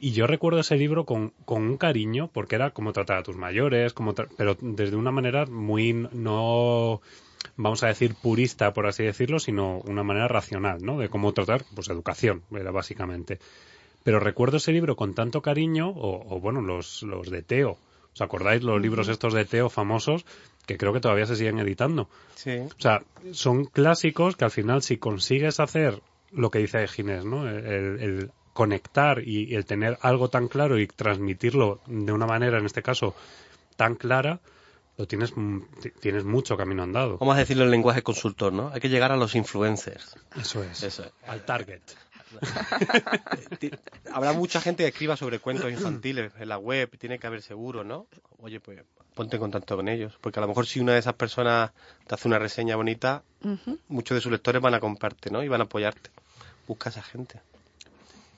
Y 0.00 0.12
yo 0.12 0.26
recuerdo 0.26 0.60
ese 0.60 0.76
libro 0.76 1.04
con, 1.04 1.32
con 1.44 1.62
un 1.62 1.76
cariño, 1.76 2.28
porque 2.32 2.56
era 2.56 2.70
como 2.70 2.92
tratar 2.92 3.18
a 3.18 3.22
tus 3.22 3.36
mayores, 3.36 3.92
como 3.92 4.14
pero 4.14 4.56
desde 4.60 4.96
una 4.96 5.12
manera 5.12 5.46
muy 5.46 5.92
no, 5.92 7.00
vamos 7.56 7.82
a 7.82 7.88
decir, 7.88 8.14
purista, 8.14 8.72
por 8.72 8.86
así 8.86 9.04
decirlo, 9.04 9.38
sino 9.38 9.78
una 9.80 10.02
manera 10.02 10.28
racional, 10.28 10.78
¿no? 10.82 10.98
De 10.98 11.08
cómo 11.08 11.32
tratar, 11.32 11.64
pues 11.74 11.88
educación, 11.88 12.42
era 12.50 12.70
básicamente. 12.70 13.38
Pero 14.02 14.20
recuerdo 14.20 14.58
ese 14.58 14.72
libro 14.72 14.96
con 14.96 15.14
tanto 15.14 15.42
cariño, 15.42 15.88
o, 15.88 16.34
o 16.34 16.40
bueno, 16.40 16.60
los, 16.60 17.02
los 17.02 17.30
de 17.30 17.42
Teo. 17.42 17.78
¿Os 18.12 18.20
acordáis 18.20 18.62
los 18.62 18.80
libros 18.80 19.08
estos 19.08 19.34
de 19.34 19.44
Teo 19.44 19.68
famosos? 19.68 20.24
Que 20.66 20.76
creo 20.76 20.92
que 20.92 21.00
todavía 21.00 21.26
se 21.26 21.36
siguen 21.36 21.58
editando. 21.58 22.08
Sí. 22.34 22.58
O 22.58 22.80
sea, 22.80 23.02
son 23.32 23.64
clásicos 23.64 24.36
que 24.36 24.44
al 24.44 24.50
final 24.50 24.82
si 24.82 24.98
consigues 24.98 25.58
hacer 25.58 26.00
lo 26.30 26.50
que 26.50 26.60
dice 26.60 26.86
Ginés, 26.86 27.24
¿no? 27.24 27.48
El, 27.48 28.00
el 28.00 28.30
conectar 28.52 29.20
y 29.26 29.54
el 29.54 29.66
tener 29.66 29.98
algo 30.00 30.28
tan 30.28 30.48
claro 30.48 30.78
y 30.78 30.86
transmitirlo 30.86 31.80
de 31.86 32.12
una 32.12 32.26
manera, 32.26 32.58
en 32.58 32.66
este 32.66 32.82
caso, 32.82 33.14
tan 33.76 33.96
clara, 33.96 34.40
lo 34.96 35.06
tienes, 35.06 35.36
mm, 35.36 35.60
ti- 35.82 35.90
tienes 36.00 36.24
mucho 36.24 36.56
camino 36.56 36.82
andado. 36.82 37.18
Vamos 37.18 37.34
a 37.36 37.38
decirlo 37.40 37.64
en 37.64 37.70
lenguaje 37.70 38.02
consultor, 38.02 38.52
¿no? 38.52 38.70
Hay 38.72 38.80
que 38.80 38.88
llegar 38.88 39.10
a 39.12 39.16
los 39.16 39.34
influencers. 39.34 40.16
Eso 40.36 40.62
es. 40.62 40.82
Eso 40.82 41.04
es. 41.04 41.12
Al 41.26 41.44
target. 41.44 41.82
Habrá 44.12 44.32
mucha 44.32 44.60
gente 44.60 44.82
que 44.84 44.88
escriba 44.88 45.16
sobre 45.16 45.38
cuentos 45.38 45.70
infantiles 45.70 46.32
en 46.38 46.48
la 46.48 46.58
web, 46.58 46.90
tiene 46.98 47.18
que 47.18 47.26
haber 47.26 47.42
seguro, 47.42 47.84
¿no? 47.84 48.06
Oye, 48.38 48.60
pues 48.60 48.82
ponte 49.14 49.36
en 49.36 49.40
contacto 49.42 49.76
con 49.76 49.88
ellos, 49.88 50.18
porque 50.20 50.40
a 50.40 50.42
lo 50.42 50.48
mejor 50.48 50.66
si 50.66 50.80
una 50.80 50.92
de 50.92 50.98
esas 50.98 51.14
personas 51.14 51.70
te 52.06 52.14
hace 52.14 52.26
una 52.26 52.38
reseña 52.38 52.74
bonita, 52.76 53.22
muchos 53.88 54.16
de 54.16 54.20
sus 54.20 54.32
lectores 54.32 54.60
van 54.60 54.74
a 54.74 54.80
comprarte, 54.80 55.30
¿no? 55.30 55.42
Y 55.44 55.48
van 55.48 55.60
a 55.60 55.64
apoyarte. 55.64 56.10
Busca 56.66 56.88
a 56.88 56.92
esa 56.92 57.02
gente. 57.02 57.40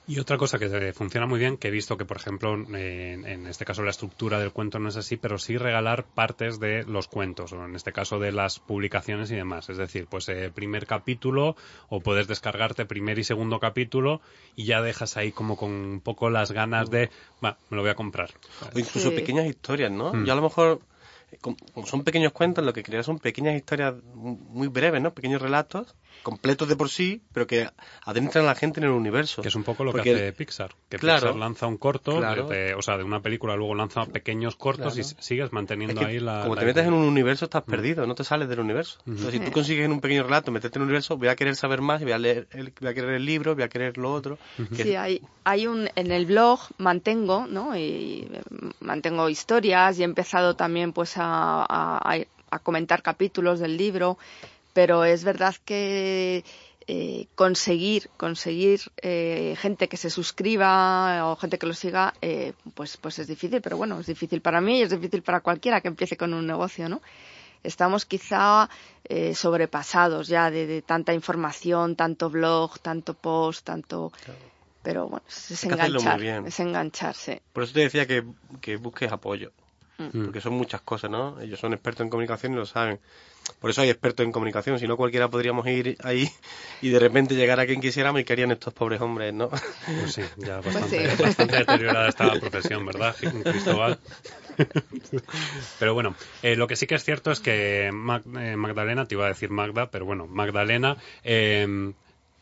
Y 0.09 0.21
otra 0.21 0.37
cosa 0.37 0.59
que 0.59 0.93
funciona 0.93 1.27
muy 1.27 1.41
bien, 1.41 1.57
que 1.57 1.69
he 1.69 1.71
visto 1.71 1.97
que, 1.97 2.05
por 2.05 2.17
ejemplo, 2.17 2.55
en, 2.55 3.27
en, 3.27 3.47
este 3.49 3.65
caso 3.65 3.83
la 3.83 3.91
estructura 3.91 4.39
del 4.39 4.53
cuento 4.53 4.79
no 4.79 4.89
es 4.89 4.97
así, 4.97 5.17
pero 5.17 5.37
sí 5.37 5.57
regalar 5.57 6.05
partes 6.05 6.61
de 6.61 6.85
los 6.85 7.09
cuentos, 7.09 7.53
o 7.53 7.65
en 7.65 7.75
este 7.75 7.93
caso 7.93 8.21
de 8.21 8.31
las 8.31 8.61
publicaciones 8.61 9.33
y 9.33 9.35
demás. 9.35 9.69
Es 9.69 9.79
decir, 9.79 10.07
pues 10.09 10.29
eh, 10.29 10.53
primer 10.55 10.87
capítulo, 10.87 11.57
o 11.89 12.01
puedes 12.01 12.29
descargarte 12.29 12.87
primer 12.87 13.19
y 13.19 13.25
segundo 13.25 13.59
capítulo, 13.59 14.21
y 14.55 14.65
ya 14.65 14.81
dejas 14.81 15.17
ahí 15.17 15.33
como 15.33 15.57
con 15.57 15.71
un 15.71 16.01
poco 16.01 16.31
las 16.31 16.53
ganas 16.53 16.89
de, 16.89 17.11
va, 17.45 17.59
me 17.69 17.77
lo 17.77 17.83
voy 17.83 17.91
a 17.91 17.97
comprar. 17.97 18.31
O 18.75 18.79
incluso 18.79 19.13
pequeñas 19.13 19.47
historias, 19.47 19.91
¿no? 19.91 20.13
Mm. 20.13 20.25
Yo 20.25 20.33
a 20.33 20.37
lo 20.37 20.43
mejor 20.43 20.81
como 21.41 21.57
son 21.87 22.05
pequeños 22.05 22.33
cuentos, 22.33 22.65
lo 22.65 22.73
que 22.73 22.83
quería 22.83 23.03
son 23.03 23.19
pequeñas 23.19 23.57
historias 23.57 23.95
muy 24.15 24.69
breves, 24.69 25.03
¿no? 25.03 25.13
Pequeños 25.13 25.43
relatos, 25.43 25.95
completos 26.27 26.67
de 26.67 26.75
por 26.75 26.89
sí, 26.89 27.23
pero 27.33 27.47
que 27.47 27.71
adentran 28.05 28.47
a 28.47 28.49
la 28.49 28.55
gente 28.57 28.81
en 28.81 28.87
el 28.87 28.91
universo. 28.91 29.43
Que 29.43 29.49
es 29.49 29.55
un 29.55 29.63
poco 29.63 29.85
lo 29.85 29.93
que 29.93 30.01
hace 30.01 30.33
Pixar. 30.33 30.75
Que 30.89 30.99
Pixar 30.99 31.37
lanza 31.37 31.69
un 31.69 31.77
corto, 31.77 32.17
o 32.17 32.83
sea, 32.83 32.97
de 32.97 33.05
una 33.05 33.21
película, 33.21 33.55
luego 33.55 33.77
lanza 33.77 34.07
pequeños 34.07 34.57
cortos 34.57 34.99
y 34.99 35.05
sigues 35.05 35.53
manteniendo 35.53 36.05
ahí 36.05 36.19
la... 36.19 36.43
Como 36.43 36.57
te 36.57 36.65
metes 36.65 36.85
en 36.85 36.95
un 36.95 37.05
universo, 37.05 37.45
estás 37.45 37.63
mm. 37.65 37.71
perdido, 37.71 38.07
no 38.09 38.17
te 38.17 38.25
sales 38.25 38.49
del 38.49 38.59
universo. 38.59 38.99
Entonces, 39.07 39.35
si 39.35 39.39
tú 39.39 39.53
consigues 39.53 39.85
en 39.85 39.93
un 39.93 40.01
pequeño 40.01 40.25
relato 40.25 40.51
meterte 40.51 40.79
en 40.79 40.83
un 40.83 40.89
universo, 40.89 41.17
voy 41.17 41.29
a 41.29 41.37
querer 41.37 41.55
saber 41.55 41.81
más, 41.81 42.03
voy 42.03 42.11
a, 42.11 42.19
leer 42.19 42.49
el, 42.51 42.73
voy 42.81 42.91
a 42.91 42.95
querer 42.95 43.11
el 43.11 43.25
libro, 43.25 43.55
voy 43.55 43.63
a 43.63 43.69
querer 43.69 43.97
lo 43.97 44.13
otro. 44.13 44.37
Sí, 44.75 44.97
hay, 44.97 45.23
hay 45.45 45.69
un... 45.69 45.89
En 45.95 46.11
el 46.11 46.27
blog 46.27 46.59
mantengo, 46.79 47.47
¿no? 47.47 47.79
Y 47.79 48.29
mantengo 48.81 49.29
historias 49.29 49.97
y 50.01 50.03
he 50.03 50.05
empezado 50.05 50.57
también, 50.57 50.93
pues, 50.93 51.15
a, 51.19 52.19
comentar 52.65 53.03
capítulos 53.03 53.61
del 53.61 53.77
libro, 53.77 54.19
pero 54.77 55.07
es 55.07 55.25
verdad 55.25 55.55
que 55.65 56.45
eh, 56.87 57.29
conseguir 57.35 58.11
conseguir 58.19 58.81
eh, 59.01 59.57
gente 59.59 59.89
que 59.89 59.97
se 59.97 60.11
suscriba 60.11 61.31
o 61.31 61.37
gente 61.37 61.59
que 61.59 61.67
lo 61.67 61.73
siga 61.73 62.13
eh, 62.21 62.53
pues 62.75 62.99
pues 62.99 63.19
es 63.19 63.27
difícil 63.27 63.63
pero 63.63 63.79
bueno 63.79 63.99
es 63.99 64.07
difícil 64.07 64.43
para 64.43 64.61
mí 64.61 64.81
y 64.81 64.83
es 64.83 64.91
difícil 64.91 65.23
para 65.23 65.41
cualquiera 65.41 65.81
que 65.81 65.89
empiece 65.89 66.19
con 66.19 66.35
un 66.35 66.47
negocio 66.47 66.91
no 66.91 67.01
estamos 67.63 68.05
quizá 68.05 68.69
sobrepasados 69.33 70.29
ya 70.29 70.51
de, 70.51 70.83
tanta 70.83 71.15
información 71.15 71.97
tanto 71.97 72.29
blog 72.29 72.79
tanto 72.81 73.15
post 73.15 73.65
tanto 73.65 74.13
pero 74.83 75.09
bueno 75.09 75.25
es, 75.27 75.65
enganchar 75.65 76.23
es 76.23 76.61
engancharse 76.61 77.41
por 77.55 77.63
eso 77.63 77.73
te 77.73 77.81
decía 77.81 78.07
que, 78.07 78.25
que 78.61 78.77
busques 78.77 79.11
apoyo. 79.11 79.53
Porque 79.97 80.41
son 80.41 80.55
muchas 80.55 80.83
cosas, 80.83 81.11
¿no? 81.11 81.41
Ellos 81.41 81.59
son 81.59 81.73
expertos 81.73 82.05
en 82.05 82.11
comunicación 82.11 82.53
y 82.53 82.57
lo 82.57 82.67
saben. 82.67 82.99
Por 83.61 83.71
eso 83.71 83.81
hay 83.81 83.91
expertos 83.91 84.25
en 84.27 84.33
comunicación, 84.33 84.79
si 84.79 84.87
no 84.87 84.97
cualquiera 84.97 85.29
podríamos 85.29 85.67
ir 85.67 85.97
ahí 86.03 86.29
y 86.83 86.91
de 86.91 86.99
repente 86.99 87.35
llegar 87.35 87.61
a 87.61 87.67
quien 87.67 87.81
quisiéramos 87.81 88.21
y 88.21 88.25
que 88.25 88.33
harían 88.33 88.51
estos 88.51 88.75
pobres 88.75 89.01
hombres, 89.01 89.33
¿no? 89.33 89.49
Pues 89.49 90.13
sí, 90.13 90.23
ya 90.37 90.61
pues 90.61 90.75
bastante, 91.19 91.57
deteriorada 91.59 92.09
esta 92.09 92.33
profesión, 92.39 92.85
¿verdad, 92.85 93.15
Cristóbal? 93.45 93.99
pero 95.79 95.95
bueno, 95.95 96.17
eh, 96.43 96.57
lo 96.57 96.67
que 96.67 96.77
sí 96.77 96.87
que 96.87 96.97
es 96.97 97.05
cierto 97.05 97.31
es 97.31 97.41
que 97.41 97.87
eh, 97.87 97.93
Magdalena, 97.93 99.07
te 99.07 99.15
iba 99.15 99.27
a 99.27 99.29
decir 99.29 99.51
Magda, 99.51 99.91
pero 99.91 100.05
bueno, 100.05 100.27
Magdalena, 100.27 100.97
eh, 101.23 101.93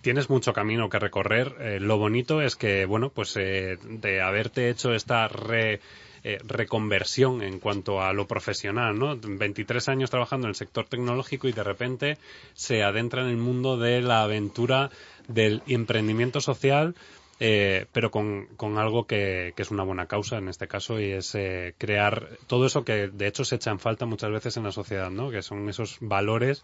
tienes 0.01 0.31
mucho 0.31 0.53
camino 0.53 0.89
que 0.89 0.99
recorrer. 0.99 1.81
lo 1.83 1.99
bonito 1.99 2.41
es 2.41 2.57
que, 2.57 2.87
bueno, 2.87 3.11
pues 3.11 3.35
de 3.35 4.21
haberte 4.23 4.69
hecho 4.69 4.95
esta 4.95 5.29
re 5.29 5.81
eh, 6.27 6.39
reconversión 6.43 7.43
en 7.43 7.59
cuanto 7.59 8.01
a 8.01 8.14
lo 8.14 8.27
profesional, 8.27 8.99
¿no? 8.99 9.14
23 9.14 9.89
años 9.91 10.09
trabajando 10.09 10.47
en 10.47 10.51
el 10.51 10.55
sector 10.55 10.87
tecnológico 10.87 11.49
y 11.49 11.53
de 11.53 11.62
repente 11.62 12.18
se 12.55 12.83
adentra 12.83 13.20
en 13.22 13.29
el 13.29 13.37
mundo 13.37 13.77
de 13.77 14.01
la 14.01 14.22
aventura 14.22 14.91
del 15.29 15.62
emprendimiento 15.66 16.41
social, 16.41 16.95
eh, 17.41 17.87
pero 17.93 18.11
con, 18.11 18.49
algo 18.78 19.07
que, 19.07 19.55
es 19.57 19.70
una 19.70 19.82
buena 19.82 20.07
causa 20.07 20.39
en 20.39 20.49
este 20.49 20.68
caso 20.68 21.01
y 21.01 21.12
es 21.12 21.35
eh, 21.35 21.74
crear 21.78 22.28
todo 22.47 22.66
eso 22.66 22.85
que 22.85 23.09
de 23.09 23.26
hecho 23.26 23.45
se 23.45 23.57
echa 23.57 23.70
en 23.70 23.78
falta 23.78 24.07
muchas 24.07 24.30
veces 24.30 24.57
en 24.57 24.64
la 24.64 24.72
sociedad, 24.72 25.11
¿no? 25.11 25.30
Que 25.30 25.43
son 25.43 25.68
esos 25.68 25.99
valores 26.01 26.62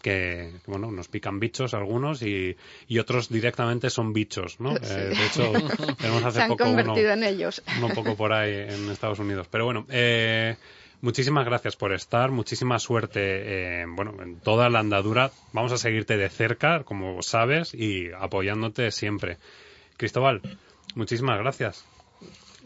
que, 0.00 0.52
bueno, 0.66 0.90
nos 0.90 1.08
pican 1.08 1.40
bichos 1.40 1.74
algunos 1.74 2.22
y, 2.22 2.56
y 2.86 2.98
otros 2.98 3.28
directamente 3.28 3.90
son 3.90 4.12
bichos, 4.12 4.60
¿no? 4.60 4.76
Eh, 4.76 4.78
de 4.82 5.26
hecho, 5.26 5.52
tenemos 5.98 6.24
hace 6.24 6.38
Se 6.38 6.42
han 6.42 6.56
convertido 6.56 7.12
en 7.12 7.24
ellos. 7.24 7.62
Un 7.82 7.92
poco 7.92 8.16
por 8.16 8.32
ahí 8.32 8.52
en 8.52 8.90
Estados 8.90 9.18
Unidos. 9.18 9.48
Pero 9.50 9.64
bueno, 9.64 9.86
eh, 9.90 10.56
muchísimas 11.00 11.44
gracias 11.44 11.76
por 11.76 11.92
estar, 11.92 12.30
muchísima 12.30 12.78
suerte, 12.78 13.20
eh, 13.82 13.86
bueno, 13.88 14.14
en 14.22 14.38
toda 14.40 14.68
la 14.70 14.80
andadura. 14.80 15.30
Vamos 15.52 15.72
a 15.72 15.78
seguirte 15.78 16.16
de 16.16 16.28
cerca, 16.28 16.84
como 16.84 17.22
sabes, 17.22 17.74
y 17.74 18.10
apoyándote 18.18 18.90
siempre. 18.90 19.38
Cristóbal, 19.98 20.40
muchísimas 20.94 21.38
gracias. 21.38 21.84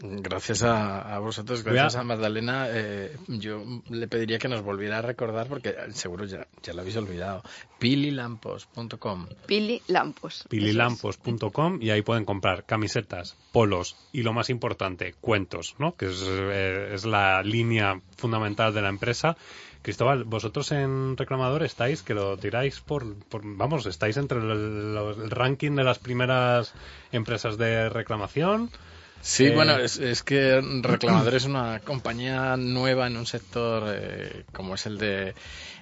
Gracias 0.05 0.63
a, 0.63 1.17
vosotros, 1.19 1.63
gracias 1.63 1.95
a, 1.95 2.03
Magdalena. 2.03 2.67
Eh, 2.69 3.15
yo 3.27 3.63
le 3.89 4.07
pediría 4.07 4.37
que 4.37 4.49
nos 4.49 4.61
volviera 4.61 4.97
a 4.97 5.01
recordar, 5.01 5.47
porque 5.47 5.75
seguro 5.91 6.25
ya, 6.25 6.47
ya 6.61 6.73
lo 6.73 6.81
habéis 6.81 6.97
olvidado. 6.97 7.41
Pililampos.com. 7.79 9.27
Pililampos. 9.45 10.45
Pililampos.com 10.49 11.79
y 11.81 11.91
ahí 11.91 12.01
pueden 12.01 12.25
comprar 12.25 12.65
camisetas, 12.65 13.37
polos 13.51 13.95
y 14.11 14.23
lo 14.23 14.33
más 14.33 14.49
importante, 14.49 15.15
cuentos, 15.21 15.75
¿no? 15.79 15.95
Que 15.95 16.07
es, 16.07 16.21
eh, 16.27 16.95
la 17.05 17.41
línea 17.43 18.01
fundamental 18.17 18.73
de 18.73 18.81
la 18.81 18.89
empresa. 18.89 19.37
Cristóbal, 19.83 20.23
vosotros 20.23 20.71
en 20.71 21.17
Reclamador 21.17 21.61
estáis, 21.61 22.01
que 22.03 22.13
lo 22.13 22.37
tiráis 22.37 22.79
por, 22.79 23.05
vamos, 23.43 23.85
estáis 23.85 24.15
entre 24.15 24.39
el 24.39 25.29
ranking 25.29 25.75
de 25.75 25.83
las 25.83 25.99
primeras 25.99 26.73
empresas 27.11 27.57
de 27.57 27.89
reclamación. 27.89 28.71
Sí, 29.19 29.47
eh, 29.47 29.55
bueno, 29.55 29.77
es, 29.77 30.23
que 30.23 30.61
Reclamador 30.81 31.35
es 31.35 31.43
una 31.43 31.81
compañía 31.81 32.55
nueva 32.55 33.07
en 33.07 33.17
un 33.17 33.25
sector 33.25 33.83
eh, 33.87 34.45
como 34.53 34.75
es 34.75 34.85
el 34.85 34.97
de 34.97 35.35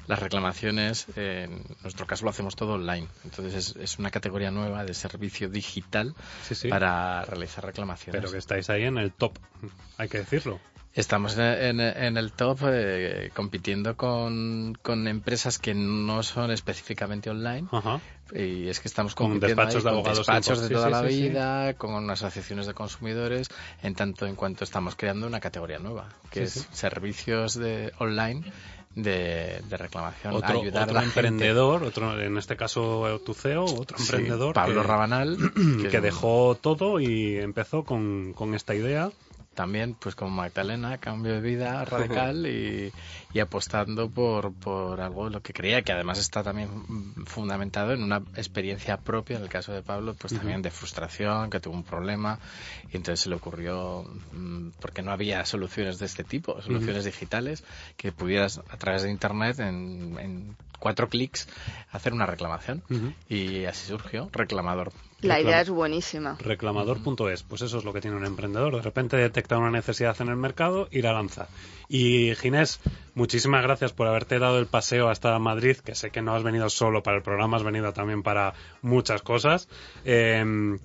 las 0.08 0.20
reclamaciones. 0.20 1.06
en 1.16 1.64
nuestro 1.84 2.08
caso 2.08 2.26
lo 2.26 2.32
hacemos 2.32 2.56
todo 2.56 2.74
online. 2.74 3.08
Entonces 3.24 3.76
es, 3.80 4.00
una 4.00 4.10
categoría 4.10 4.50
nueva 4.50 4.84
de 4.84 4.96
servicio 4.96 5.48
digital 5.48 6.16
para 6.70 7.24
realizar 7.26 7.64
reclamaciones. 7.66 8.20
Pero 8.20 8.32
que 8.32 8.40
estáis 8.40 8.70
ahí 8.72 8.84
en 8.84 8.98
el 8.98 9.12
top, 9.12 9.38
hay 9.98 10.10
que 10.10 10.18
decirlo. 10.18 10.60
Estamos 10.94 11.38
en, 11.38 11.80
el 11.80 12.32
top 12.34 12.60
eh, 12.66 13.32
compitiendo 13.34 13.96
con, 13.96 14.76
empresas 15.08 15.58
que 15.58 15.74
no 15.74 16.22
son 16.22 16.52
específicamente 16.52 17.30
online. 17.30 17.68
Y 18.34 18.68
es 18.68 18.80
que 18.80 18.88
estamos 18.88 19.16
compitiendo 19.16 19.56
con 19.56 19.66
despachos 19.66 19.84
de 19.84 19.90
abogados 19.90 20.18
despachos 20.20 20.62
de 20.62 20.70
toda 20.70 20.90
la 20.90 21.02
vida, 21.02 21.74
con 21.76 22.10
asociaciones 22.10 22.68
de 22.68 22.74
consumidores, 22.74 23.48
en 23.84 23.96
tanto 23.96 24.26
en 24.26 24.36
cuanto 24.36 24.66
estamos 24.66 24.96
creando 24.96 25.28
una 25.28 25.40
categoría 25.40 25.80
nueva, 25.80 26.10
que 26.30 26.44
es 26.44 26.68
servicios 26.72 27.56
de 27.56 27.94
online 28.00 28.52
de, 28.96 29.62
reclamación. 29.70 30.34
Otro, 30.34 30.60
ayudar 30.60 30.90
otro 30.90 31.02
emprendedor, 31.02 31.84
otro, 31.84 32.20
en 32.20 32.38
este 32.38 32.58
caso 32.58 33.22
tu 33.26 33.34
CEO, 33.34 33.64
otro 33.64 33.98
emprendedor. 33.98 34.54
Pablo 34.54 34.84
Rabanal. 34.84 35.38
Que, 35.92 36.02
dejó 36.02 36.58
todo 36.60 37.00
y 37.00 37.38
empezó 37.38 37.84
con, 37.84 38.34
con 38.34 38.56
esta 38.56 38.76
idea 38.76 39.12
también, 39.54 39.96
pues 39.96 40.16
como 40.16 40.32
Magdalena, 40.32 40.98
cambio 40.98 41.34
de 41.34 41.42
vida 41.42 41.84
radical 41.86 42.48
y, 42.48 42.92
y 43.34 43.40
apostando 43.40 44.10
por, 44.10 44.54
por 44.54 45.02
algo 45.02 45.30
lo 45.30 45.42
que 45.42 45.54
creía, 45.54 45.82
que 45.82 45.92
además 45.92 46.20
está 46.20 46.44
también 46.44 46.70
fundamentado 47.26 47.94
en 47.94 48.04
una 48.04 48.18
experiencia 48.36 48.98
propia, 48.98 49.38
en 49.38 49.44
el 49.44 49.50
caso 49.50 49.74
de 49.74 49.82
Pablo, 49.82 50.16
pues 50.16 50.34
también 50.34 50.62
de 50.62 50.72
frustración, 50.72 51.50
que 51.50 51.60
tuvo 51.60 51.76
un 51.76 51.84
problema 51.84 52.40
y 52.92 52.98
entonces 52.98 53.22
se 53.22 53.30
le 53.30 53.36
ocurrió, 53.36 54.04
mm, 54.32 54.70
porque 54.80 55.02
no 55.02 55.12
había 55.12 55.46
soluciones 55.46 56.00
de 56.00 56.06
este 56.06 56.24
tipo, 56.24 56.62
soluciones 56.62 57.06
digitales, 57.06 57.64
que 57.98 58.12
pudieras 58.12 58.60
a 58.70 58.78
través 58.78 59.04
de 59.04 59.12
Internet 59.12 59.60
en, 59.60 60.18
en 60.20 60.56
cuatro 60.80 61.08
clics 61.08 61.48
hacer 61.92 62.14
una 62.14 62.26
reclamación. 62.26 62.84
Y 63.30 63.66
así 63.66 63.88
surgió 63.88 64.30
Reclamador. 64.34 64.92
La 65.22 65.40
idea 65.40 65.62
es 65.62 65.70
buenísima. 65.70 66.38
Reclamador.es, 66.40 67.44
pues 67.44 67.62
eso 67.62 67.78
es 67.78 67.84
lo 67.84 67.94
que 67.94 68.02
tiene 68.02 68.18
un 68.18 68.26
emprendedor. 68.26 68.76
De 68.76 68.82
repente 68.82 69.18
detecta 69.18 69.58
una 69.58 69.70
necesidad 69.70 70.16
en 70.20 70.30
el 70.30 70.36
mercado 70.36 70.88
y 70.92 71.02
la 71.02 71.14
lanza. 71.14 71.48
Y 71.88 72.34
Ginés, 72.36 72.80
muchísimas 73.14 73.64
gracias 73.64 73.94
por 73.94 74.08
haberte 74.08 74.40
dado 74.40 74.60
el 74.60 74.66
paseo 74.66 75.10
hasta 75.10 75.38
Madrid, 75.40 75.78
que 75.78 75.96
sé 75.96 76.10
que 76.10 76.22
no 76.22 76.36
has 76.36 76.44
venido 76.44 76.70
solo 76.70 77.04
para 77.04 77.18
el 77.18 77.24
programa, 77.24 77.58
has 77.58 77.64
venido 77.64 77.94
también 77.94 78.24
para 78.24 78.54
muchas 78.82 79.22
cosas. 79.22 79.68
Em, 80.06 80.80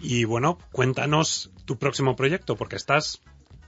y 0.00 0.24
bueno, 0.24 0.58
cuéntanos 0.72 1.50
tu 1.64 1.76
próximo 1.78 2.16
proyecto, 2.16 2.56
porque 2.56 2.76
estás 2.76 3.20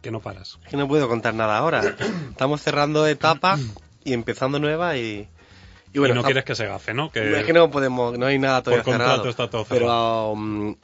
que 0.02 0.10
no 0.10 0.20
paras. 0.20 0.58
Es 0.64 0.70
que 0.70 0.76
no 0.76 0.88
puedo 0.88 1.08
contar 1.08 1.34
nada 1.34 1.58
ahora. 1.58 1.82
Estamos 2.30 2.62
cerrando 2.62 3.06
etapa 3.06 3.58
y 4.04 4.12
empezando 4.12 4.58
nueva 4.58 4.96
y 4.96 5.28
y, 5.94 5.98
bueno, 6.00 6.16
no 6.16 6.24
quieres 6.24 6.44
que 6.44 6.54
se 6.54 6.66
gafe, 6.66 6.92
¿no? 6.92 7.10
Que... 7.10 7.38
Es 7.38 7.46
que 7.46 7.52
no 7.52 7.70
podemos, 7.70 8.18
no 8.18 8.26
hay 8.26 8.38
nada 8.38 8.62
todavía 8.62 8.82
por 8.82 8.94
cerrado. 8.94 9.28
Está 9.28 9.48
todo 9.48 9.64
cerrado. 9.64 9.86
Pero, 9.86 10.32
um, 10.32 10.76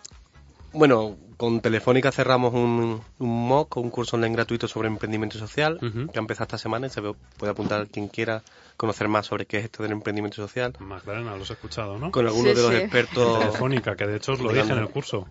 bueno, 0.73 1.17
con 1.37 1.61
Telefónica 1.61 2.13
cerramos 2.13 2.55
un, 2.55 3.01
un 3.19 3.49
MOOC, 3.49 3.79
un 3.79 3.91
curso 3.91 4.17
online 4.17 4.35
gratuito 4.35 4.69
sobre 4.69 4.89
emprendimiento 4.89 5.37
social, 5.39 5.79
que 5.81 6.19
ha 6.19 6.21
empezado 6.21 6.45
esta 6.45 6.59
semana 6.59 6.87
y 6.87 6.91
se 6.91 7.01
puede 7.01 7.51
apuntar 7.51 7.89
quien 7.89 8.09
quiera 8.09 8.43
conocer 8.77 9.09
más 9.09 9.27
sobre 9.27 9.47
qué 9.47 9.59
es 9.59 9.65
esto 9.65 9.83
del 9.83 9.93
emprendimiento 9.93 10.37
social. 10.37 10.77
Magdalena, 10.79 11.35
lo 11.35 11.43
has 11.43 11.51
escuchado, 11.51 11.99
¿no? 11.99 12.13
Con 12.13 12.27
algunos 12.27 12.55
de 12.55 12.63
los 12.63 12.75
expertos. 12.75 13.39
Telefónica, 13.41 13.97
que 13.97 14.07
de 14.07 14.17
hecho 14.19 14.33
os 14.33 14.41
lo 14.41 14.53
dije 14.53 14.71
en 14.71 14.79
el 14.79 14.91
curso. 14.91 15.27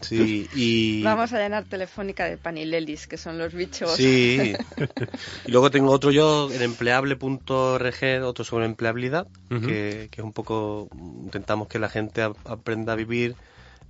Sí, 0.00 0.48
y... 0.54 1.02
Vamos 1.02 1.32
a 1.32 1.38
llenar 1.38 1.64
Telefónica 1.64 2.24
de 2.24 2.36
panilelis, 2.36 3.06
que 3.06 3.16
son 3.16 3.38
los 3.38 3.52
bichos. 3.52 3.96
Sí. 3.96 4.54
y 5.46 5.50
luego 5.50 5.70
tengo 5.70 5.90
otro 5.90 6.10
yo 6.10 6.50
en 6.50 6.62
empleable.org, 6.62 8.22
otro 8.24 8.44
sobre 8.44 8.66
empleabilidad, 8.66 9.26
que, 9.48 10.08
que, 10.10 10.20
es 10.20 10.24
un 10.24 10.32
poco... 10.32 10.88
Intentamos 11.24 11.68
que 11.68 11.78
la 11.78 11.88
gente 11.88 12.22
aprenda 12.22 12.94
a 12.94 12.96
vivir 12.96 13.36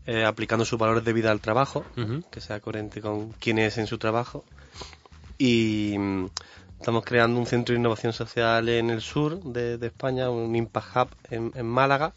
eh, 0.07 0.25
aplicando 0.25 0.65
sus 0.65 0.79
valores 0.79 1.05
de 1.05 1.13
vida 1.13 1.31
al 1.31 1.41
trabajo, 1.41 1.85
que 2.31 2.41
sea 2.41 2.61
coherente 2.61 3.01
con 3.01 3.33
quién 3.33 3.59
es 3.59 3.79
en 3.79 3.87
su 3.87 3.99
trabajo. 3.99 4.45
Y 5.39 5.97
mm, 5.99 6.27
estamos 6.79 7.05
creando 7.05 7.39
un 7.39 7.47
centro 7.47 7.73
de 7.73 7.79
innovación 7.79 8.13
social 8.13 8.69
en 8.69 8.91
el 8.91 9.01
sur 9.01 9.43
de, 9.43 9.79
España, 9.87 10.31
un 10.31 10.57
Impact 10.57 10.97
Hub 10.97 11.09
en 11.31 11.67
Málaga, 11.67 12.15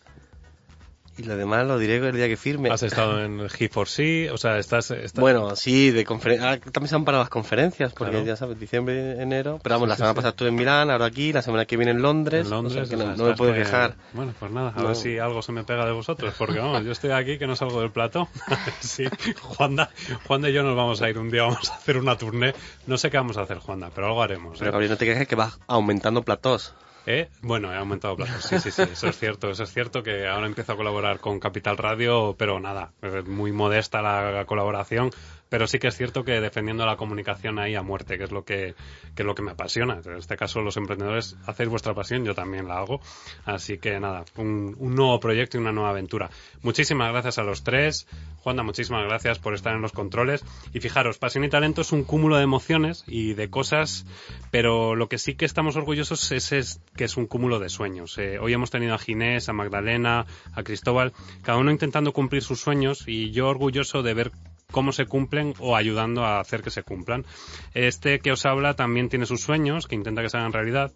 y 1.17 1.23
lo 1.23 1.37
demás 1.37 1.65
lo 1.67 1.77
diré 1.77 1.97
el 1.97 2.15
día 2.15 2.27
que 2.27 2.37
firme. 2.37 2.69
¿Has 2.69 2.83
estado 2.83 3.23
en 3.23 3.39
G4C? 3.39 4.31
O 4.31 4.37
sea, 4.37 4.57
estás... 4.57 4.93
Bueno, 5.15 5.55
sí, 5.55 5.91
de 5.91 6.05
conferencias. 6.05 6.59
también 6.71 6.89
se 6.89 6.95
han 6.95 7.05
parado 7.05 7.23
las 7.23 7.29
conferencias, 7.29 7.93
porque 7.93 8.23
ya 8.25 8.35
sabes, 8.35 8.59
diciembre, 8.59 9.21
enero. 9.21 9.59
Pero 9.61 9.75
vamos, 9.75 9.89
la 9.89 9.95
semana 9.95 10.15
pasada 10.15 10.31
estuve 10.31 10.49
en 10.49 10.55
Milán, 10.55 10.89
ahora 10.89 11.05
aquí, 11.05 11.31
la 11.31 11.41
semana 11.41 11.65
que 11.65 11.77
viene 11.77 11.91
en 11.91 12.01
Londres. 12.01 12.45
En 12.45 12.51
Londres, 12.51 12.89
que 12.89 12.95
no, 12.95 13.15
me 13.15 13.35
puedo 13.35 13.53
quejar. 13.53 13.95
Bueno, 14.13 14.33
pues 14.39 14.51
nada, 14.51 14.73
a 14.75 14.83
ver 14.83 14.95
si 14.95 15.19
algo 15.19 15.41
se 15.41 15.51
me 15.51 15.63
pega 15.63 15.85
de 15.85 15.91
vosotros, 15.91 16.33
porque 16.37 16.59
vamos, 16.59 16.83
yo 16.83 16.91
estoy 16.91 17.11
aquí 17.11 17.37
que 17.37 17.45
no 17.45 17.55
salgo 17.55 17.81
del 17.81 17.91
plato. 17.91 18.27
sí, 18.79 19.05
Juanda, 19.39 19.91
Juanda 20.27 20.49
y 20.49 20.53
yo 20.53 20.63
nos 20.63 20.75
vamos 20.75 21.01
a 21.01 21.09
ir 21.09 21.17
un 21.17 21.29
día, 21.29 21.43
vamos 21.43 21.69
a 21.69 21.75
hacer 21.75 21.97
una 21.97 22.17
tournée. 22.17 22.53
No 22.87 22.97
sé 22.97 23.11
qué 23.11 23.17
vamos 23.17 23.37
a 23.37 23.41
hacer, 23.41 23.59
Juanda, 23.59 23.91
pero 23.93 24.07
algo 24.07 24.23
haremos. 24.23 24.57
Pero 24.57 24.69
¿eh? 24.69 24.71
Gabriel, 24.71 24.91
no 24.91 24.97
te 24.97 25.05
quejes 25.05 25.27
que 25.27 25.35
vas 25.35 25.59
aumentando 25.67 26.23
platós. 26.23 26.73
¿Eh? 27.05 27.29
Bueno, 27.41 27.73
he 27.73 27.75
aumentado 27.75 28.15
plazos. 28.15 28.43
Sí, 28.43 28.59
sí, 28.59 28.71
sí, 28.71 28.81
eso 28.83 29.07
es 29.07 29.17
cierto. 29.17 29.49
Eso 29.49 29.63
es 29.63 29.73
cierto 29.73 30.03
que 30.03 30.27
ahora 30.27 30.47
empiezo 30.47 30.73
a 30.73 30.77
colaborar 30.77 31.19
con 31.19 31.39
Capital 31.39 31.77
Radio, 31.77 32.35
pero 32.37 32.59
nada, 32.59 32.91
es 33.01 33.25
muy 33.27 33.51
modesta 33.51 34.01
la 34.01 34.45
colaboración 34.45 35.11
pero 35.53 35.67
sí 35.67 35.77
que 35.77 35.87
es 35.87 35.95
cierto 35.95 36.23
que 36.23 36.41
defendiendo 36.41 36.83
la 36.83 36.95
comunicación 36.95 37.59
ahí 37.59 37.75
a 37.75 37.83
muerte, 37.83 38.17
que 38.17 38.23
es 38.23 38.31
lo 38.31 38.43
que, 38.43 38.73
que 39.13 39.21
es 39.21 39.23
lo 39.23 39.35
que 39.35 39.43
me 39.43 39.51
apasiona. 39.51 40.01
En 40.03 40.17
este 40.17 40.35
caso, 40.35 40.61
los 40.61 40.77
emprendedores 40.77 41.37
hacéis 41.45 41.69
vuestra 41.69 41.93
pasión, 41.93 42.25
yo 42.25 42.33
también 42.33 42.67
la 42.67 42.79
hago. 42.79 43.01
Así 43.45 43.77
que 43.77 43.99
nada, 43.99 44.25
un, 44.35 44.75
un 44.79 44.95
nuevo 44.95 45.19
proyecto 45.19 45.57
y 45.57 45.61
una 45.61 45.71
nueva 45.71 45.91
aventura. 45.91 46.31
Muchísimas 46.63 47.11
gracias 47.11 47.37
a 47.37 47.43
los 47.43 47.63
tres. 47.63 48.07
Juanda, 48.37 48.63
muchísimas 48.63 49.05
gracias 49.05 49.37
por 49.37 49.53
estar 49.53 49.75
en 49.75 49.83
los 49.83 49.91
controles. 49.91 50.43
Y 50.73 50.79
fijaros, 50.79 51.19
pasión 51.19 51.43
y 51.43 51.49
talento 51.49 51.81
es 51.81 51.91
un 51.91 52.03
cúmulo 52.03 52.37
de 52.37 52.43
emociones 52.45 53.03
y 53.05 53.35
de 53.35 53.51
cosas, 53.51 54.07
pero 54.49 54.95
lo 54.95 55.07
que 55.07 55.19
sí 55.19 55.35
que 55.35 55.45
estamos 55.45 55.75
orgullosos 55.75 56.31
es, 56.31 56.81
que 56.95 57.03
es 57.03 57.15
un 57.15 57.27
cúmulo 57.27 57.59
de 57.59 57.69
sueños. 57.69 58.17
Eh, 58.17 58.39
hoy 58.39 58.53
hemos 58.53 58.71
tenido 58.71 58.95
a 58.95 58.97
Ginés, 58.97 59.49
a 59.49 59.53
Magdalena, 59.53 60.25
a 60.51 60.63
Cristóbal, 60.63 61.13
cada 61.43 61.59
uno 61.59 61.69
intentando 61.69 62.11
cumplir 62.11 62.41
sus 62.41 62.59
sueños 62.59 63.03
y 63.05 63.29
yo 63.29 63.47
orgulloso 63.47 64.01
de 64.01 64.15
ver 64.15 64.31
cómo 64.73 64.91
se 64.91 65.05
cumplen 65.05 65.53
o 65.59 65.77
ayudando 65.77 66.25
a 66.25 66.41
hacer 66.41 66.61
que 66.61 66.71
se 66.71 66.83
cumplan. 66.83 67.25
Este 67.73 68.19
que 68.19 68.33
os 68.33 68.45
habla 68.45 68.73
también 68.73 69.07
tiene 69.07 69.25
sus 69.25 69.41
sueños, 69.41 69.87
que 69.87 69.95
intenta 69.95 70.21
que 70.21 70.29
se 70.29 70.37
hagan 70.37 70.51
realidad. 70.51 70.91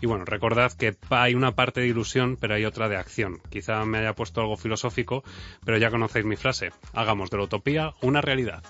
Y 0.00 0.06
bueno, 0.06 0.24
recordad 0.24 0.70
que 0.72 0.94
hay 1.10 1.34
una 1.34 1.56
parte 1.56 1.80
de 1.80 1.88
ilusión, 1.88 2.36
pero 2.40 2.54
hay 2.54 2.64
otra 2.64 2.88
de 2.88 2.96
acción. 2.96 3.40
Quizá 3.50 3.84
me 3.84 3.98
haya 3.98 4.14
puesto 4.14 4.40
algo 4.40 4.56
filosófico, 4.56 5.24
pero 5.64 5.78
ya 5.78 5.90
conocéis 5.90 6.24
mi 6.24 6.36
frase. 6.36 6.70
Hagamos 6.92 7.30
de 7.30 7.38
la 7.38 7.44
utopía 7.44 7.94
una 8.02 8.20
realidad. 8.20 8.62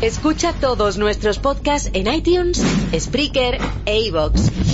Escucha 0.00 0.52
todos 0.52 0.98
nuestros 0.98 1.38
podcasts 1.38 1.90
en 1.92 2.12
iTunes, 2.12 2.62
Spreaker 2.98 3.58
e 3.86 4.00
iVoox. 4.00 4.73